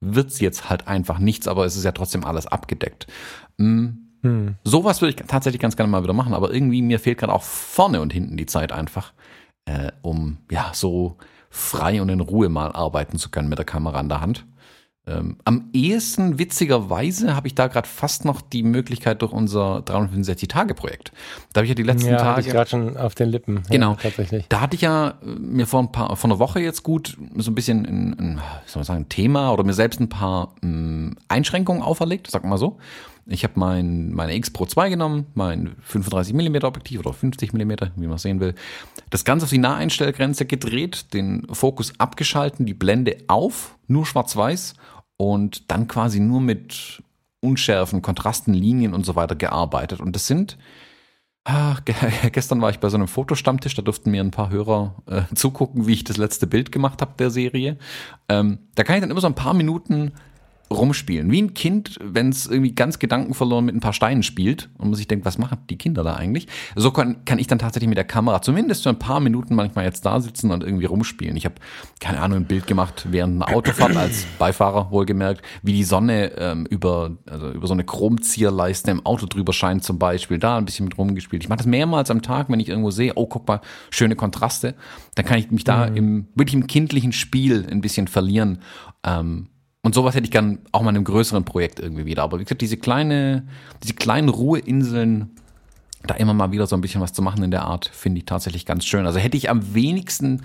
wird's 0.00 0.40
jetzt 0.40 0.70
halt 0.70 0.88
einfach 0.88 1.18
nichts, 1.18 1.48
aber 1.48 1.64
es 1.64 1.76
ist 1.76 1.84
ja 1.84 1.92
trotzdem 1.92 2.24
alles 2.24 2.46
abgedeckt. 2.46 3.06
Hm. 3.58 4.04
Hm. 4.22 4.56
Sowas 4.64 5.00
würde 5.00 5.14
ich 5.14 5.26
tatsächlich 5.26 5.60
ganz 5.60 5.76
gerne 5.76 5.90
mal 5.90 6.02
wieder 6.02 6.12
machen, 6.12 6.34
aber 6.34 6.52
irgendwie 6.52 6.82
mir 6.82 6.98
fehlt 6.98 7.18
gerade 7.18 7.32
auch 7.32 7.42
vorne 7.42 8.00
und 8.00 8.12
hinten 8.12 8.36
die 8.36 8.46
Zeit 8.46 8.72
einfach, 8.72 9.12
äh, 9.66 9.92
um 10.02 10.38
ja 10.50 10.72
so 10.74 11.16
frei 11.50 12.02
und 12.02 12.08
in 12.08 12.20
Ruhe 12.20 12.48
mal 12.48 12.72
arbeiten 12.72 13.18
zu 13.18 13.30
können 13.30 13.48
mit 13.48 13.58
der 13.58 13.64
Kamera 13.64 14.00
in 14.00 14.08
der 14.08 14.20
Hand. 14.20 14.44
Ähm, 15.08 15.36
am 15.44 15.70
ehesten, 15.72 16.38
witzigerweise, 16.38 17.34
habe 17.34 17.46
ich 17.46 17.54
da 17.54 17.68
gerade 17.68 17.88
fast 17.88 18.24
noch 18.24 18.40
die 18.40 18.62
Möglichkeit 18.62 19.22
durch 19.22 19.32
unser 19.32 19.78
365-Tage-Projekt. 19.78 21.12
Da 21.52 21.60
habe 21.60 21.66
ich 21.66 21.70
ja 21.70 21.74
die 21.74 21.82
letzten 21.82 22.10
ja, 22.10 22.18
Tage. 22.18 22.42
ich 22.42 22.48
gerade 22.48 22.68
schon 22.68 22.96
auf 22.96 23.14
den 23.14 23.30
Lippen. 23.30 23.62
Genau. 23.70 23.92
Ja, 23.92 23.96
tatsächlich. 23.96 24.46
Da 24.48 24.60
hatte 24.60 24.76
ich 24.76 24.82
ja 24.82 25.14
äh, 25.22 25.26
mir 25.26 25.66
vor 25.66 25.80
ein 25.80 25.92
paar, 25.92 26.14
vor 26.16 26.28
einer 26.28 26.38
Woche 26.38 26.60
jetzt 26.60 26.82
gut 26.82 27.16
so 27.36 27.50
ein 27.50 27.54
bisschen 27.54 27.86
ein, 27.86 28.12
ein 28.18 28.40
soll 28.66 28.80
man 28.80 28.84
sagen, 28.84 29.00
ein 29.02 29.08
Thema 29.08 29.52
oder 29.52 29.64
mir 29.64 29.72
selbst 29.72 30.00
ein 30.00 30.08
paar 30.08 30.54
mh, 30.60 30.68
hm, 30.68 31.16
Einschränkungen 31.28 31.82
auferlegt, 31.82 32.30
sag 32.30 32.44
mal 32.44 32.58
so. 32.58 32.78
Ich 33.30 33.44
habe 33.44 33.54
mein, 33.56 34.12
meine 34.12 34.34
X 34.34 34.50
Pro 34.50 34.64
2 34.64 34.88
genommen, 34.88 35.26
mein 35.34 35.76
35 35.82 36.32
mm 36.32 36.64
Objektiv 36.64 37.00
oder 37.00 37.12
50 37.12 37.52
mm, 37.52 37.72
wie 37.96 38.06
man 38.06 38.16
sehen 38.16 38.40
will. 38.40 38.54
Das 39.10 39.24
Ganze 39.24 39.44
auf 39.44 39.50
die 39.50 39.58
Naheinstellgrenze 39.58 40.46
gedreht, 40.46 41.12
den 41.12 41.46
Fokus 41.52 41.92
abgeschalten, 41.98 42.64
die 42.64 42.72
Blende 42.72 43.18
auf, 43.26 43.76
nur 43.86 44.06
schwarz-weiß 44.06 44.74
und 45.18 45.70
dann 45.70 45.86
quasi 45.88 46.20
nur 46.20 46.40
mit 46.40 47.02
Unschärfen, 47.40 48.00
Kontrasten, 48.00 48.54
Linien 48.54 48.94
und 48.94 49.04
so 49.04 49.14
weiter 49.14 49.34
gearbeitet. 49.34 50.00
Und 50.00 50.16
das 50.16 50.26
sind, 50.26 50.56
ah, 51.44 51.76
gestern 52.32 52.62
war 52.62 52.70
ich 52.70 52.78
bei 52.78 52.88
so 52.88 52.96
einem 52.96 53.08
Fotostammtisch, 53.08 53.74
da 53.74 53.82
durften 53.82 54.10
mir 54.10 54.22
ein 54.22 54.30
paar 54.30 54.48
Hörer 54.48 54.94
äh, 55.06 55.34
zugucken, 55.34 55.86
wie 55.86 55.92
ich 55.92 56.04
das 56.04 56.16
letzte 56.16 56.46
Bild 56.46 56.72
gemacht 56.72 57.02
habe 57.02 57.12
der 57.18 57.30
Serie. 57.30 57.76
Ähm, 58.28 58.60
da 58.74 58.84
kann 58.84 58.96
ich 58.96 59.02
dann 59.02 59.10
immer 59.10 59.20
so 59.20 59.26
ein 59.26 59.34
paar 59.34 59.54
Minuten 59.54 60.12
rumspielen. 60.70 61.30
Wie 61.30 61.40
ein 61.40 61.54
Kind, 61.54 61.96
wenn 62.02 62.28
es 62.28 62.46
irgendwie 62.46 62.74
ganz 62.74 62.98
gedankenverloren 62.98 63.64
mit 63.64 63.74
ein 63.74 63.80
paar 63.80 63.92
Steinen 63.92 64.22
spielt 64.22 64.68
und 64.78 64.88
man 64.88 64.94
sich 64.94 65.08
denkt, 65.08 65.24
was 65.24 65.38
machen 65.38 65.58
die 65.70 65.78
Kinder 65.78 66.02
da 66.02 66.14
eigentlich? 66.14 66.46
So 66.76 66.90
kann, 66.90 67.24
kann 67.24 67.38
ich 67.38 67.46
dann 67.46 67.58
tatsächlich 67.58 67.88
mit 67.88 67.96
der 67.96 68.04
Kamera 68.04 68.42
zumindest 68.42 68.82
für 68.82 68.90
ein 68.90 68.98
paar 68.98 69.20
Minuten 69.20 69.54
manchmal 69.54 69.84
jetzt 69.84 70.04
da 70.04 70.20
sitzen 70.20 70.50
und 70.50 70.62
irgendwie 70.62 70.84
rumspielen. 70.84 71.36
Ich 71.36 71.44
habe, 71.44 71.54
keine 72.00 72.20
Ahnung, 72.20 72.38
ein 72.38 72.44
Bild 72.44 72.66
gemacht 72.66 73.06
während 73.10 73.42
einer 73.42 73.54
Autofahrt 73.54 73.96
als 73.96 74.26
Beifahrer 74.38 74.90
wohlgemerkt, 74.90 75.42
wie 75.62 75.72
die 75.72 75.84
Sonne 75.84 76.32
ähm, 76.36 76.66
über, 76.66 77.16
also 77.26 77.50
über 77.50 77.66
so 77.66 77.72
eine 77.72 77.84
Chromzieherleiste 77.84 78.90
im 78.90 79.06
Auto 79.06 79.26
drüber 79.26 79.52
scheint 79.52 79.84
zum 79.84 79.98
Beispiel. 79.98 80.38
Da 80.38 80.58
ein 80.58 80.64
bisschen 80.64 80.84
mit 80.84 80.98
rumgespielt. 80.98 81.42
Ich 81.42 81.48
mache 81.48 81.58
das 81.58 81.66
mehrmals 81.66 82.10
am 82.10 82.22
Tag, 82.22 82.50
wenn 82.50 82.60
ich 82.60 82.68
irgendwo 82.68 82.90
sehe, 82.90 83.12
oh, 83.14 83.26
guck 83.26 83.48
mal, 83.48 83.60
schöne 83.90 84.16
Kontraste. 84.16 84.74
Dann 85.14 85.24
kann 85.24 85.38
ich 85.38 85.50
mich 85.50 85.64
da 85.64 85.88
mhm. 85.88 85.96
im 85.96 86.28
wirklich 86.34 86.54
im 86.54 86.66
kindlichen 86.66 87.12
Spiel 87.12 87.66
ein 87.70 87.80
bisschen 87.80 88.06
verlieren. 88.06 88.58
Ähm, 89.04 89.48
und 89.88 89.94
sowas 89.94 90.14
hätte 90.14 90.26
ich 90.26 90.30
gern 90.30 90.58
auch 90.70 90.82
mal 90.82 90.90
in 90.90 90.96
einem 90.96 91.04
größeren 91.04 91.46
Projekt 91.46 91.80
irgendwie 91.80 92.04
wieder. 92.04 92.22
Aber 92.22 92.38
wie 92.38 92.44
gesagt, 92.44 92.60
diese 92.60 92.76
kleine, 92.76 93.48
diese 93.82 93.94
kleinen 93.94 94.28
Ruheinseln, 94.28 95.30
da 96.06 96.12
immer 96.12 96.34
mal 96.34 96.52
wieder 96.52 96.66
so 96.66 96.76
ein 96.76 96.82
bisschen 96.82 97.00
was 97.00 97.14
zu 97.14 97.22
machen 97.22 97.42
in 97.42 97.50
der 97.50 97.62
Art, 97.62 97.90
finde 97.90 98.18
ich 98.18 98.26
tatsächlich 98.26 98.66
ganz 98.66 98.84
schön. 98.84 99.06
Also 99.06 99.18
hätte 99.18 99.38
ich 99.38 99.48
am 99.48 99.72
wenigsten 99.74 100.42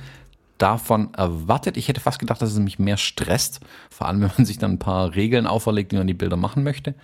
davon 0.60 1.14
erwartet. 1.14 1.76
Ich 1.76 1.90
hätte 1.90 2.00
fast 2.00 2.20
gedacht, 2.20 2.42
dass 2.42 2.54
es 2.54 2.60
mich 2.60 2.80
mehr 2.80 2.96
stresst. 2.96 3.60
Vor 3.90 4.08
allem, 4.08 4.22
wenn 4.22 4.32
man 4.38 4.46
sich 4.46 4.60
dann 4.60 4.72
ein 4.72 4.80
paar 4.80 5.14
Regeln 5.14 5.46
auferlegt, 5.46 5.92
wie 5.92 5.98
man 5.98 6.08
die 6.08 6.14
Bilder 6.14 6.38
machen 6.38 6.64
möchte. 6.64 6.96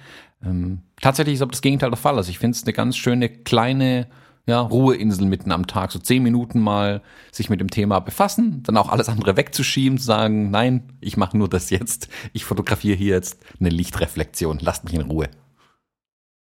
Ähm, 0.42 0.80
tatsächlich 1.02 1.36
ist 1.36 1.42
aber 1.42 1.52
das 1.52 1.60
Gegenteil 1.60 1.90
der 1.90 1.98
Fall. 1.98 2.16
Also 2.16 2.30
ich 2.30 2.40
finde 2.40 2.56
es 2.56 2.64
eine 2.64 2.72
ganz 2.72 2.96
schöne 2.96 3.28
kleine 3.28 4.08
ja, 4.50 4.60
Ruheinsel 4.62 5.26
mitten 5.26 5.52
am 5.52 5.68
Tag, 5.68 5.92
so 5.92 6.00
zehn 6.00 6.24
Minuten 6.24 6.60
mal 6.60 7.02
sich 7.32 7.50
mit 7.50 7.60
dem 7.60 7.70
Thema 7.70 8.00
befassen, 8.00 8.64
dann 8.64 8.78
auch 8.78 8.90
alles 8.90 9.10
andere 9.10 9.38
wegzuschieben, 9.38 9.98
sagen, 9.98 10.52
nein, 10.52 10.92
ich 11.02 11.18
mache 11.18 11.38
nur 11.38 11.48
das 11.48 11.70
jetzt, 11.70 12.10
ich 12.34 12.46
fotografiere 12.46 12.98
hier 12.98 13.16
jetzt 13.16 13.40
eine 13.60 13.70
Lichtreflexion, 13.70 14.60
lasst 14.62 14.84
mich 14.84 14.94
in 14.94 15.02
Ruhe. 15.02 15.30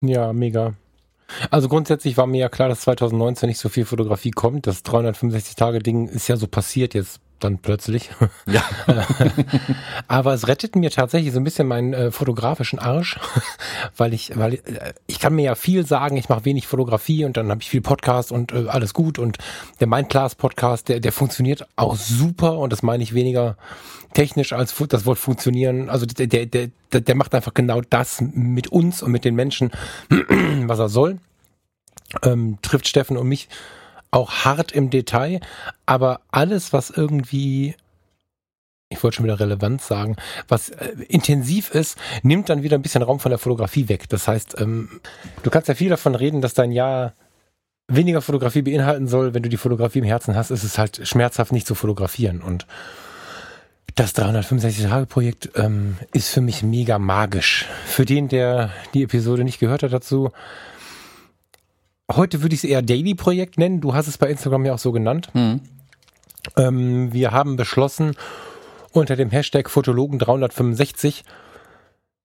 Ja, 0.02 0.34
mega. 0.34 0.74
Also 1.52 1.70
grundsätzlich 1.70 2.18
war 2.18 2.26
mir 2.26 2.40
ja 2.40 2.50
klar, 2.50 2.70
dass 2.70 2.82
2019 2.82 3.48
nicht 3.50 3.60
so 3.60 3.70
viel 3.70 3.86
Fotografie 3.86 4.32
kommt. 4.32 4.66
Das 4.66 4.84
365-Tage-Ding 4.84 6.08
ist 6.08 6.28
ja 6.28 6.38
so 6.38 6.48
passiert 6.48 6.94
jetzt 6.94 7.22
dann 7.40 7.60
plötzlich. 7.60 8.10
Ja. 8.46 8.64
Aber 10.08 10.34
es 10.34 10.48
rettet 10.48 10.76
mir 10.76 10.92
tatsächlich 10.92 11.34
so 11.34 11.40
ein 11.40 11.44
bisschen 11.44 11.68
meinen 11.68 11.94
äh, 11.94 12.12
fotografischen 12.12 12.80
Arsch, 12.80 13.20
weil 13.98 14.14
ich, 14.14 14.38
weil 14.38 14.56
ich, 14.56 14.68
äh, 14.68 14.94
ich 15.08 15.20
kann 15.20 15.36
mir 15.36 15.44
ja 15.44 15.56
viel 15.56 15.86
sagen, 15.86 16.18
ich 16.18 16.30
mache 16.30 16.46
wenig 16.46 16.68
Fotografie 16.68 17.26
und 17.26 17.38
dann 17.38 17.50
habe 17.50 17.62
ich 17.62 17.70
viel 17.70 17.82
Podcast 17.82 18.32
und 18.32 18.52
äh, 18.52 18.68
alles 18.68 18.94
gut 18.94 19.20
und 19.20 19.38
der 19.80 19.88
Mindclass 19.88 20.36
Podcast, 20.36 20.90
der, 20.90 21.00
der 21.00 21.12
funktioniert 21.12 21.68
auch 21.76 21.96
super 21.96 22.58
und 22.58 22.72
das 22.72 22.84
meine 22.84 23.04
ich 23.04 23.14
weniger 23.14 23.58
technisch 24.14 24.54
als 24.54 24.76
das 24.90 25.06
Wort 25.06 25.20
funktionieren. 25.20 25.90
Also 25.90 26.06
der, 26.06 26.28
der, 26.28 26.46
der, 26.46 26.70
der 26.92 27.16
macht 27.16 27.36
einfach 27.36 27.54
genau 27.54 27.82
das 27.82 28.22
mit 28.22 28.68
uns 28.68 29.04
und 29.04 29.12
mit 29.12 29.26
den 29.26 29.36
Menschen, 29.36 29.72
was 30.10 30.80
er 30.80 30.90
soll. 30.90 31.20
Ähm, 32.24 32.58
trifft 32.64 32.88
Steffen 32.88 33.18
und 33.18 33.28
mich 33.28 33.50
auch 34.12 34.46
hart 34.46 34.72
im 34.72 34.90
Detail, 34.90 35.40
aber 35.86 36.22
alles, 36.32 36.74
was 36.74 36.90
irgendwie 36.90 37.76
ich 38.90 39.04
wollte 39.04 39.18
schon 39.18 39.26
wieder 39.26 39.40
Relevanz 39.40 39.88
sagen, 39.88 40.16
was 40.48 40.70
äh, 40.70 40.94
intensiv 41.08 41.70
ist, 41.70 41.98
nimmt 42.24 42.50
dann 42.50 42.64
wieder 42.64 42.76
ein 42.76 42.82
bisschen 42.82 43.04
Raum 43.04 43.20
von 43.20 43.30
der 43.30 43.38
Fotografie 43.38 43.88
weg. 43.88 44.10
Das 44.10 44.28
heißt, 44.28 44.60
ähm, 44.60 45.00
du 45.44 45.50
kannst 45.52 45.68
ja 45.68 45.76
viel 45.76 45.90
davon 45.90 46.16
reden, 46.16 46.42
dass 46.42 46.56
dein 46.56 46.72
Jahr 46.72 47.14
weniger 47.88 48.22
Fotografie 48.22 48.64
beinhalten 48.64 49.08
soll. 49.08 49.34
Wenn 49.34 49.44
du 49.44 49.50
die 49.50 49.58
Fotografie 49.58 50.00
im 50.00 50.06
Herzen 50.06 50.36
hast, 50.36 50.50
ist 50.50 50.64
es 50.64 50.78
halt 50.80 51.08
schmerzhaft 51.08 51.52
nicht 51.52 51.68
zu 51.68 51.76
fotografieren. 51.76 52.42
Und 52.42 52.66
das 53.96 54.16
365-Tage-Projekt 54.16 55.52
ähm, 55.56 55.98
ist 56.12 56.30
für 56.30 56.42
mich 56.42 56.64
mega 56.64 56.98
magisch. 56.98 57.68
Für 57.86 58.06
den, 58.06 58.28
der 58.28 58.72
die 58.94 59.04
Episode 59.04 59.44
nicht 59.44 59.60
gehört 59.60 59.84
hat 59.84 59.94
dazu, 59.94 60.32
heute 62.12 62.42
würde 62.42 62.56
ich 62.56 62.64
es 62.64 62.70
eher 62.70 62.82
Daily-Projekt 62.82 63.58
nennen. 63.58 63.82
Du 63.82 63.94
hast 63.94 64.08
es 64.08 64.18
bei 64.18 64.30
Instagram 64.30 64.66
ja 64.66 64.74
auch 64.74 64.80
so 64.80 64.92
genannt. 64.92 65.30
Mhm. 65.34 65.62
Ähm, 66.58 67.14
wir 67.14 67.32
haben 67.32 67.56
beschlossen, 67.56 68.16
unter 68.92 69.16
dem 69.16 69.30
Hashtag 69.30 69.68
Fotologen365 69.68 71.24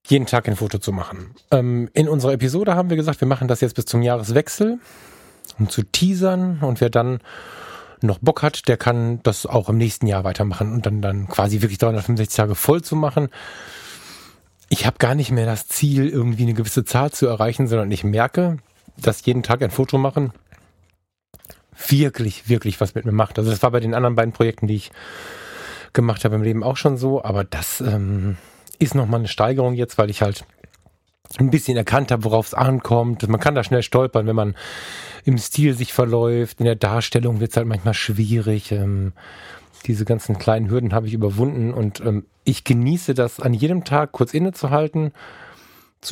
jeden 0.06 0.26
Tag 0.26 0.48
ein 0.48 0.56
Foto 0.56 0.78
zu 0.78 0.92
machen. 0.92 1.34
Ähm, 1.50 1.88
in 1.94 2.08
unserer 2.08 2.32
Episode 2.32 2.74
haben 2.74 2.90
wir 2.90 2.96
gesagt, 2.96 3.20
wir 3.20 3.28
machen 3.28 3.48
das 3.48 3.60
jetzt 3.60 3.74
bis 3.74 3.86
zum 3.86 4.02
Jahreswechsel, 4.02 4.78
um 5.58 5.68
zu 5.68 5.82
teasern. 5.82 6.60
Und 6.60 6.80
wer 6.80 6.90
dann 6.90 7.20
noch 8.02 8.18
Bock 8.18 8.42
hat, 8.42 8.68
der 8.68 8.76
kann 8.76 9.20
das 9.22 9.46
auch 9.46 9.68
im 9.68 9.78
nächsten 9.78 10.06
Jahr 10.06 10.24
weitermachen 10.24 10.72
und 10.72 10.86
dann, 10.86 11.00
dann 11.00 11.28
quasi 11.28 11.62
wirklich 11.62 11.78
365 11.78 12.36
Tage 12.36 12.54
voll 12.54 12.82
zu 12.82 12.96
machen. 12.96 13.28
Ich 14.68 14.86
habe 14.86 14.98
gar 14.98 15.14
nicht 15.14 15.30
mehr 15.30 15.46
das 15.46 15.68
Ziel, 15.68 16.08
irgendwie 16.08 16.42
eine 16.42 16.54
gewisse 16.54 16.84
Zahl 16.84 17.12
zu 17.12 17.26
erreichen, 17.26 17.66
sondern 17.66 17.90
ich 17.90 18.04
merke, 18.04 18.58
dass 18.96 19.24
jeden 19.24 19.42
Tag 19.42 19.62
ein 19.62 19.70
Foto 19.70 19.98
machen 19.98 20.32
wirklich, 21.88 22.48
wirklich 22.48 22.80
was 22.80 22.94
mit 22.94 23.04
mir 23.04 23.12
macht. 23.12 23.38
Also 23.38 23.50
das 23.50 23.62
war 23.62 23.70
bei 23.70 23.80
den 23.80 23.94
anderen 23.94 24.14
beiden 24.14 24.32
Projekten, 24.32 24.66
die 24.66 24.76
ich 24.76 24.92
gemacht 25.92 26.24
habe 26.24 26.34
im 26.34 26.42
Leben 26.42 26.62
auch 26.62 26.76
schon 26.76 26.96
so, 26.96 27.24
aber 27.24 27.44
das 27.44 27.80
ähm, 27.80 28.36
ist 28.78 28.94
nochmal 28.94 29.20
eine 29.20 29.28
Steigerung 29.28 29.74
jetzt, 29.74 29.98
weil 29.98 30.10
ich 30.10 30.22
halt 30.22 30.44
ein 31.38 31.50
bisschen 31.50 31.76
erkannt 31.76 32.10
habe, 32.10 32.24
worauf 32.24 32.48
es 32.48 32.54
ankommt. 32.54 33.26
Man 33.28 33.40
kann 33.40 33.54
da 33.54 33.64
schnell 33.64 33.82
stolpern, 33.82 34.26
wenn 34.26 34.36
man 34.36 34.54
im 35.24 35.38
Stil 35.38 35.74
sich 35.74 35.92
verläuft. 35.92 36.60
In 36.60 36.66
der 36.66 36.76
Darstellung 36.76 37.40
wird 37.40 37.50
es 37.50 37.56
halt 37.56 37.66
manchmal 37.66 37.94
schwierig. 37.94 38.72
Ähm, 38.72 39.12
diese 39.86 40.04
ganzen 40.04 40.38
kleinen 40.38 40.70
Hürden 40.70 40.92
habe 40.92 41.06
ich 41.06 41.14
überwunden 41.14 41.72
und 41.72 42.00
ähm, 42.00 42.26
ich 42.44 42.64
genieße 42.64 43.14
das 43.14 43.40
an 43.40 43.54
jedem 43.54 43.84
Tag 43.84 44.12
kurz 44.12 44.32
innezuhalten, 44.32 45.12
zu 45.12 45.43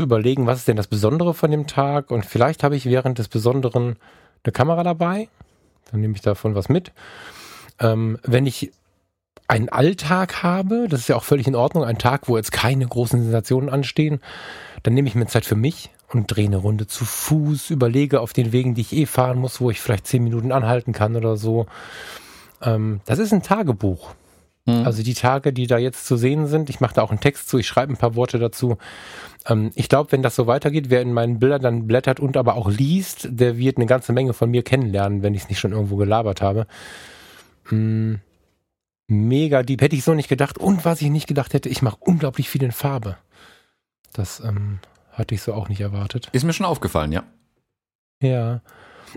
überlegen, 0.01 0.47
was 0.47 0.61
ist 0.61 0.69
denn 0.69 0.77
das 0.77 0.87
Besondere 0.87 1.35
von 1.35 1.51
dem 1.51 1.67
Tag 1.67 2.11
und 2.11 2.25
vielleicht 2.25 2.63
habe 2.63 2.77
ich 2.77 2.87
während 2.87 3.19
des 3.19 3.29
Besonderen 3.29 3.97
eine 4.45 4.53
Kamera 4.53 4.83
dabei, 4.83 5.29
dann 5.91 6.01
nehme 6.01 6.15
ich 6.15 6.23
davon 6.23 6.55
was 6.55 6.69
mit. 6.69 6.93
Ähm, 7.79 8.19
wenn 8.23 8.47
ich 8.47 8.73
einen 9.49 9.69
Alltag 9.69 10.43
habe, 10.43 10.87
das 10.89 11.01
ist 11.01 11.09
ja 11.09 11.17
auch 11.17 11.25
völlig 11.25 11.47
in 11.47 11.55
Ordnung, 11.55 11.85
ein 11.85 11.99
Tag, 11.99 12.29
wo 12.29 12.37
jetzt 12.37 12.53
keine 12.53 12.87
großen 12.87 13.23
Sensationen 13.23 13.69
anstehen, 13.69 14.21
dann 14.83 14.95
nehme 14.95 15.09
ich 15.09 15.15
mir 15.15 15.27
Zeit 15.27 15.45
für 15.45 15.57
mich 15.57 15.91
und 16.09 16.27
drehe 16.27 16.47
eine 16.47 16.57
Runde 16.57 16.87
zu 16.87 17.05
Fuß, 17.05 17.71
überlege 17.71 18.21
auf 18.21 18.33
den 18.33 18.53
Wegen, 18.53 18.75
die 18.75 18.83
ich 18.83 18.93
eh 18.93 19.07
fahren 19.07 19.39
muss, 19.39 19.61
wo 19.61 19.71
ich 19.71 19.81
vielleicht 19.81 20.07
zehn 20.07 20.25
Minuten 20.25 20.53
anhalten 20.53 20.93
kann 20.93 21.17
oder 21.17 21.37
so. 21.37 21.67
Ähm, 22.63 23.01
das 23.05 23.19
ist 23.19 23.33
ein 23.33 23.43
Tagebuch. 23.43 24.15
Mhm. 24.65 24.87
Also 24.87 25.03
die 25.03 25.15
Tage, 25.15 25.53
die 25.53 25.67
da 25.67 25.79
jetzt 25.79 26.07
zu 26.07 26.17
sehen 26.17 26.47
sind, 26.47 26.71
ich 26.71 26.81
mache 26.81 26.95
da 26.95 27.03
auch 27.03 27.11
einen 27.11 27.21
Text 27.21 27.49
zu, 27.49 27.59
ich 27.59 27.67
schreibe 27.67 27.93
ein 27.93 27.99
paar 27.99 28.15
Worte 28.15 28.39
dazu. 28.39 28.79
Ähm, 29.47 29.71
ich 29.75 29.89
glaube, 29.89 30.13
wenn 30.13 30.23
das 30.23 30.37
so 30.37 30.47
weitergeht, 30.47 30.91
wer 30.91 31.03
in 31.03 31.13
meinen 31.13 31.39
Bildern 31.39 31.63
dann 31.63 31.87
blättert 31.87 32.21
und 32.21 32.37
aber 32.37 32.57
auch 32.57 32.71
liest, 32.71 33.29
der 33.31 33.57
wird 33.57 33.77
eine 33.77 33.87
ganze 33.87 34.13
Menge 34.13 34.33
von 34.33 34.51
mir 34.51 34.63
kennenlernen, 34.63 35.23
wenn 35.23 35.35
ich 35.35 35.43
es 35.43 35.49
nicht 35.49 35.59
schon 35.59 35.73
irgendwo 35.73 35.97
gelabert 35.97 36.43
habe. 36.43 36.67
Mhm. 37.71 38.21
Mega 39.09 39.63
deep. 39.63 39.83
Hätte 39.83 39.97
ich 39.97 40.05
so 40.05 40.15
nicht 40.15 40.29
gedacht. 40.29 40.59
Und 40.59 40.85
was 40.85 41.03
ich 41.03 41.11
nicht 41.11 41.27
gedacht 41.27 41.55
hätte, 41.55 41.69
ich 41.69 41.83
mache 41.83 41.99
unglaublich 42.01 42.49
viel 42.49 42.63
in 42.63 42.73
Farbe. 42.73 43.17
Das 44.13 44.41
ähm, 44.41 44.79
hatte 45.13 45.35
ich 45.35 45.43
so 45.43 45.53
auch 45.53 45.69
nicht 45.69 45.81
erwartet. 45.81 46.29
Ist 46.33 46.45
mir 46.45 46.53
schon 46.53 46.67
aufgefallen, 46.67 47.13
ja. 47.13 47.25
Ja. 48.23 48.63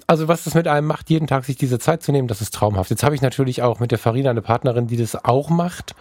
Also 0.07 0.27
was 0.27 0.43
das 0.43 0.55
mit 0.55 0.67
einem 0.67 0.87
macht, 0.87 1.09
jeden 1.09 1.27
Tag 1.27 1.45
sich 1.45 1.55
diese 1.55 1.79
Zeit 1.79 2.03
zu 2.03 2.11
nehmen, 2.11 2.27
das 2.27 2.41
ist 2.41 2.53
traumhaft. 2.53 2.89
Jetzt 2.89 3.03
habe 3.03 3.15
ich 3.15 3.21
natürlich 3.21 3.61
auch 3.61 3.79
mit 3.79 3.91
der 3.91 3.99
Farina 3.99 4.29
eine 4.29 4.41
Partnerin, 4.41 4.87
die 4.87 4.97
das 4.97 5.23
auch 5.23 5.49
macht. 5.49 5.95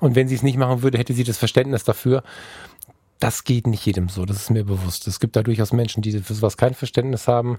Und 0.00 0.14
wenn 0.14 0.28
sie 0.28 0.34
es 0.34 0.42
nicht 0.42 0.56
machen 0.58 0.82
würde, 0.82 0.98
hätte 0.98 1.14
sie 1.14 1.24
das 1.24 1.38
Verständnis 1.38 1.84
dafür. 1.84 2.22
Das 3.20 3.44
geht 3.44 3.66
nicht 3.66 3.86
jedem 3.86 4.08
so, 4.08 4.24
das 4.24 4.36
ist 4.36 4.50
mir 4.50 4.64
bewusst. 4.64 5.06
Es 5.06 5.20
gibt 5.20 5.36
da 5.36 5.42
durchaus 5.42 5.72
Menschen, 5.72 6.02
die 6.02 6.12
für 6.18 6.34
sowas 6.34 6.56
kein 6.56 6.74
Verständnis 6.74 7.28
haben. 7.28 7.58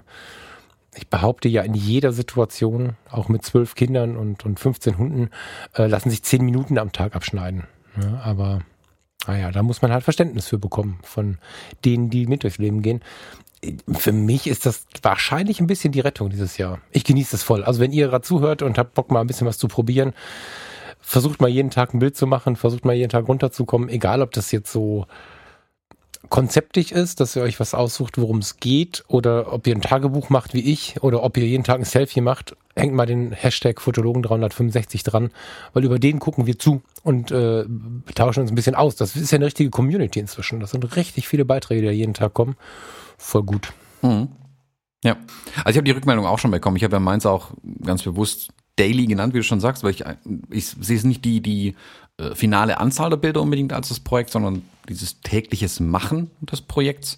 Ich 0.94 1.08
behaupte 1.08 1.48
ja, 1.48 1.62
in 1.62 1.74
jeder 1.74 2.12
Situation, 2.12 2.96
auch 3.10 3.28
mit 3.28 3.44
zwölf 3.44 3.74
Kindern 3.74 4.16
und, 4.16 4.44
und 4.44 4.60
15 4.60 4.96
Hunden, 4.96 5.30
äh, 5.74 5.86
lassen 5.86 6.10
sich 6.10 6.22
zehn 6.22 6.44
Minuten 6.44 6.78
am 6.78 6.92
Tag 6.92 7.14
abschneiden. 7.14 7.64
Ja, 8.00 8.20
aber 8.20 8.60
naja, 9.26 9.50
da 9.50 9.62
muss 9.62 9.82
man 9.82 9.92
halt 9.92 10.04
Verständnis 10.04 10.46
für 10.46 10.58
bekommen 10.58 11.00
von 11.02 11.38
denen, 11.84 12.10
die 12.10 12.26
mit 12.26 12.44
durchs 12.44 12.58
Leben 12.58 12.82
gehen 12.82 13.02
für 13.92 14.12
mich 14.12 14.46
ist 14.46 14.66
das 14.66 14.86
wahrscheinlich 15.02 15.60
ein 15.60 15.66
bisschen 15.66 15.92
die 15.92 16.00
Rettung 16.00 16.30
dieses 16.30 16.58
Jahr. 16.58 16.80
Ich 16.90 17.04
genieße 17.04 17.36
es 17.36 17.42
voll. 17.42 17.64
Also 17.64 17.80
wenn 17.80 17.92
ihr 17.92 18.08
gerade 18.08 18.22
zuhört 18.22 18.62
und 18.62 18.78
habt 18.78 18.94
Bock 18.94 19.10
mal 19.10 19.20
ein 19.20 19.26
bisschen 19.26 19.46
was 19.46 19.58
zu 19.58 19.68
probieren, 19.68 20.12
versucht 21.00 21.40
mal 21.40 21.48
jeden 21.48 21.70
Tag 21.70 21.94
ein 21.94 21.98
Bild 21.98 22.16
zu 22.16 22.26
machen, 22.26 22.56
versucht 22.56 22.84
mal 22.84 22.94
jeden 22.94 23.10
Tag 23.10 23.28
runterzukommen, 23.28 23.88
egal 23.88 24.22
ob 24.22 24.32
das 24.32 24.52
jetzt 24.52 24.70
so 24.70 25.06
konzeptig 26.28 26.92
ist, 26.92 27.20
dass 27.20 27.36
ihr 27.36 27.42
euch 27.42 27.60
was 27.60 27.74
aussucht, 27.74 28.18
worum 28.18 28.38
es 28.38 28.58
geht, 28.58 29.04
oder 29.08 29.52
ob 29.52 29.66
ihr 29.66 29.74
ein 29.74 29.80
Tagebuch 29.80 30.30
macht 30.30 30.54
wie 30.54 30.72
ich, 30.72 31.02
oder 31.02 31.22
ob 31.22 31.36
ihr 31.36 31.46
jeden 31.46 31.64
Tag 31.64 31.78
ein 31.78 31.84
Selfie 31.84 32.20
macht, 32.20 32.56
hängt 32.74 32.94
mal 32.94 33.06
den 33.06 33.32
Hashtag 33.32 33.80
Fotologen 33.80 34.22
365 34.22 35.02
dran, 35.02 35.30
weil 35.72 35.84
über 35.84 35.98
den 35.98 36.18
gucken 36.18 36.46
wir 36.46 36.58
zu 36.58 36.82
und 37.02 37.30
äh, 37.30 37.64
tauschen 38.14 38.40
uns 38.40 38.50
ein 38.50 38.56
bisschen 38.56 38.74
aus. 38.74 38.96
Das 38.96 39.16
ist 39.16 39.30
ja 39.30 39.36
eine 39.36 39.46
richtige 39.46 39.70
Community 39.70 40.18
inzwischen. 40.18 40.60
Das 40.60 40.72
sind 40.72 40.96
richtig 40.96 41.28
viele 41.28 41.44
Beiträge, 41.44 41.80
die 41.82 41.86
da 41.86 41.92
jeden 41.92 42.14
Tag 42.14 42.34
kommen 42.34 42.56
voll 43.18 43.42
gut. 43.42 43.72
Mhm. 44.02 44.28
Ja, 45.04 45.16
also 45.58 45.70
ich 45.70 45.76
habe 45.76 45.84
die 45.84 45.92
Rückmeldung 45.92 46.26
auch 46.26 46.38
schon 46.38 46.50
bekommen. 46.50 46.76
Ich 46.76 46.84
habe 46.84 46.96
ja 46.96 47.00
meins 47.00 47.26
auch 47.26 47.52
ganz 47.84 48.02
bewusst 48.02 48.50
Daily 48.76 49.06
genannt, 49.06 49.34
wie 49.34 49.38
du 49.38 49.44
schon 49.44 49.60
sagst, 49.60 49.84
weil 49.84 49.92
ich, 49.92 50.04
ich 50.50 50.66
sehe 50.66 50.96
es 50.96 51.04
nicht 51.04 51.24
die, 51.24 51.40
die 51.40 51.76
äh, 52.18 52.34
finale 52.34 52.78
Anzahl 52.78 53.10
der 53.10 53.16
Bilder 53.16 53.42
unbedingt 53.42 53.72
als 53.72 53.88
das 53.88 54.00
Projekt, 54.00 54.30
sondern 54.30 54.62
dieses 54.88 55.20
tägliches 55.20 55.80
Machen 55.80 56.30
des 56.40 56.62
Projekts. 56.62 57.16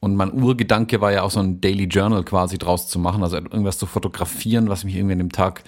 Und 0.00 0.16
mein 0.16 0.32
Urgedanke 0.32 1.00
war 1.00 1.12
ja 1.12 1.22
auch 1.22 1.30
so 1.30 1.40
ein 1.40 1.60
Daily 1.60 1.84
Journal 1.84 2.24
quasi 2.24 2.56
draus 2.56 2.88
zu 2.88 2.98
machen, 2.98 3.22
also 3.22 3.36
irgendwas 3.36 3.78
zu 3.78 3.84
fotografieren, 3.84 4.70
was 4.70 4.84
mich 4.84 4.96
irgendwie 4.96 5.12
an 5.12 5.18
dem 5.18 5.32
Tag 5.32 5.62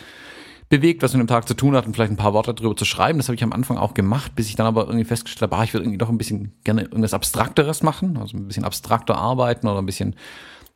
bewegt, 0.71 1.03
was 1.03 1.13
mit 1.13 1.21
dem 1.21 1.27
Tag 1.27 1.47
zu 1.47 1.53
tun 1.53 1.77
hat 1.77 1.85
und 1.85 1.93
vielleicht 1.93 2.13
ein 2.13 2.17
paar 2.17 2.33
Worte 2.33 2.55
darüber 2.55 2.75
zu 2.75 2.87
schreiben. 2.87 3.19
Das 3.19 3.29
habe 3.29 3.37
ich 3.37 3.43
am 3.43 3.53
Anfang 3.53 3.77
auch 3.77 3.93
gemacht, 3.93 4.35
bis 4.35 4.49
ich 4.49 4.57
dann 4.57 4.67
aber 4.67 4.87
irgendwie 4.87 5.05
festgestellt 5.05 5.53
habe, 5.53 5.61
ah, 5.61 5.65
ich 5.65 5.75
würde 5.75 5.85
irgendwie 5.85 5.99
doch 5.99 6.09
ein 6.09 6.17
bisschen 6.17 6.53
gerne 6.65 6.85
irgendwas 6.85 7.13
Abstrakteres 7.13 7.83
machen, 7.83 8.17
also 8.17 8.39
ein 8.39 8.49
bisschen 8.49 8.65
abstrakter 8.65 9.17
arbeiten 9.19 9.69
oder 9.69 9.81
ein 9.81 9.87
bisschen 9.87 10.17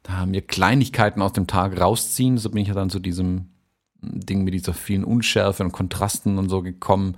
da 0.03 0.27
mir 0.27 0.43
Kleinigkeiten 0.43 1.23
aus 1.23 1.33
dem 1.33 1.47
Tag 1.47 1.81
rausziehen. 1.81 2.37
So 2.37 2.51
bin 2.51 2.61
ich 2.61 2.69
ja 2.69 2.75
dann 2.75 2.91
zu 2.91 3.01
diesem 3.01 3.47
Ding 4.03 4.45
mit 4.45 4.53
dieser 4.53 4.75
vielen 4.75 5.03
Unschärfe 5.03 5.65
und 5.65 5.73
Kontrasten 5.73 6.37
und 6.37 6.51
so 6.51 6.61
gekommen 6.61 7.17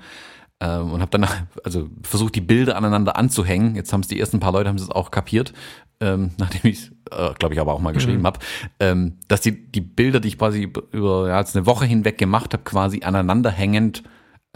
ähm, 0.61 0.93
und 0.93 1.01
habe 1.01 1.11
dann 1.11 1.29
also 1.65 1.89
versucht, 2.03 2.35
die 2.35 2.41
Bilder 2.41 2.77
aneinander 2.77 3.17
anzuhängen. 3.17 3.75
Jetzt 3.75 3.93
haben 3.93 4.01
es 4.01 4.09
die 4.09 4.19
ersten 4.19 4.41
paar 4.41 4.53
Leute 4.53 4.69
haben 4.69 4.77
es 4.77 4.91
auch 4.91 5.11
kapiert, 5.11 5.53
ähm, 6.01 6.31
nachdem 6.39 6.71
ich 6.71 6.91
äh, 7.11 7.33
glaube 7.35 7.55
ich 7.55 7.61
aber 7.61 7.75
auch 7.75 7.81
mal 7.81 7.93
geschrieben 7.93 8.21
mhm. 8.21 8.27
habe, 8.27 8.39
ähm, 8.81 9.19
dass 9.29 9.41
die 9.41 9.71
die 9.71 9.81
Bilder, 9.81 10.21
die 10.21 10.29
ich 10.29 10.39
quasi 10.39 10.73
über 10.93 11.29
ja, 11.29 11.39
jetzt 11.39 11.57
eine 11.57 11.67
Woche 11.67 11.87
hinweg 11.87 12.19
gemacht 12.19 12.53
habe, 12.53 12.65
quasi 12.65 13.03
aneinander 13.03 13.51
hängend 13.51 14.03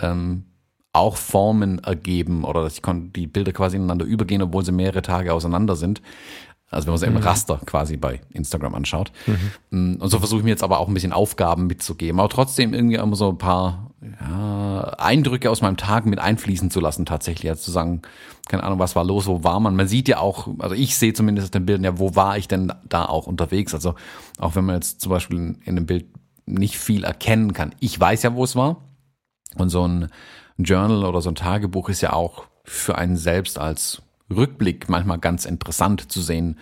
ähm, 0.01 0.45
auch 0.93 1.17
Formen 1.17 1.79
ergeben 1.79 2.45
oder 2.45 2.63
dass 2.63 2.75
ich 2.75 2.83
konnte 2.83 3.11
die 3.19 3.27
Bilder 3.27 3.53
quasi 3.53 3.77
ineinander 3.77 4.05
übergehen, 4.05 4.43
obwohl 4.43 4.65
sie 4.65 4.73
mehrere 4.73 5.03
Tage 5.03 5.33
auseinander 5.33 5.75
sind. 5.75 6.03
Also 6.73 6.87
wenn 6.87 6.93
man 6.93 6.99
sie 6.99 7.07
mhm. 7.07 7.17
im 7.17 7.23
Raster 7.23 7.61
quasi 7.67 7.97
bei 7.97 8.21
Instagram 8.31 8.75
anschaut. 8.75 9.13
Mhm. 9.71 9.99
Und 10.01 10.09
so 10.09 10.19
versuche 10.19 10.41
ich 10.41 10.45
mir 10.45 10.51
jetzt 10.51 10.65
aber 10.65 10.81
auch 10.81 10.89
ein 10.89 10.95
bisschen 10.95 11.13
Aufgaben 11.13 11.67
mitzugeben, 11.67 12.19
aber 12.19 12.29
trotzdem 12.29 12.75
irgendwie 12.75 12.97
immer 12.97 13.17
so 13.17 13.29
ein 13.29 13.39
paar 13.39 13.91
ja, 14.01 14.83
Eindrücke 14.99 15.51
aus 15.51 15.61
meinem 15.61 15.77
Tag 15.77 16.07
mit 16.07 16.19
einfließen 16.19 16.71
zu 16.71 16.81
lassen 16.81 17.07
tatsächlich. 17.07 17.51
Also 17.51 17.63
zu 17.63 17.71
sagen, 17.71 18.03
keine 18.49 18.65
Ahnung, 18.65 18.79
was 18.79 18.97
war 18.97 19.05
los, 19.05 19.27
wo 19.27 19.45
war 19.45 19.61
man. 19.61 19.77
Man 19.77 19.87
sieht 19.87 20.09
ja 20.09 20.19
auch, 20.19 20.49
also 20.59 20.75
ich 20.75 20.97
sehe 20.97 21.13
zumindest 21.13 21.47
aus 21.47 21.51
den 21.51 21.67
Bildern 21.67 21.85
ja, 21.85 21.99
wo 21.99 22.17
war 22.17 22.37
ich 22.37 22.49
denn 22.49 22.73
da 22.89 23.05
auch 23.05 23.27
unterwegs. 23.27 23.75
Also 23.75 23.95
auch 24.39 24.57
wenn 24.57 24.65
man 24.65 24.77
jetzt 24.77 25.01
zum 25.01 25.11
Beispiel 25.11 25.37
in, 25.39 25.55
in 25.65 25.77
einem 25.77 25.87
Bild 25.87 26.07
nicht 26.47 26.77
viel 26.79 27.05
erkennen 27.05 27.53
kann. 27.53 27.75
Ich 27.81 27.99
weiß 27.99 28.23
ja, 28.25 28.35
wo 28.35 28.45
es 28.45 28.57
war. 28.57 28.79
Und 29.57 29.69
so 29.69 29.87
ein 29.87 30.09
Journal 30.59 31.05
oder 31.05 31.21
so 31.21 31.31
ein 31.31 31.35
Tagebuch 31.35 31.89
ist 31.89 32.01
ja 32.01 32.13
auch 32.13 32.45
für 32.65 32.97
einen 32.97 33.17
selbst 33.17 33.59
als 33.59 34.03
Rückblick 34.33 34.89
manchmal 34.89 35.19
ganz 35.19 35.45
interessant 35.45 36.11
zu 36.11 36.21
sehen, 36.21 36.59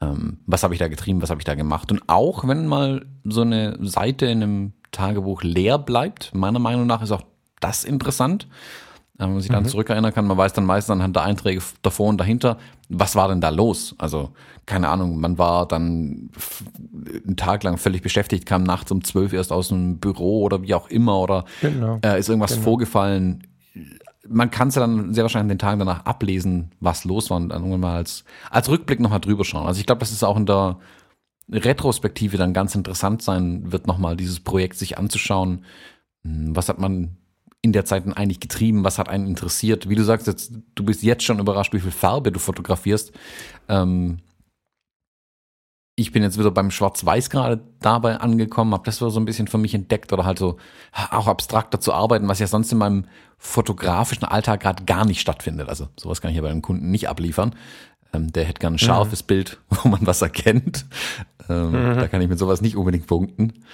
ähm, 0.00 0.38
was 0.46 0.62
habe 0.62 0.74
ich 0.74 0.80
da 0.80 0.88
getrieben, 0.88 1.22
was 1.22 1.30
habe 1.30 1.40
ich 1.40 1.44
da 1.44 1.54
gemacht. 1.54 1.90
Und 1.90 2.02
auch 2.08 2.46
wenn 2.46 2.66
mal 2.66 3.06
so 3.24 3.42
eine 3.42 3.78
Seite 3.80 4.26
in 4.26 4.42
einem 4.42 4.72
Tagebuch 4.90 5.42
leer 5.42 5.78
bleibt, 5.78 6.34
meiner 6.34 6.58
Meinung 6.58 6.86
nach 6.86 7.02
ist 7.02 7.12
auch 7.12 7.22
das 7.60 7.84
interessant. 7.84 8.48
Wenn 9.18 9.32
man 9.32 9.40
sich 9.40 9.50
dann 9.50 9.62
mhm. 9.62 9.68
zurückerinnern 9.68 10.12
kann, 10.12 10.26
man 10.26 10.36
weiß 10.36 10.52
dann 10.52 10.64
meistens 10.64 10.94
anhand 10.94 11.14
der 11.14 11.22
Einträge 11.22 11.62
davor 11.82 12.08
und 12.08 12.18
dahinter, 12.18 12.58
was 12.88 13.14
war 13.14 13.28
denn 13.28 13.40
da 13.40 13.50
los? 13.50 13.94
Also, 13.98 14.30
keine 14.66 14.88
Ahnung, 14.88 15.20
man 15.20 15.38
war 15.38 15.68
dann 15.68 16.30
einen 17.24 17.36
Tag 17.36 17.62
lang 17.62 17.76
völlig 17.76 18.02
beschäftigt, 18.02 18.46
kam 18.46 18.64
nachts 18.64 18.90
um 18.90 19.04
zwölf 19.04 19.32
erst 19.32 19.52
aus 19.52 19.68
dem 19.68 19.98
Büro 19.98 20.42
oder 20.42 20.62
wie 20.62 20.74
auch 20.74 20.88
immer 20.88 21.20
oder 21.20 21.44
genau. 21.60 22.00
äh, 22.04 22.18
ist 22.18 22.28
irgendwas 22.30 22.52
genau. 22.52 22.64
vorgefallen 22.64 23.46
man 24.28 24.50
kann 24.50 24.68
es 24.68 24.76
ja 24.76 24.80
dann 24.80 25.14
sehr 25.14 25.24
wahrscheinlich 25.24 25.52
an 25.52 25.56
den 25.56 25.58
Tagen 25.58 25.78
danach 25.80 26.04
ablesen, 26.04 26.70
was 26.80 27.04
los 27.04 27.30
war 27.30 27.38
und 27.38 27.48
dann 27.48 27.62
irgendwann 27.62 27.80
mal 27.80 27.96
als, 27.96 28.24
als 28.50 28.68
Rückblick 28.68 29.00
nochmal 29.00 29.20
drüber 29.20 29.44
schauen. 29.44 29.66
Also 29.66 29.80
ich 29.80 29.86
glaube, 29.86 30.00
das 30.00 30.12
ist 30.12 30.22
auch 30.22 30.36
in 30.36 30.46
der 30.46 30.78
Retrospektive 31.50 32.36
dann 32.36 32.54
ganz 32.54 32.74
interessant 32.74 33.22
sein 33.22 33.72
wird, 33.72 33.86
nochmal 33.86 34.16
dieses 34.16 34.40
Projekt 34.40 34.78
sich 34.78 34.98
anzuschauen. 34.98 35.64
Hm, 36.24 36.54
was 36.54 36.68
hat 36.68 36.78
man 36.78 37.16
in 37.62 37.72
der 37.72 37.84
Zeit 37.84 38.04
eigentlich 38.16 38.40
getrieben? 38.40 38.84
Was 38.84 38.98
hat 38.98 39.08
einen 39.08 39.26
interessiert? 39.26 39.88
Wie 39.88 39.94
du 39.94 40.04
sagst, 40.04 40.26
jetzt, 40.26 40.52
du 40.74 40.84
bist 40.84 41.02
jetzt 41.02 41.24
schon 41.24 41.38
überrascht, 41.38 41.72
wie 41.72 41.80
viel 41.80 41.90
Farbe 41.92 42.32
du 42.32 42.38
fotografierst. 42.38 43.12
Ähm, 43.68 44.18
ich 45.94 46.10
bin 46.12 46.22
jetzt 46.22 46.38
wieder 46.38 46.50
beim 46.50 46.70
Schwarz-Weiß 46.70 47.28
gerade 47.28 47.60
dabei 47.80 48.16
angekommen, 48.16 48.72
habe 48.72 48.84
das 48.84 48.96
so 48.96 49.14
ein 49.14 49.24
bisschen 49.24 49.46
für 49.46 49.58
mich 49.58 49.74
entdeckt 49.74 50.12
oder 50.12 50.24
halt 50.24 50.38
so 50.38 50.56
auch 51.10 51.26
abstrakter 51.26 51.80
zu 51.80 51.92
arbeiten, 51.92 52.28
was 52.28 52.38
ja 52.38 52.46
sonst 52.46 52.72
in 52.72 52.78
meinem 52.78 53.04
fotografischen 53.36 54.24
Alltag 54.24 54.60
gerade 54.60 54.84
gar 54.84 55.04
nicht 55.04 55.20
stattfindet. 55.20 55.68
Also 55.68 55.88
sowas 55.96 56.20
kann 56.20 56.30
ich 56.30 56.36
ja 56.36 56.42
bei 56.42 56.50
einem 56.50 56.62
Kunden 56.62 56.90
nicht 56.90 57.08
abliefern. 57.08 57.54
Ähm, 58.14 58.32
der 58.32 58.44
hätte 58.44 58.60
gern 58.60 58.74
ein 58.74 58.78
scharfes 58.78 59.22
mhm. 59.22 59.26
Bild, 59.26 59.58
wo 59.68 59.88
man 59.88 60.06
was 60.06 60.22
erkennt. 60.22 60.86
Ähm, 61.48 61.72
mhm. 61.72 61.96
Da 61.96 62.08
kann 62.08 62.22
ich 62.22 62.28
mit 62.28 62.38
sowas 62.38 62.62
nicht 62.62 62.76
unbedingt 62.76 63.06
punkten. 63.06 63.64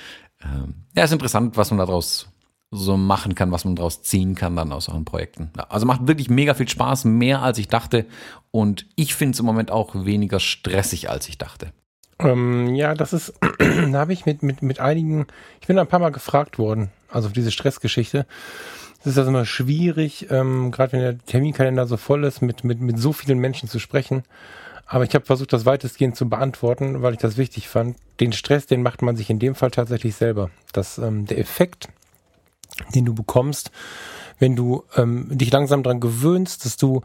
Ähm, 0.42 0.86
ja, 0.96 1.04
ist 1.04 1.12
interessant, 1.12 1.56
was 1.56 1.70
man 1.70 1.78
daraus 1.78 2.28
so 2.70 2.96
machen 2.96 3.34
kann, 3.34 3.50
was 3.50 3.64
man 3.64 3.76
daraus 3.76 4.02
ziehen 4.02 4.34
kann 4.34 4.56
dann 4.56 4.72
aus 4.72 4.88
euren 4.88 5.04
Projekten. 5.04 5.50
Ja, 5.56 5.66
also 5.70 5.86
macht 5.86 6.06
wirklich 6.06 6.28
mega 6.28 6.54
viel 6.54 6.68
Spaß, 6.68 7.04
mehr 7.04 7.42
als 7.42 7.58
ich 7.58 7.68
dachte. 7.68 8.06
Und 8.50 8.86
ich 8.94 9.14
finde 9.14 9.34
es 9.34 9.40
im 9.40 9.46
Moment 9.46 9.70
auch 9.70 9.94
weniger 10.04 10.40
stressig, 10.40 11.08
als 11.08 11.28
ich 11.28 11.38
dachte. 11.38 11.72
Ähm, 12.20 12.74
ja, 12.74 12.94
das 12.94 13.12
ist, 13.12 13.34
da 13.58 13.98
habe 13.98 14.12
ich 14.12 14.26
mit, 14.26 14.42
mit, 14.42 14.62
mit 14.62 14.80
einigen, 14.80 15.26
ich 15.60 15.66
bin 15.66 15.78
ein 15.78 15.86
paar 15.86 16.00
Mal 16.00 16.12
gefragt 16.12 16.58
worden, 16.58 16.90
also 17.10 17.28
auf 17.28 17.32
diese 17.32 17.50
Stressgeschichte. 17.50 18.26
Es 19.00 19.06
ist 19.06 19.18
also 19.18 19.30
immer 19.30 19.44
schwierig, 19.44 20.28
ähm, 20.30 20.70
gerade 20.72 20.92
wenn 20.92 21.00
der 21.00 21.18
Terminkalender 21.18 21.86
so 21.86 21.96
voll 21.96 22.24
ist, 22.24 22.42
mit, 22.42 22.64
mit, 22.64 22.80
mit 22.80 22.98
so 22.98 23.12
vielen 23.12 23.38
Menschen 23.38 23.68
zu 23.68 23.78
sprechen. 23.78 24.24
Aber 24.86 25.04
ich 25.04 25.14
habe 25.14 25.24
versucht, 25.24 25.52
das 25.52 25.66
weitestgehend 25.66 26.16
zu 26.16 26.28
beantworten, 26.28 27.02
weil 27.02 27.12
ich 27.12 27.20
das 27.20 27.36
wichtig 27.36 27.68
fand. 27.68 27.96
Den 28.20 28.32
Stress, 28.32 28.66
den 28.66 28.82
macht 28.82 29.02
man 29.02 29.16
sich 29.16 29.30
in 29.30 29.38
dem 29.38 29.54
Fall 29.54 29.70
tatsächlich 29.70 30.16
selber. 30.16 30.50
Das, 30.72 30.98
ähm, 30.98 31.26
der 31.26 31.38
Effekt 31.38 31.88
den 32.94 33.04
du 33.04 33.14
bekommst, 33.14 33.70
wenn 34.38 34.56
du 34.56 34.84
ähm, 34.96 35.26
dich 35.30 35.50
langsam 35.50 35.82
dran 35.82 36.00
gewöhnst, 36.00 36.64
dass 36.64 36.76
du 36.76 37.02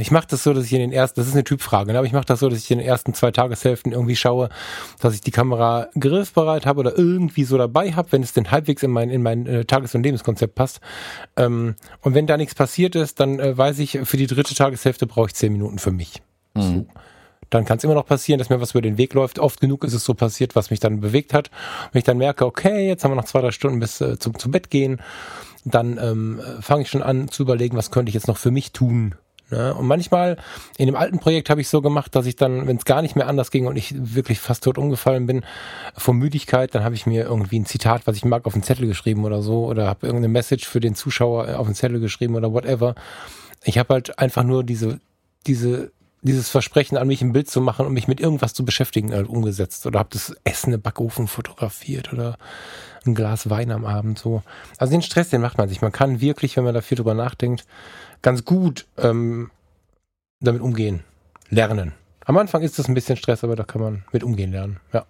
ich 0.00 0.10
mache 0.10 0.26
das 0.28 0.42
so, 0.42 0.52
dass 0.52 0.64
ich 0.64 0.72
in 0.72 0.80
den 0.80 0.92
ersten, 0.92 1.20
das 1.20 1.26
ist 1.26 1.34
eine 1.34 1.44
Typfrage, 1.44 1.92
ne? 1.92 1.98
aber 1.98 2.06
ich 2.06 2.12
mache 2.12 2.26
das 2.26 2.40
so, 2.40 2.48
dass 2.48 2.58
ich 2.58 2.70
in 2.70 2.78
den 2.78 2.86
ersten 2.86 3.14
zwei 3.14 3.30
Tageshälften 3.30 3.92
irgendwie 3.92 4.16
schaue, 4.16 4.48
dass 5.00 5.14
ich 5.14 5.20
die 5.20 5.30
Kamera 5.30 5.88
griffbereit 5.98 6.66
habe 6.66 6.80
oder 6.80 6.96
irgendwie 6.98 7.44
so 7.44 7.56
dabei 7.56 7.92
habe, 7.92 8.12
wenn 8.12 8.22
es 8.22 8.32
denn 8.32 8.50
halbwegs 8.50 8.82
in 8.82 8.90
mein, 8.90 9.10
in 9.10 9.22
mein 9.22 9.46
äh, 9.46 9.64
Tages- 9.64 9.94
und 9.94 10.02
Lebenskonzept 10.02 10.54
passt. 10.54 10.80
Ähm, 11.36 11.76
und 12.02 12.14
wenn 12.14 12.26
da 12.26 12.36
nichts 12.36 12.54
passiert 12.54 12.94
ist, 12.94 13.20
dann 13.20 13.38
äh, 13.38 13.56
weiß 13.56 13.78
ich, 13.78 14.00
für 14.04 14.16
die 14.16 14.26
dritte 14.26 14.54
Tageshälfte 14.54 15.06
brauche 15.06 15.28
ich 15.28 15.34
zehn 15.34 15.52
Minuten 15.52 15.78
für 15.78 15.92
mich. 15.92 16.22
Mhm. 16.54 16.62
So. 16.62 16.86
Dann 17.50 17.64
kann 17.64 17.78
es 17.78 17.84
immer 17.84 17.94
noch 17.94 18.04
passieren, 18.04 18.38
dass 18.38 18.50
mir 18.50 18.60
was 18.60 18.72
über 18.72 18.82
den 18.82 18.98
Weg 18.98 19.14
läuft. 19.14 19.38
Oft 19.38 19.60
genug 19.60 19.82
ist 19.82 19.94
es 19.94 20.04
so 20.04 20.12
passiert, 20.12 20.54
was 20.54 20.68
mich 20.70 20.80
dann 20.80 21.00
bewegt 21.00 21.32
hat. 21.32 21.50
Wenn 21.92 22.00
ich 22.00 22.04
dann 22.04 22.18
merke, 22.18 22.44
okay, 22.44 22.86
jetzt 22.86 23.04
haben 23.04 23.12
wir 23.12 23.16
noch 23.16 23.24
zwei, 23.24 23.40
drei 23.40 23.52
Stunden 23.52 23.80
bis 23.80 24.02
äh, 24.02 24.18
zum, 24.18 24.38
zum 24.38 24.52
Bett 24.52 24.68
gehen, 24.68 25.00
dann 25.64 25.98
ähm, 25.98 26.40
fange 26.60 26.82
ich 26.82 26.90
schon 26.90 27.02
an 27.02 27.28
zu 27.28 27.42
überlegen, 27.42 27.78
was 27.78 27.90
könnte 27.90 28.10
ich 28.10 28.14
jetzt 28.14 28.28
noch 28.28 28.36
für 28.36 28.50
mich 28.50 28.72
tun 28.72 29.14
Ne? 29.50 29.74
Und 29.74 29.86
manchmal, 29.86 30.36
in 30.76 30.86
dem 30.86 30.96
alten 30.96 31.18
Projekt 31.18 31.50
habe 31.50 31.60
ich 31.60 31.68
so 31.68 31.80
gemacht, 31.80 32.14
dass 32.14 32.26
ich 32.26 32.36
dann, 32.36 32.66
wenn 32.66 32.76
es 32.76 32.84
gar 32.84 33.02
nicht 33.02 33.16
mehr 33.16 33.28
anders 33.28 33.50
ging 33.50 33.66
und 33.66 33.76
ich 33.76 33.94
wirklich 33.96 34.40
fast 34.40 34.64
tot 34.64 34.78
umgefallen 34.78 35.26
bin, 35.26 35.44
vor 35.96 36.14
Müdigkeit, 36.14 36.74
dann 36.74 36.84
habe 36.84 36.94
ich 36.94 37.06
mir 37.06 37.24
irgendwie 37.24 37.58
ein 37.58 37.66
Zitat, 37.66 38.06
was 38.06 38.16
ich 38.16 38.24
mag, 38.24 38.46
auf 38.46 38.52
den 38.52 38.62
Zettel 38.62 38.86
geschrieben 38.86 39.24
oder 39.24 39.42
so, 39.42 39.66
oder 39.66 39.86
habe 39.86 40.06
irgendeine 40.06 40.32
Message 40.32 40.66
für 40.66 40.80
den 40.80 40.94
Zuschauer 40.94 41.58
auf 41.58 41.66
den 41.66 41.74
Zettel 41.74 42.00
geschrieben 42.00 42.34
oder 42.34 42.52
whatever. 42.52 42.94
Ich 43.64 43.78
habe 43.78 43.94
halt 43.94 44.18
einfach 44.18 44.44
nur 44.44 44.64
diese, 44.64 45.00
diese, 45.46 45.92
dieses 46.22 46.48
Versprechen 46.48 46.98
an 46.98 47.06
mich 47.06 47.22
ein 47.22 47.32
Bild 47.32 47.48
zu 47.50 47.60
machen 47.60 47.86
und 47.86 47.92
mich 47.92 48.08
mit 48.08 48.20
irgendwas 48.20 48.54
zu 48.54 48.64
beschäftigen 48.64 49.12
halt 49.12 49.28
umgesetzt. 49.28 49.86
Oder 49.86 50.00
habe 50.00 50.10
das 50.12 50.34
Essen 50.44 50.72
im 50.72 50.82
Backofen 50.82 51.26
fotografiert 51.26 52.12
oder 52.12 52.36
ein 53.08 53.14
Glas 53.14 53.50
Wein 53.50 53.70
am 53.70 53.84
Abend 53.84 54.18
so. 54.18 54.42
Also 54.78 54.92
den 54.92 55.02
Stress, 55.02 55.30
den 55.30 55.40
macht 55.40 55.58
man 55.58 55.68
sich. 55.68 55.82
Man 55.82 55.92
kann 55.92 56.20
wirklich, 56.20 56.56
wenn 56.56 56.64
man 56.64 56.74
da 56.74 56.80
viel 56.80 56.96
drüber 56.96 57.14
nachdenkt, 57.14 57.66
ganz 58.22 58.44
gut 58.44 58.86
ähm, 58.96 59.50
damit 60.40 60.62
umgehen, 60.62 61.04
lernen. 61.50 61.92
Am 62.24 62.36
Anfang 62.36 62.62
ist 62.62 62.78
das 62.78 62.88
ein 62.88 62.94
bisschen 62.94 63.16
Stress, 63.16 63.42
aber 63.42 63.56
da 63.56 63.64
kann 63.64 63.80
man 63.80 64.04
mit 64.12 64.22
umgehen 64.22 64.52
lernen. 64.52 64.78
Ja. 64.92 65.06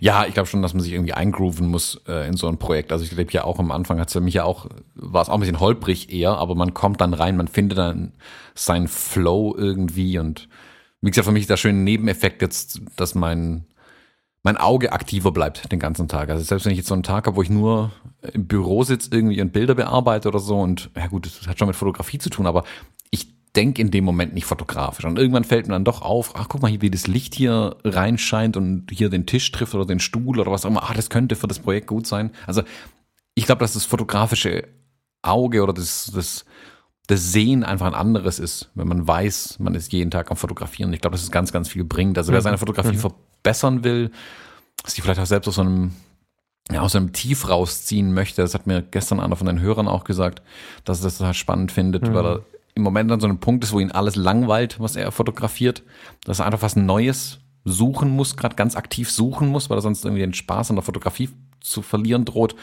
Ja, 0.00 0.26
ich 0.26 0.34
glaube 0.34 0.48
schon, 0.48 0.60
dass 0.60 0.74
man 0.74 0.82
sich 0.82 0.92
irgendwie 0.92 1.12
eingrooven 1.12 1.68
muss 1.68 2.00
äh, 2.08 2.26
in 2.26 2.36
so 2.36 2.48
ein 2.48 2.58
Projekt. 2.58 2.92
Also 2.92 3.04
ich 3.04 3.12
lebe 3.12 3.32
ja 3.32 3.44
auch 3.44 3.58
am 3.58 3.70
Anfang, 3.70 4.00
hat 4.00 4.08
es 4.08 4.12
für 4.12 4.20
mich 4.20 4.34
ja 4.34 4.44
auch, 4.44 4.66
war 4.94 5.22
es 5.22 5.28
auch 5.28 5.34
ein 5.34 5.40
bisschen 5.40 5.60
holprig 5.60 6.12
eher, 6.12 6.32
aber 6.32 6.54
man 6.56 6.74
kommt 6.74 7.00
dann 7.00 7.14
rein, 7.14 7.36
man 7.36 7.48
findet 7.48 7.78
dann 7.78 8.12
seinen 8.54 8.88
Flow 8.88 9.54
irgendwie 9.56 10.18
und 10.18 10.48
wie 11.00 11.10
gesagt, 11.10 11.26
für 11.26 11.32
mich 11.32 11.42
ist 11.42 11.50
der 11.50 11.56
schöne 11.56 11.78
Nebeneffekt 11.78 12.42
jetzt, 12.42 12.80
dass 12.96 13.14
mein 13.14 13.67
mein 14.48 14.56
Auge 14.56 14.92
aktiver 14.92 15.30
bleibt 15.30 15.70
den 15.70 15.78
ganzen 15.78 16.08
Tag. 16.08 16.30
Also 16.30 16.42
selbst 16.42 16.64
wenn 16.64 16.72
ich 16.72 16.78
jetzt 16.78 16.88
so 16.88 16.94
einen 16.94 17.02
Tag 17.02 17.26
habe, 17.26 17.36
wo 17.36 17.42
ich 17.42 17.50
nur 17.50 17.92
im 18.32 18.46
Büro 18.46 18.82
sitze 18.82 19.10
irgendwie 19.12 19.42
und 19.42 19.52
Bilder 19.52 19.74
bearbeite 19.74 20.26
oder 20.26 20.38
so 20.38 20.58
und 20.58 20.88
ja 20.96 21.06
gut, 21.08 21.26
das 21.26 21.46
hat 21.46 21.58
schon 21.58 21.68
mit 21.68 21.76
Fotografie 21.76 22.16
zu 22.16 22.30
tun, 22.30 22.46
aber 22.46 22.64
ich 23.10 23.26
denke 23.54 23.82
in 23.82 23.90
dem 23.90 24.04
Moment 24.04 24.32
nicht 24.32 24.46
fotografisch. 24.46 25.04
Und 25.04 25.18
irgendwann 25.18 25.44
fällt 25.44 25.66
mir 25.66 25.74
dann 25.74 25.84
doch 25.84 26.00
auf, 26.00 26.34
ach 26.34 26.48
guck 26.48 26.62
mal, 26.62 26.72
wie 26.80 26.88
das 26.88 27.06
Licht 27.06 27.34
hier 27.34 27.76
reinscheint 27.84 28.56
und 28.56 28.90
hier 28.90 29.10
den 29.10 29.26
Tisch 29.26 29.52
trifft 29.52 29.74
oder 29.74 29.84
den 29.84 30.00
Stuhl 30.00 30.40
oder 30.40 30.50
was 30.50 30.64
auch 30.64 30.70
immer. 30.70 30.88
Ah, 30.88 30.94
das 30.94 31.10
könnte 31.10 31.36
für 31.36 31.46
das 31.46 31.58
Projekt 31.58 31.86
gut 31.86 32.06
sein. 32.06 32.30
Also 32.46 32.62
ich 33.34 33.44
glaube, 33.44 33.58
dass 33.58 33.74
das 33.74 33.84
fotografische 33.84 34.66
Auge 35.20 35.62
oder 35.62 35.74
das, 35.74 36.10
das, 36.14 36.46
das 37.08 37.32
Sehen 37.32 37.64
einfach 37.64 37.86
ein 37.86 37.94
anderes 37.94 38.38
ist, 38.38 38.70
wenn 38.74 38.86
man 38.86 39.06
weiß, 39.06 39.58
man 39.58 39.74
ist 39.74 39.92
jeden 39.92 40.10
Tag 40.10 40.30
am 40.30 40.36
Fotografieren. 40.36 40.92
Ich 40.92 41.00
glaube, 41.00 41.14
dass 41.14 41.22
es 41.22 41.30
ganz, 41.30 41.52
ganz 41.52 41.68
viel 41.68 41.82
bringt. 41.82 42.16
Also 42.16 42.32
wer 42.32 42.40
mhm. 42.40 42.44
seine 42.44 42.58
Fotografie 42.58 42.96
mhm 42.96 43.12
verbessern 43.42 43.84
will, 43.84 44.10
sich 44.84 45.02
vielleicht 45.02 45.20
auch 45.20 45.26
selbst 45.26 45.48
aus 45.48 45.56
so 45.56 45.62
einem 45.62 45.92
ja, 46.70 46.82
aus 46.82 46.94
einem 46.94 47.12
Tief 47.12 47.48
rausziehen 47.48 48.12
möchte. 48.12 48.42
Das 48.42 48.52
hat 48.52 48.66
mir 48.66 48.82
gestern 48.82 49.20
einer 49.20 49.36
von 49.36 49.46
den 49.46 49.60
Hörern 49.60 49.88
auch 49.88 50.04
gesagt, 50.04 50.42
dass 50.84 51.00
er 51.00 51.04
das 51.04 51.18
total 51.18 51.32
spannend 51.32 51.72
findet, 51.72 52.02
mhm. 52.02 52.14
weil 52.14 52.26
er 52.26 52.40
im 52.74 52.82
Moment 52.82 53.10
an 53.10 53.20
so 53.20 53.26
einem 53.26 53.38
Punkt 53.38 53.64
ist, 53.64 53.72
wo 53.72 53.80
ihn 53.80 53.90
alles 53.90 54.16
langweilt, 54.16 54.78
was 54.78 54.94
er 54.94 55.10
fotografiert, 55.10 55.82
dass 56.24 56.40
er 56.40 56.46
einfach 56.46 56.60
was 56.60 56.76
Neues 56.76 57.38
suchen 57.64 58.10
muss, 58.10 58.36
gerade 58.36 58.54
ganz 58.54 58.76
aktiv 58.76 59.10
suchen 59.10 59.48
muss, 59.48 59.70
weil 59.70 59.78
er 59.78 59.82
sonst 59.82 60.04
irgendwie 60.04 60.20
den 60.20 60.34
Spaß 60.34 60.70
an 60.70 60.76
der 60.76 60.82
Fotografie 60.82 61.30
zu 61.60 61.80
verlieren 61.80 62.26
droht. 62.26 62.54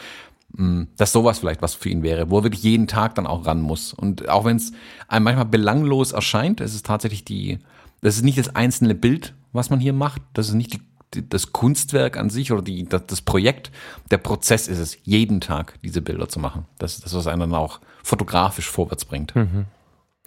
Hm, 0.56 0.88
dass 0.96 1.12
sowas 1.12 1.38
vielleicht 1.38 1.60
was 1.60 1.74
für 1.74 1.90
ihn 1.90 2.02
wäre, 2.02 2.30
wo 2.30 2.38
er 2.38 2.44
wirklich 2.44 2.62
jeden 2.62 2.86
Tag 2.86 3.14
dann 3.14 3.26
auch 3.26 3.44
ran 3.44 3.60
muss. 3.60 3.92
Und 3.92 4.28
auch 4.28 4.44
wenn 4.46 4.56
es 4.56 4.72
einem 5.06 5.24
manchmal 5.24 5.44
belanglos 5.44 6.12
erscheint, 6.12 6.60
ist 6.60 6.74
es 6.74 6.82
tatsächlich 6.82 7.24
die, 7.24 7.58
das 8.00 8.16
ist 8.16 8.22
nicht 8.22 8.38
das 8.38 8.54
einzelne 8.56 8.94
Bild, 8.94 9.34
was 9.52 9.68
man 9.68 9.80
hier 9.80 9.92
macht. 9.92 10.22
Das 10.32 10.48
ist 10.48 10.54
nicht 10.54 10.72
die, 10.72 10.80
die, 11.12 11.28
das 11.28 11.52
Kunstwerk 11.52 12.16
an 12.16 12.30
sich 12.30 12.52
oder 12.52 12.62
die, 12.62 12.84
das, 12.84 13.06
das, 13.06 13.20
Projekt. 13.20 13.70
Der 14.10 14.16
Prozess 14.16 14.66
ist 14.66 14.78
es, 14.78 14.96
jeden 15.02 15.42
Tag 15.42 15.78
diese 15.82 16.00
Bilder 16.00 16.28
zu 16.28 16.38
machen. 16.38 16.64
Das 16.78 16.94
ist 16.94 17.04
das, 17.04 17.14
was 17.14 17.26
einen 17.26 17.40
dann 17.40 17.54
auch 17.54 17.80
fotografisch 18.02 18.70
vorwärts 18.70 19.04
bringt. 19.04 19.36
Mhm. 19.36 19.66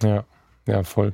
Ja, 0.03 0.25
ja, 0.67 0.83
voll. 0.83 1.13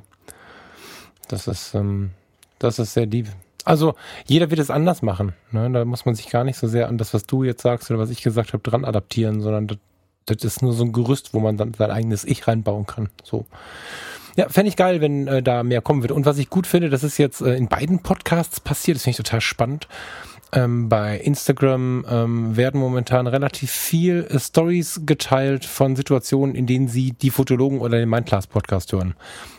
Das 1.28 1.48
ist, 1.48 1.74
ähm, 1.74 2.10
das 2.58 2.78
ist 2.78 2.92
sehr 2.92 3.06
lieb. 3.06 3.28
Also 3.66 3.96
jeder 4.26 4.48
wird 4.50 4.60
es 4.60 4.70
anders 4.70 5.02
machen. 5.02 5.34
Ne? 5.50 5.68
Da 5.70 5.84
muss 5.84 6.06
man 6.06 6.14
sich 6.14 6.30
gar 6.30 6.44
nicht 6.44 6.56
so 6.56 6.68
sehr 6.68 6.88
an 6.88 6.98
das, 6.98 7.12
was 7.12 7.24
du 7.24 7.42
jetzt 7.42 7.62
sagst 7.62 7.90
oder 7.90 7.98
was 7.98 8.10
ich 8.10 8.22
gesagt 8.22 8.52
habe, 8.52 8.62
dran 8.62 8.84
adaptieren, 8.84 9.40
sondern 9.42 9.66
das, 9.66 9.78
das 10.26 10.44
ist 10.44 10.62
nur 10.62 10.72
so 10.72 10.84
ein 10.84 10.92
Gerüst, 10.92 11.34
wo 11.34 11.40
man 11.40 11.56
dann 11.56 11.74
sein 11.74 11.90
eigenes 11.90 12.24
Ich 12.24 12.46
reinbauen 12.46 12.86
kann. 12.86 13.10
So. 13.24 13.44
Ja, 14.36 14.48
fände 14.48 14.68
ich 14.68 14.76
geil, 14.76 15.00
wenn 15.00 15.26
äh, 15.26 15.42
da 15.42 15.64
mehr 15.64 15.82
kommen 15.82 16.02
wird. 16.02 16.12
Und 16.12 16.26
was 16.26 16.38
ich 16.38 16.48
gut 16.48 16.68
finde, 16.68 16.90
das 16.90 17.02
ist 17.02 17.18
jetzt 17.18 17.40
äh, 17.40 17.56
in 17.56 17.66
beiden 17.66 18.04
Podcasts 18.04 18.60
passiert, 18.60 18.96
das 18.96 19.02
finde 19.02 19.12
ich 19.12 19.24
total 19.24 19.40
spannend. 19.40 19.88
Ähm, 20.52 20.88
bei 20.88 21.18
Instagram 21.18 22.06
ähm, 22.08 22.56
werden 22.56 22.80
momentan 22.80 23.26
relativ 23.26 23.72
viel 23.72 24.28
äh, 24.30 24.38
Stories 24.38 25.00
geteilt 25.04 25.64
von 25.64 25.96
Situationen, 25.96 26.54
in 26.54 26.66
denen 26.66 26.86
sie 26.86 27.12
die 27.12 27.30
Fotologen 27.30 27.80
oder 27.80 27.98
den 27.98 28.08
Mindclass 28.08 28.46
Podcast 28.46 28.92
hören. 28.92 29.16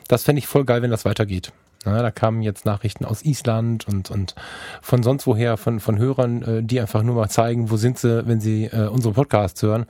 Das 0.08 0.24
fände 0.24 0.40
ich 0.40 0.48
voll 0.48 0.64
geil, 0.64 0.82
wenn 0.82 0.92
das 0.92 1.04
weitergeht. 1.04 1.52
Ja, 1.86 2.02
da 2.02 2.12
kamen 2.12 2.42
jetzt 2.42 2.66
Nachrichten 2.66 3.06
aus 3.06 3.24
Island 3.24 3.88
und, 3.88 4.12
und 4.12 4.36
von 4.82 5.04
sonst 5.04 5.28
woher, 5.28 5.58
von, 5.58 5.80
von 5.80 5.98
Hörern, 5.98 6.42
äh, 6.42 6.64
die 6.64 6.80
einfach 6.82 7.04
nur 7.04 7.16
mal 7.16 7.30
zeigen, 7.30 7.70
wo 7.70 7.78
sind 7.78 7.98
sie, 7.98 8.28
wenn 8.28 8.40
sie 8.40 8.66
äh, 8.66 8.88
unsere 8.88 9.14
Podcasts 9.14 9.62
hören. 9.62 9.86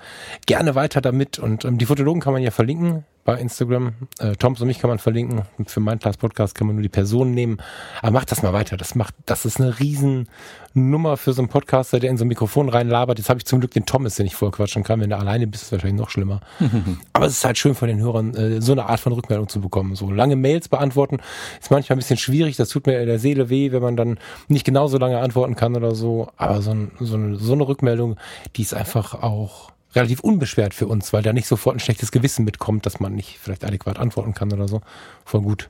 Gerne 0.45 0.75
weiter 0.75 1.01
damit. 1.01 1.39
Und 1.39 1.65
ähm, 1.65 1.77
die 1.77 1.85
Fotologen 1.85 2.21
kann 2.21 2.33
man 2.33 2.43
ja 2.43 2.51
verlinken 2.51 3.05
bei 3.27 3.37
Instagram. 3.41 3.91
Äh, 4.19 4.37
Toms 4.37 4.61
und 4.61 4.67
mich 4.67 4.79
kann 4.79 4.89
man 4.89 4.99
verlinken. 4.99 5.41
Für 5.65 5.81
meinen 5.81 5.99
Class 5.99 6.15
Podcast 6.15 6.55
kann 6.55 6.65
man 6.65 6.77
nur 6.77 6.83
die 6.83 6.87
Personen 6.89 7.33
nehmen. 7.33 7.57
Aber 8.01 8.11
macht 8.11 8.31
das 8.31 8.41
mal 8.41 8.53
weiter. 8.53 8.77
Das 8.77 8.95
macht, 8.95 9.13
das 9.25 9.43
ist 9.43 9.59
eine 9.59 9.81
riesen 9.81 10.29
Nummer 10.73 11.17
für 11.17 11.33
so 11.33 11.41
einen 11.41 11.49
Podcaster, 11.49 11.99
der 11.99 12.09
in 12.09 12.17
so 12.17 12.23
ein 12.23 12.29
Mikrofon 12.29 12.69
reinlabert. 12.69 13.17
Jetzt 13.17 13.29
habe 13.29 13.37
ich 13.37 13.45
zum 13.45 13.59
Glück 13.59 13.71
den 13.71 13.85
Thomas, 13.85 14.15
den 14.15 14.27
ich 14.27 14.35
voll 14.35 14.51
quatschen 14.51 14.83
kann. 14.83 15.01
Wenn 15.01 15.09
du 15.09 15.17
alleine 15.17 15.45
bist, 15.45 15.63
ist 15.63 15.67
es 15.67 15.71
wahrscheinlich 15.73 15.99
noch 15.99 16.09
schlimmer. 16.09 16.39
Aber 17.13 17.25
es 17.25 17.33
ist 17.33 17.43
halt 17.43 17.57
schön 17.57 17.75
von 17.75 17.89
den 17.89 17.99
Hörern, 17.99 18.33
äh, 18.33 18.61
so 18.61 18.71
eine 18.71 18.85
Art 18.85 19.01
von 19.01 19.11
Rückmeldung 19.11 19.49
zu 19.49 19.59
bekommen. 19.59 19.95
So 19.95 20.09
lange 20.09 20.37
Mails 20.37 20.69
beantworten 20.69 21.17
ist 21.59 21.69
manchmal 21.69 21.97
ein 21.97 21.99
bisschen 21.99 22.17
schwierig. 22.17 22.55
Das 22.55 22.69
tut 22.69 22.87
mir 22.87 22.97
in 23.01 23.07
der 23.07 23.19
Seele 23.19 23.49
weh, 23.49 23.73
wenn 23.73 23.81
man 23.81 23.97
dann 23.97 24.19
nicht 24.47 24.65
genauso 24.65 24.97
lange 24.97 25.19
antworten 25.19 25.57
kann 25.57 25.75
oder 25.75 25.95
so. 25.95 26.29
Aber 26.37 26.61
so, 26.61 26.71
ein, 26.71 26.93
so, 27.01 27.15
eine, 27.15 27.35
so 27.35 27.51
eine 27.51 27.67
Rückmeldung, 27.67 28.15
die 28.55 28.61
ist 28.61 28.73
einfach 28.73 29.21
auch 29.21 29.73
relativ 29.97 30.21
unbeschwert 30.21 30.73
für 30.73 30.87
uns, 30.87 31.11
weil 31.11 31.23
da 31.23 31.33
nicht 31.33 31.47
sofort 31.47 31.75
ein 31.75 31.79
schlechtes 31.79 32.11
Gewissen 32.11 32.45
mitkommt, 32.45 32.85
dass 32.85 32.99
man 32.99 33.13
nicht 33.13 33.37
vielleicht 33.39 33.65
adäquat 33.65 33.99
antworten 33.99 34.33
kann 34.33 34.53
oder 34.53 34.67
so. 34.67 34.81
Voll 35.25 35.41
gut. 35.41 35.69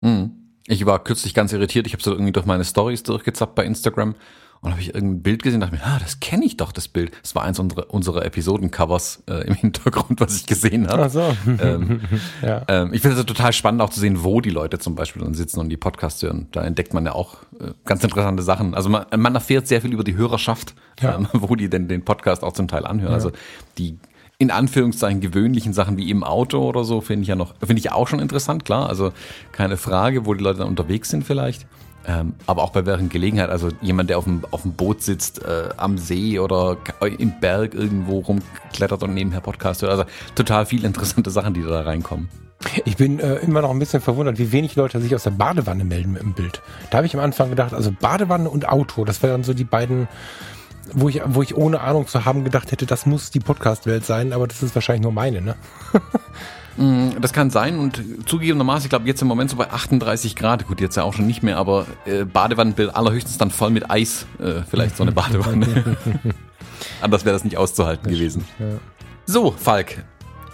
Mhm. 0.00 0.32
Ich 0.66 0.86
war 0.86 1.02
kürzlich 1.02 1.34
ganz 1.34 1.52
irritiert. 1.52 1.86
Ich 1.86 1.92
habe 1.92 2.02
so 2.02 2.12
irgendwie 2.12 2.32
durch 2.32 2.46
meine 2.46 2.64
Stories 2.64 3.02
durchgezappt 3.02 3.54
bei 3.54 3.64
Instagram 3.64 4.14
und 4.62 4.72
habe 4.72 4.82
ich 4.82 4.94
irgendein 4.94 5.22
Bild 5.22 5.42
gesehen, 5.42 5.60
dachte 5.60 5.74
mir, 5.74 5.82
ah, 5.82 5.98
das 5.98 6.20
kenne 6.20 6.44
ich 6.44 6.58
doch, 6.58 6.70
das 6.70 6.86
Bild. 6.86 7.12
Das 7.22 7.34
war 7.34 7.44
eins 7.44 7.58
unserer, 7.58 7.92
unserer 7.92 8.26
Episodencovers 8.26 9.22
äh, 9.26 9.46
im 9.46 9.54
Hintergrund, 9.60 10.20
was 10.20 10.36
ich 10.36 10.46
gesehen 10.46 10.86
habe. 10.86 11.04
Ach 11.04 11.10
so. 11.10 11.36
ähm, 11.62 12.02
ja. 12.42 12.62
ähm, 12.68 12.92
ich 12.92 13.00
finde 13.00 13.18
es 13.18 13.24
total 13.24 13.54
spannend 13.54 13.80
auch 13.80 13.88
zu 13.88 14.00
sehen, 14.00 14.22
wo 14.22 14.42
die 14.42 14.50
Leute 14.50 14.78
zum 14.78 14.94
Beispiel 14.94 15.22
dann 15.22 15.32
sitzen 15.32 15.60
und 15.60 15.70
die 15.70 15.78
Podcasts 15.78 16.22
hören. 16.22 16.48
Da 16.52 16.62
entdeckt 16.62 16.92
man 16.92 17.06
ja 17.06 17.12
auch 17.12 17.36
äh, 17.58 17.72
ganz 17.86 18.04
interessante 18.04 18.42
Sachen. 18.42 18.74
Also 18.74 18.90
man, 18.90 19.06
man 19.16 19.34
erfährt 19.34 19.66
sehr 19.66 19.80
viel 19.80 19.94
über 19.94 20.04
die 20.04 20.16
Hörerschaft, 20.16 20.74
ja. 21.00 21.16
ähm, 21.16 21.28
wo 21.32 21.56
die 21.56 21.70
denn 21.70 21.88
den 21.88 22.04
Podcast 22.04 22.42
auch 22.42 22.52
zum 22.52 22.68
Teil 22.68 22.84
anhören. 22.84 23.12
Ja. 23.12 23.16
Also 23.16 23.32
die 23.78 23.96
in 24.36 24.50
Anführungszeichen 24.50 25.20
gewöhnlichen 25.20 25.72
Sachen 25.72 25.96
wie 25.98 26.10
im 26.10 26.24
Auto 26.24 26.66
oder 26.66 26.84
so 26.84 27.00
finde 27.02 27.22
ich 27.22 27.28
ja 27.28 27.36
noch, 27.36 27.54
finde 27.60 27.78
ich 27.78 27.92
auch 27.92 28.08
schon 28.08 28.20
interessant, 28.20 28.64
klar. 28.64 28.88
Also 28.88 29.12
keine 29.52 29.76
Frage, 29.76 30.24
wo 30.26 30.34
die 30.34 30.42
Leute 30.42 30.60
dann 30.60 30.68
unterwegs 30.68 31.10
sind 31.10 31.24
vielleicht. 31.24 31.66
Ähm, 32.06 32.34
aber 32.46 32.62
auch 32.62 32.70
bei 32.70 32.86
welchen 32.86 33.08
Gelegenheit, 33.08 33.50
also 33.50 33.68
jemand, 33.82 34.10
der 34.10 34.18
auf 34.18 34.24
dem, 34.24 34.42
auf 34.50 34.62
dem 34.62 34.72
Boot 34.72 35.02
sitzt, 35.02 35.44
äh, 35.44 35.68
am 35.76 35.98
See 35.98 36.38
oder 36.38 36.78
im 37.18 37.38
Berg 37.40 37.74
irgendwo 37.74 38.20
rumklettert 38.20 39.02
und 39.02 39.14
nebenher 39.14 39.40
Podcast 39.40 39.82
hört. 39.82 39.92
Also 39.92 40.04
total 40.34 40.66
viele 40.66 40.86
interessante 40.86 41.30
Sachen, 41.30 41.54
die 41.54 41.62
da 41.62 41.82
reinkommen. 41.82 42.28
Ich 42.84 42.96
bin 42.96 43.20
äh, 43.20 43.36
immer 43.36 43.62
noch 43.62 43.70
ein 43.70 43.78
bisschen 43.78 44.02
verwundert, 44.02 44.38
wie 44.38 44.52
wenig 44.52 44.76
Leute 44.76 45.00
sich 45.00 45.14
aus 45.14 45.22
der 45.22 45.30
Badewanne 45.30 45.84
melden 45.84 46.14
dem 46.14 46.34
Bild. 46.34 46.60
Da 46.90 46.98
habe 46.98 47.06
ich 47.06 47.14
am 47.14 47.22
Anfang 47.22 47.48
gedacht, 47.50 47.72
also 47.72 47.90
Badewanne 47.90 48.50
und 48.50 48.68
Auto, 48.68 49.04
das 49.04 49.22
wären 49.22 49.44
so 49.44 49.54
die 49.54 49.64
beiden, 49.64 50.08
wo 50.92 51.08
ich, 51.08 51.22
wo 51.24 51.42
ich 51.42 51.56
ohne 51.56 51.80
Ahnung 51.80 52.06
zu 52.06 52.24
haben 52.26 52.44
gedacht 52.44 52.70
hätte, 52.70 52.84
das 52.84 53.06
muss 53.06 53.30
die 53.30 53.40
Podcast-Welt 53.40 54.04
sein, 54.04 54.32
aber 54.34 54.46
das 54.46 54.62
ist 54.62 54.74
wahrscheinlich 54.74 55.02
nur 55.02 55.12
meine, 55.12 55.40
ne? 55.40 55.56
Mm, 56.80 57.20
das 57.20 57.32
kann 57.32 57.50
sein 57.50 57.78
und 57.78 58.02
zugegebenermaßen, 58.26 58.86
ich 58.86 58.90
glaube 58.90 59.06
jetzt 59.06 59.20
im 59.22 59.28
Moment 59.28 59.50
so 59.50 59.56
bei 59.56 59.70
38 59.70 60.34
Grad, 60.34 60.66
gut 60.66 60.80
jetzt 60.80 60.96
ja 60.96 61.02
auch 61.04 61.12
schon 61.14 61.26
nicht 61.26 61.42
mehr, 61.42 61.58
aber 61.58 61.86
äh, 62.06 62.24
Badewannenbild 62.24 62.94
allerhöchstens 62.96 63.36
dann 63.38 63.50
voll 63.50 63.70
mit 63.70 63.90
Eis, 63.90 64.26
äh, 64.38 64.62
vielleicht 64.68 64.96
so 64.96 65.02
eine 65.02 65.12
Badewanne. 65.20 65.96
Anders 67.02 67.24
wäre 67.24 67.34
das 67.34 67.44
nicht 67.44 67.58
auszuhalten 67.58 68.04
Das 68.04 68.12
gewesen. 68.18 68.44
Ja. 68.58 68.66
So, 69.26 69.50
Falk, 69.52 70.04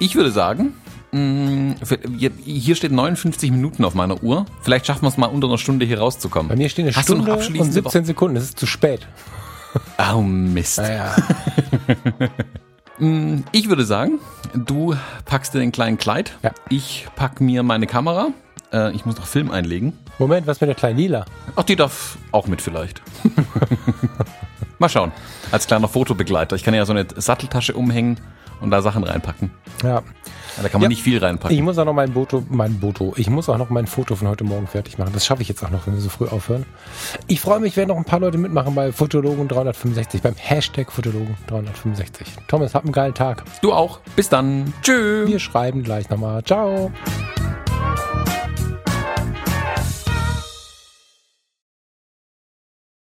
ich 0.00 0.16
würde 0.16 0.30
sagen, 0.32 0.74
für- 1.12 1.98
hier 2.44 2.74
steht 2.74 2.92
59 2.92 3.50
Minuten 3.50 3.84
auf 3.84 3.94
meiner 3.94 4.22
Uhr. 4.22 4.44
Vielleicht 4.60 4.86
schaffen 4.86 5.02
wir 5.04 5.08
es 5.08 5.16
mal 5.16 5.26
unter 5.26 5.46
einer 5.46 5.56
Stunde 5.56 5.86
hier 5.86 5.98
rauszukommen. 6.00 6.48
Bei 6.48 6.56
mir 6.56 6.68
stehen 6.68 6.86
eine 6.86 6.94
Hast 6.94 7.08
du 7.08 7.14
noch 7.14 7.22
Stunde 7.22 7.32
und 7.32 7.38
abschließende 7.38 7.72
17 7.72 8.04
Sekunden. 8.04 8.34
Das 8.34 8.44
ist 8.44 8.58
zu 8.58 8.66
spät. 8.66 9.06
Oh 10.12 10.20
Mist. 10.20 10.78
Naja. 10.78 11.14
Mm, 11.86 12.24
Ich 13.52 13.68
würde 13.68 13.84
sagen, 13.84 14.18
du 14.54 14.94
packst 15.26 15.52
dir 15.54 15.58
den 15.58 15.72
kleinen 15.72 15.98
Kleid. 15.98 16.36
Ja. 16.42 16.50
Ich 16.70 17.06
pack 17.16 17.40
mir 17.40 17.62
meine 17.62 17.86
Kamera. 17.86 18.28
Äh, 18.72 18.92
Ich 18.92 19.04
muss 19.04 19.16
noch 19.16 19.26
Film 19.26 19.50
einlegen. 19.50 19.92
Moment, 20.18 20.46
was 20.46 20.60
mit 20.60 20.68
der 20.68 20.74
kleinen 20.74 20.98
Lila? 20.98 21.24
Ach, 21.56 21.62
die 21.64 21.76
darf 21.76 22.16
auch 22.32 22.46
mit 22.46 22.62
vielleicht. 22.62 23.02
Mal 24.78 24.88
schauen. 24.88 25.12
Als 25.52 25.66
kleiner 25.66 25.88
Fotobegleiter. 25.88 26.56
Ich 26.56 26.62
kann 26.64 26.74
ja 26.74 26.84
so 26.86 26.92
eine 26.92 27.06
Satteltasche 27.16 27.74
umhängen 27.74 28.18
und 28.60 28.70
da 28.70 28.82
Sachen 28.82 29.04
reinpacken. 29.04 29.50
Ja. 29.82 30.02
Da 30.62 30.68
kann 30.70 30.80
man 30.80 30.84
Ja. 30.84 30.88
nicht 30.88 31.02
viel 31.02 31.16
Ich 31.18 31.22
reinpacken. 31.22 31.62
muss 31.64 31.76
auch 31.76 31.84
noch 31.84 31.92
mein 31.92 32.14
Foto, 32.14 32.42
mein 32.48 32.78
Foto, 32.80 33.12
ich 33.16 33.28
muss 33.28 33.48
auch 33.50 33.58
noch 33.58 33.68
mein 33.68 33.86
Foto 33.86 34.16
von 34.16 34.26
heute 34.28 34.42
Morgen 34.44 34.66
fertig 34.66 34.96
machen. 34.96 35.10
Das 35.12 35.26
schaffe 35.26 35.42
ich 35.42 35.48
jetzt 35.48 35.62
auch 35.62 35.68
noch, 35.70 35.86
wenn 35.86 35.94
wir 35.94 36.00
so 36.00 36.08
früh 36.08 36.26
aufhören. 36.26 36.64
Ich 37.26 37.40
freue 37.42 37.60
mich, 37.60 37.76
wenn 37.76 37.88
noch 37.88 37.96
ein 37.98 38.04
paar 38.04 38.20
Leute 38.20 38.38
mitmachen 38.38 38.74
bei 38.74 38.90
Fotologen 38.90 39.48
365, 39.48 40.22
beim 40.22 40.34
Hashtag 40.36 40.90
Fotologen 40.90 41.36
365. 41.48 42.26
Thomas, 42.48 42.74
hab 42.74 42.84
einen 42.84 42.92
geilen 42.92 43.12
Tag. 43.14 43.44
Du 43.60 43.72
auch. 43.74 44.00
Bis 44.16 44.30
dann. 44.30 44.72
Tschüss. 44.82 45.28
Wir 45.28 45.38
schreiben 45.40 45.82
gleich 45.82 46.08
nochmal. 46.08 46.42
Ciao. 46.44 46.90